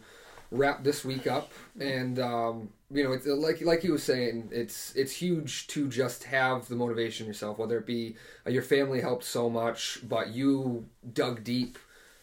wrap 0.51 0.83
this 0.83 1.03
week 1.03 1.27
up. 1.27 1.51
And 1.79 2.19
um, 2.19 2.69
you 2.91 3.03
know, 3.03 3.11
it's 3.11 3.25
like 3.25 3.61
like 3.61 3.83
you 3.83 3.91
were 3.91 3.97
saying, 3.97 4.49
it's 4.51 4.95
it's 4.95 5.11
huge 5.11 5.67
to 5.67 5.89
just 5.89 6.23
have 6.25 6.67
the 6.67 6.75
motivation 6.75 7.27
yourself. 7.27 7.57
Whether 7.57 7.77
it 7.79 7.85
be 7.85 8.15
uh, 8.45 8.49
your 8.49 8.61
family 8.61 9.01
helped 9.01 9.23
so 9.23 9.49
much, 9.49 9.99
but 10.07 10.29
you 10.29 10.85
dug 11.13 11.43
deep 11.43 11.77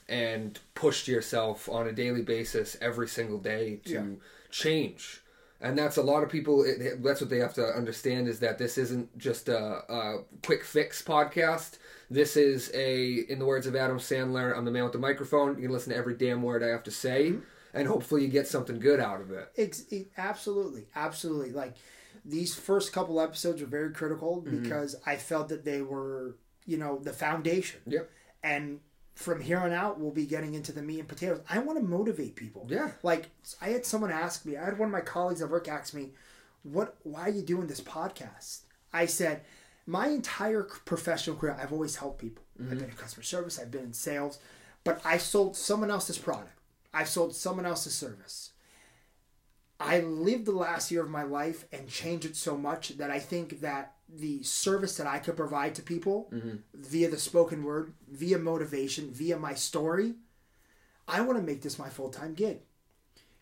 and 0.08 0.58
pushed 0.74 1.08
yourself 1.08 1.68
on 1.68 1.86
a 1.86 1.92
daily 1.92 2.22
basis 2.22 2.76
every 2.80 3.08
single 3.08 3.38
day 3.38 3.80
to 3.86 3.92
Yeah. 3.92 4.04
change. 4.50 5.20
And 5.60 5.78
that's 5.78 5.96
a 5.96 6.02
lot 6.02 6.22
of 6.22 6.28
people. 6.28 6.62
It, 6.62 7.02
that's 7.02 7.22
what 7.22 7.30
they 7.30 7.38
have 7.38 7.54
to 7.54 7.64
understand 7.64 8.28
is 8.28 8.40
that 8.40 8.58
this 8.58 8.76
isn't 8.76 9.16
just 9.16 9.48
a, 9.48 9.58
a 9.58 10.24
quick 10.44 10.62
fix 10.62 11.00
podcast. 11.02 11.78
This 12.10 12.36
is 12.36 12.70
a, 12.74 13.24
in 13.30 13.38
the 13.38 13.46
words 13.46 13.66
of 13.66 13.74
Adam 13.74 13.98
Sandler, 13.98 14.54
I'm 14.56 14.66
the 14.66 14.70
man 14.70 14.84
with 14.84 14.92
the 14.92 14.98
microphone. 14.98 15.56
You 15.56 15.62
can 15.62 15.70
listen 15.70 15.92
to 15.92 15.98
every 15.98 16.14
damn 16.14 16.42
word 16.42 16.62
I 16.62 16.66
have 16.68 16.82
to 16.82 16.90
say, 16.90 17.30
mm-hmm. 17.30 17.40
and 17.72 17.88
hopefully 17.88 18.22
you 18.22 18.28
get 18.28 18.46
something 18.46 18.78
good 18.78 19.00
out 19.00 19.22
of 19.22 19.30
it. 19.30 19.82
E- 19.90 20.04
absolutely, 20.18 20.86
absolutely. 20.94 21.52
Like 21.52 21.74
these 22.26 22.54
first 22.54 22.92
couple 22.92 23.18
episodes 23.18 23.62
were 23.62 23.66
very 23.66 23.92
critical 23.92 24.42
mm-hmm. 24.42 24.62
because 24.62 24.96
I 25.06 25.16
felt 25.16 25.48
that 25.48 25.64
they 25.64 25.80
were, 25.80 26.36
you 26.66 26.76
know, 26.76 26.98
the 26.98 27.12
foundation. 27.14 27.80
Yep. 27.86 28.10
And 28.42 28.80
from 29.14 29.40
here 29.40 29.58
on 29.58 29.72
out, 29.72 30.00
we'll 30.00 30.10
be 30.10 30.26
getting 30.26 30.54
into 30.54 30.72
the 30.72 30.82
meat 30.82 30.98
and 30.98 31.08
potatoes. 31.08 31.40
I 31.48 31.58
want 31.60 31.78
to 31.78 31.84
motivate 31.84 32.36
people. 32.36 32.66
Yeah. 32.68 32.92
Like 33.02 33.30
I 33.60 33.68
had 33.68 33.86
someone 33.86 34.10
ask 34.10 34.44
me. 34.44 34.56
I 34.56 34.64
had 34.64 34.78
one 34.78 34.88
of 34.88 34.92
my 34.92 35.00
colleagues 35.00 35.40
at 35.40 35.50
work 35.50 35.68
ask 35.68 35.94
me, 35.94 36.12
"What? 36.62 36.96
Why 37.04 37.22
are 37.22 37.30
you 37.30 37.42
doing 37.42 37.66
this 37.66 37.80
podcast?" 37.80 38.60
I 38.92 39.06
said, 39.06 39.42
"My 39.86 40.08
entire 40.08 40.64
professional 40.64 41.36
career, 41.36 41.56
I've 41.60 41.72
always 41.72 41.96
helped 41.96 42.20
people. 42.20 42.44
I've 42.58 42.66
mm-hmm. 42.66 42.78
been 42.78 42.90
in 42.90 42.96
customer 42.96 43.22
service. 43.22 43.58
I've 43.58 43.70
been 43.70 43.84
in 43.84 43.92
sales, 43.92 44.38
but 44.82 45.00
I 45.04 45.18
sold 45.18 45.56
someone 45.56 45.90
else's 45.90 46.18
product. 46.18 46.58
I've 46.92 47.08
sold 47.08 47.34
someone 47.34 47.66
else's 47.66 47.94
service." 47.94 48.50
I 49.80 50.00
lived 50.00 50.46
the 50.46 50.52
last 50.52 50.90
year 50.90 51.02
of 51.02 51.10
my 51.10 51.24
life 51.24 51.66
and 51.72 51.88
changed 51.88 52.26
it 52.26 52.36
so 52.36 52.56
much 52.56 52.90
that 52.90 53.10
I 53.10 53.18
think 53.18 53.60
that 53.60 53.94
the 54.16 54.42
service 54.42 54.96
that 54.96 55.06
I 55.06 55.18
could 55.18 55.36
provide 55.36 55.74
to 55.76 55.82
people 55.82 56.28
mm-hmm. 56.32 56.56
via 56.74 57.10
the 57.10 57.18
spoken 57.18 57.64
word, 57.64 57.92
via 58.10 58.38
motivation, 58.38 59.10
via 59.12 59.36
my 59.38 59.54
story, 59.54 60.14
I 61.08 61.20
want 61.20 61.38
to 61.38 61.44
make 61.44 61.62
this 61.62 61.78
my 61.78 61.88
full 61.88 62.10
time 62.10 62.34
gig. 62.34 62.60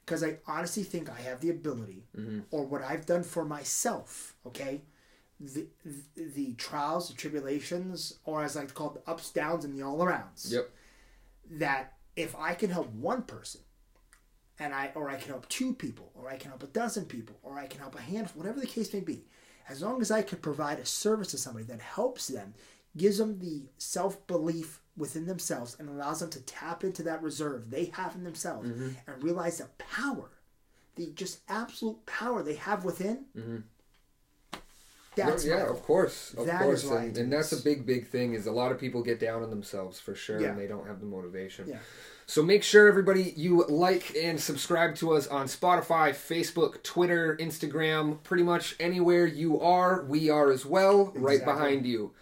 Because 0.04 0.24
I 0.24 0.38
honestly 0.46 0.82
think 0.82 1.08
I 1.08 1.20
have 1.20 1.40
the 1.40 1.50
ability, 1.50 2.04
mm-hmm. 2.16 2.40
or 2.50 2.64
what 2.64 2.82
I've 2.82 3.06
done 3.06 3.22
for 3.22 3.44
myself, 3.44 4.34
okay? 4.44 4.82
The, 5.38 5.66
the, 5.84 6.24
the 6.34 6.54
trials, 6.54 7.08
the 7.08 7.14
tribulations, 7.14 8.14
or 8.24 8.42
as 8.42 8.56
I 8.56 8.60
like 8.60 8.70
to 8.70 8.74
call 8.74 8.94
it, 8.94 9.04
the 9.04 9.10
ups, 9.10 9.30
downs, 9.30 9.64
and 9.64 9.78
the 9.78 9.82
all 9.82 9.98
arounds 9.98 10.50
Yep. 10.50 10.70
that 11.52 11.94
if 12.16 12.34
I 12.36 12.54
can 12.54 12.70
help 12.70 12.88
one 12.92 13.22
person 13.22 13.60
and 14.58 14.74
I 14.74 14.90
or 14.94 15.08
I 15.08 15.16
can 15.16 15.28
help 15.30 15.48
two 15.48 15.72
people, 15.72 16.10
or 16.14 16.28
I 16.28 16.36
can 16.36 16.50
help 16.50 16.62
a 16.62 16.66
dozen 16.66 17.04
people, 17.06 17.36
or 17.42 17.58
I 17.58 17.66
can 17.66 17.80
help 17.80 17.94
a 17.96 18.00
handful, 18.02 18.42
whatever 18.42 18.60
the 18.60 18.66
case 18.66 18.92
may 18.92 19.00
be. 19.00 19.24
As 19.68 19.82
long 19.82 20.00
as 20.00 20.10
I 20.10 20.22
could 20.22 20.42
provide 20.42 20.78
a 20.78 20.86
service 20.86 21.28
to 21.28 21.38
somebody 21.38 21.64
that 21.66 21.80
helps 21.80 22.28
them, 22.28 22.54
gives 22.96 23.18
them 23.18 23.38
the 23.38 23.62
self 23.78 24.26
belief 24.26 24.80
within 24.96 25.26
themselves, 25.26 25.76
and 25.78 25.88
allows 25.88 26.20
them 26.20 26.30
to 26.30 26.40
tap 26.42 26.84
into 26.84 27.02
that 27.02 27.22
reserve 27.22 27.70
they 27.70 27.86
have 27.94 28.14
in 28.14 28.24
themselves 28.24 28.68
mm-hmm. 28.68 28.90
and 29.06 29.22
realize 29.22 29.58
the 29.58 29.68
power, 29.78 30.30
the 30.96 31.12
just 31.14 31.40
absolute 31.48 32.04
power 32.04 32.42
they 32.42 32.56
have 32.56 32.84
within. 32.84 33.24
Mm-hmm. 33.36 33.58
That's 35.14 35.44
yeah, 35.44 35.56
my 35.56 35.60
of 35.62 35.82
course, 35.82 36.34
of 36.38 36.46
That 36.46 36.62
course, 36.62 36.84
is 36.84 36.90
why 36.90 36.96
I 36.96 37.04
and, 37.04 37.16
and 37.18 37.32
that's 37.32 37.52
a 37.52 37.62
big, 37.62 37.84
big 37.84 38.08
thing. 38.08 38.34
Is 38.34 38.46
a 38.46 38.52
lot 38.52 38.72
of 38.72 38.78
people 38.80 39.02
get 39.02 39.20
down 39.20 39.42
on 39.42 39.50
themselves 39.50 40.00
for 40.00 40.14
sure, 40.14 40.40
Yeah. 40.40 40.48
and 40.50 40.58
they 40.58 40.66
don't 40.66 40.86
have 40.86 41.00
the 41.00 41.06
motivation. 41.06 41.68
Yeah. 41.68 41.78
So 42.26 42.42
make 42.42 42.62
sure 42.62 42.88
everybody 42.88 43.34
you 43.36 43.64
like 43.68 44.16
and 44.16 44.40
subscribe 44.40 44.94
to 44.96 45.12
us 45.12 45.26
on 45.26 45.46
Spotify, 45.46 46.10
Facebook, 46.10 46.82
Twitter, 46.82 47.36
Instagram, 47.38 48.22
pretty 48.22 48.42
much 48.44 48.74
anywhere 48.80 49.26
you 49.26 49.60
are, 49.60 50.02
we 50.04 50.30
are 50.30 50.50
as 50.50 50.64
well, 50.64 51.12
right 51.14 51.44
behind 51.44 51.84
you. 51.84 52.12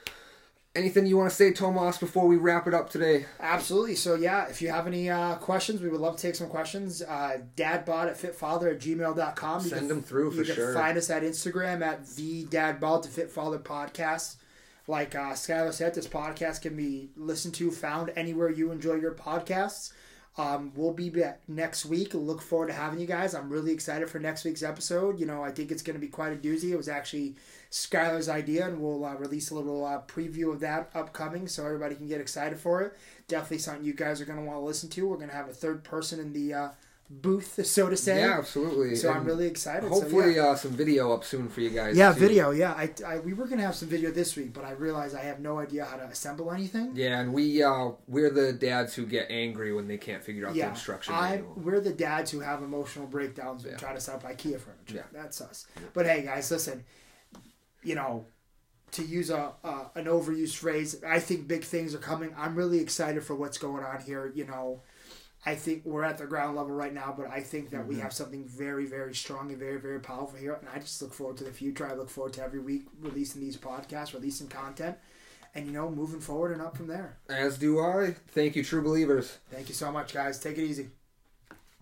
Anything 0.77 1.05
you 1.07 1.17
want 1.17 1.29
to 1.29 1.35
say, 1.35 1.53
Tomas, 1.53 1.99
before 1.99 2.29
we 2.29 2.37
wrap 2.37 2.69
it 2.69 2.75
up 2.75 2.91
today? 2.91 3.27
Absolutely. 3.41 3.97
So 3.97 4.15
yeah, 4.15 4.47
if 4.47 4.63
you 4.63 4.69
have 4.71 4.87
any 4.87 5.11
uh, 5.11 5.35
questions, 5.35 5.81
we 5.81 5.89
would 5.89 6.01
love 6.01 6.15
to 6.15 6.23
take 6.23 6.37
some 6.37 6.49
questions. 6.49 7.03
Uh, 7.03 7.39
dadbod 7.57 8.09
at 8.09 8.17
fitfather 8.17 8.71
at 8.71 8.79
gmail.com. 8.79 9.63
You 9.65 9.69
Send 9.69 9.81
can- 9.81 9.89
them 9.89 10.03
through 10.03 10.31
for 10.31 10.37
you 10.39 10.45
can 10.45 10.55
sure. 10.55 10.73
find 10.75 10.97
us 10.97 11.11
at 11.11 11.25
Instagram 11.25 11.83
at 11.83 12.07
the 12.11 12.45
dadbod 12.45 13.03
to 13.03 13.09
fitfather 13.09 13.61
podcast. 13.61 14.37
Like 14.87 15.17
uh, 15.17 15.33
Skylar 15.33 15.73
said, 15.73 15.95
this 15.95 16.07
podcast 16.07 16.63
can 16.63 16.77
be 16.77 17.11
listened 17.17 17.55
to, 17.55 17.71
found 17.73 18.13
anywhere 18.15 18.49
you 18.49 18.71
enjoy 18.71 18.95
your 18.95 19.15
podcasts. 19.15 19.93
Um, 20.39 20.73
we'll 20.75 20.93
be 20.93 21.11
back 21.11 21.41
next 21.49 21.85
week. 21.85 22.15
Look 22.15 22.41
forward 22.41 22.69
to 22.69 22.73
having 22.73 23.01
you 23.01 23.07
guys. 23.07 23.35
I'm 23.35 23.51
really 23.51 23.73
excited 23.73 24.09
for 24.09 24.19
next 24.19 24.45
week's 24.45 24.63
episode. 24.63 25.19
You 25.19 25.27
know, 25.27 25.43
I 25.43 25.51
think 25.51 25.71
it's 25.71 25.83
going 25.83 25.95
to 25.95 26.01
be 26.01 26.09
quite 26.09 26.33
a 26.33 26.37
doozy. 26.37 26.71
It 26.71 26.77
was 26.77 26.89
actually 26.89 27.35
Skylar's 27.71 28.29
idea, 28.29 28.67
and 28.67 28.81
we'll 28.81 29.05
uh, 29.05 29.15
release 29.17 29.51
a 29.51 29.55
little 29.55 29.85
uh, 29.85 30.01
preview 30.07 30.53
of 30.53 30.61
that 30.61 30.91
upcoming 30.95 31.49
so 31.49 31.67
everybody 31.67 31.97
can 31.97 32.07
get 32.07 32.21
excited 32.21 32.59
for 32.59 32.81
it. 32.83 32.97
Definitely 33.29 33.59
something 33.59 33.85
you 33.85 33.93
guys 33.93 34.21
are 34.21 34.25
going 34.25 34.39
to 34.39 34.45
want 34.45 34.59
to 34.59 34.65
listen 34.65 34.89
to. 34.91 35.09
We're 35.09 35.17
going 35.17 35.31
to 35.31 35.35
have 35.35 35.49
a 35.49 35.53
third 35.53 35.83
person 35.83 36.21
in 36.21 36.33
the 36.33 36.55
uh, 36.55 36.69
booth, 37.11 37.67
so 37.67 37.91
to 37.91 37.97
say. 37.97 38.21
Yeah, 38.21 38.39
absolutely. 38.39 38.95
So 38.95 39.11
I'm 39.11 39.25
really 39.25 39.47
excited. 39.49 39.83
So, 39.93 40.01
Hopefully, 40.01 40.37
yeah. 40.37 40.49
uh, 40.51 40.55
some 40.55 40.71
video 40.71 41.13
up 41.13 41.25
soon 41.25 41.49
for 41.49 41.61
you 41.61 41.71
guys. 41.71 41.97
Yeah, 41.97 42.13
too. 42.13 42.21
video. 42.21 42.51
Yeah, 42.53 42.73
I, 42.73 42.91
I 43.05 43.19
we 43.19 43.33
were 43.33 43.47
gonna 43.49 43.63
have 43.63 43.75
some 43.75 43.89
video 43.89 44.11
this 44.13 44.37
week, 44.37 44.53
but 44.53 44.65
I 44.65 44.73
realized 44.73 45.17
I 45.17 45.23
have 45.23 45.41
no 45.41 45.59
idea 45.59 45.85
how 45.85 45.97
to 45.97 46.05
assemble 46.05 46.53
anything. 46.53 46.93
Yeah, 46.95 47.21
and 47.21 47.33
we 47.33 47.63
uh, 47.63 47.91
we're 48.07 48.31
the 48.31 48.53
dads 48.53 48.95
who 48.95 49.05
get 49.07 49.27
angry 49.29 49.73
when 49.75 49.89
they 49.89 49.99
can't 49.99 50.23
figure 50.23 50.47
out 50.47 50.53
the 50.53 50.61
Yeah, 50.61 50.71
instruction 50.71 51.15
I 51.15 51.31
manual. 51.37 51.55
we're 51.57 51.81
the 51.81 51.93
dads 51.93 52.31
who 52.31 52.41
have 52.41 52.63
emotional 52.63 53.07
breakdowns 53.07 53.65
when 53.65 53.73
Yeah. 53.73 53.79
trying 53.79 53.97
to 53.97 54.01
set 54.01 54.15
up 54.15 54.23
IKEA 54.23 54.61
furniture. 54.61 54.95
Yeah. 54.95 55.03
That's 55.13 55.41
us. 55.41 55.67
But 55.93 56.07
hey, 56.07 56.23
guys, 56.23 56.51
listen. 56.51 56.85
You 57.83 57.95
know, 57.95 58.27
to 58.93 59.03
use 59.05 59.31
a, 59.31 59.53
a 59.65 59.87
an 59.97 60.05
overused 60.05 60.57
phrase, 60.57 61.03
I 61.07 61.19
think 61.19 61.49
big 61.49 61.65
things 61.65 61.95
are 61.95 61.99
coming. 61.99 62.33
I'm 62.37 62.55
really 62.55 62.79
excited 62.81 63.25
for 63.25 63.35
what's 63.35 63.59
going 63.59 63.83
on 63.85 64.01
here. 64.03 64.31
You 64.35 64.47
know, 64.47 64.83
I 65.47 65.55
think 65.55 65.85
we're 65.87 66.05
at 66.05 66.19
the 66.19 66.27
ground 66.27 66.57
level 66.57 66.73
right 66.73 66.93
now, 66.93 67.15
but 67.17 67.31
I 67.31 67.41
think 67.41 67.71
that 67.71 67.87
we 67.87 67.95
Mm-hmm. 67.95 68.03
have 68.03 68.13
something 68.13 68.45
very, 68.45 68.85
very 68.87 69.15
strong 69.15 69.49
and 69.51 69.59
very, 69.59 69.81
very 69.81 69.99
powerful 70.01 70.39
here. 70.39 70.55
And 70.55 70.69
I 70.69 70.79
just 70.79 71.01
look 71.01 71.15
forward 71.15 71.39
to 71.39 71.45
the 71.45 71.53
future. 71.53 71.87
I 71.87 71.95
look 71.95 72.11
forward 72.11 72.35
to 72.35 72.43
every 72.43 72.61
week 72.61 72.83
releasing 73.01 73.41
these 73.41 73.57
podcasts, 73.57 74.13
releasing 74.13 74.49
content, 74.49 74.97
and 75.55 75.67
you 75.67 75.73
know, 75.73 75.91
moving 75.91 76.21
forward 76.21 76.53
and 76.53 76.61
up 76.61 76.77
from 76.77 76.89
there. 76.89 77.17
As 77.29 77.57
do 77.59 77.81
I. 77.81 78.15
Thank 78.29 78.55
you, 78.55 78.63
true 78.63 78.83
believers. 78.83 79.39
Thank 79.51 79.69
you 79.69 79.75
so 79.75 79.91
much, 79.91 80.13
guys. 80.13 80.39
Take 80.39 80.59
it 80.59 80.65
easy. 80.65 80.89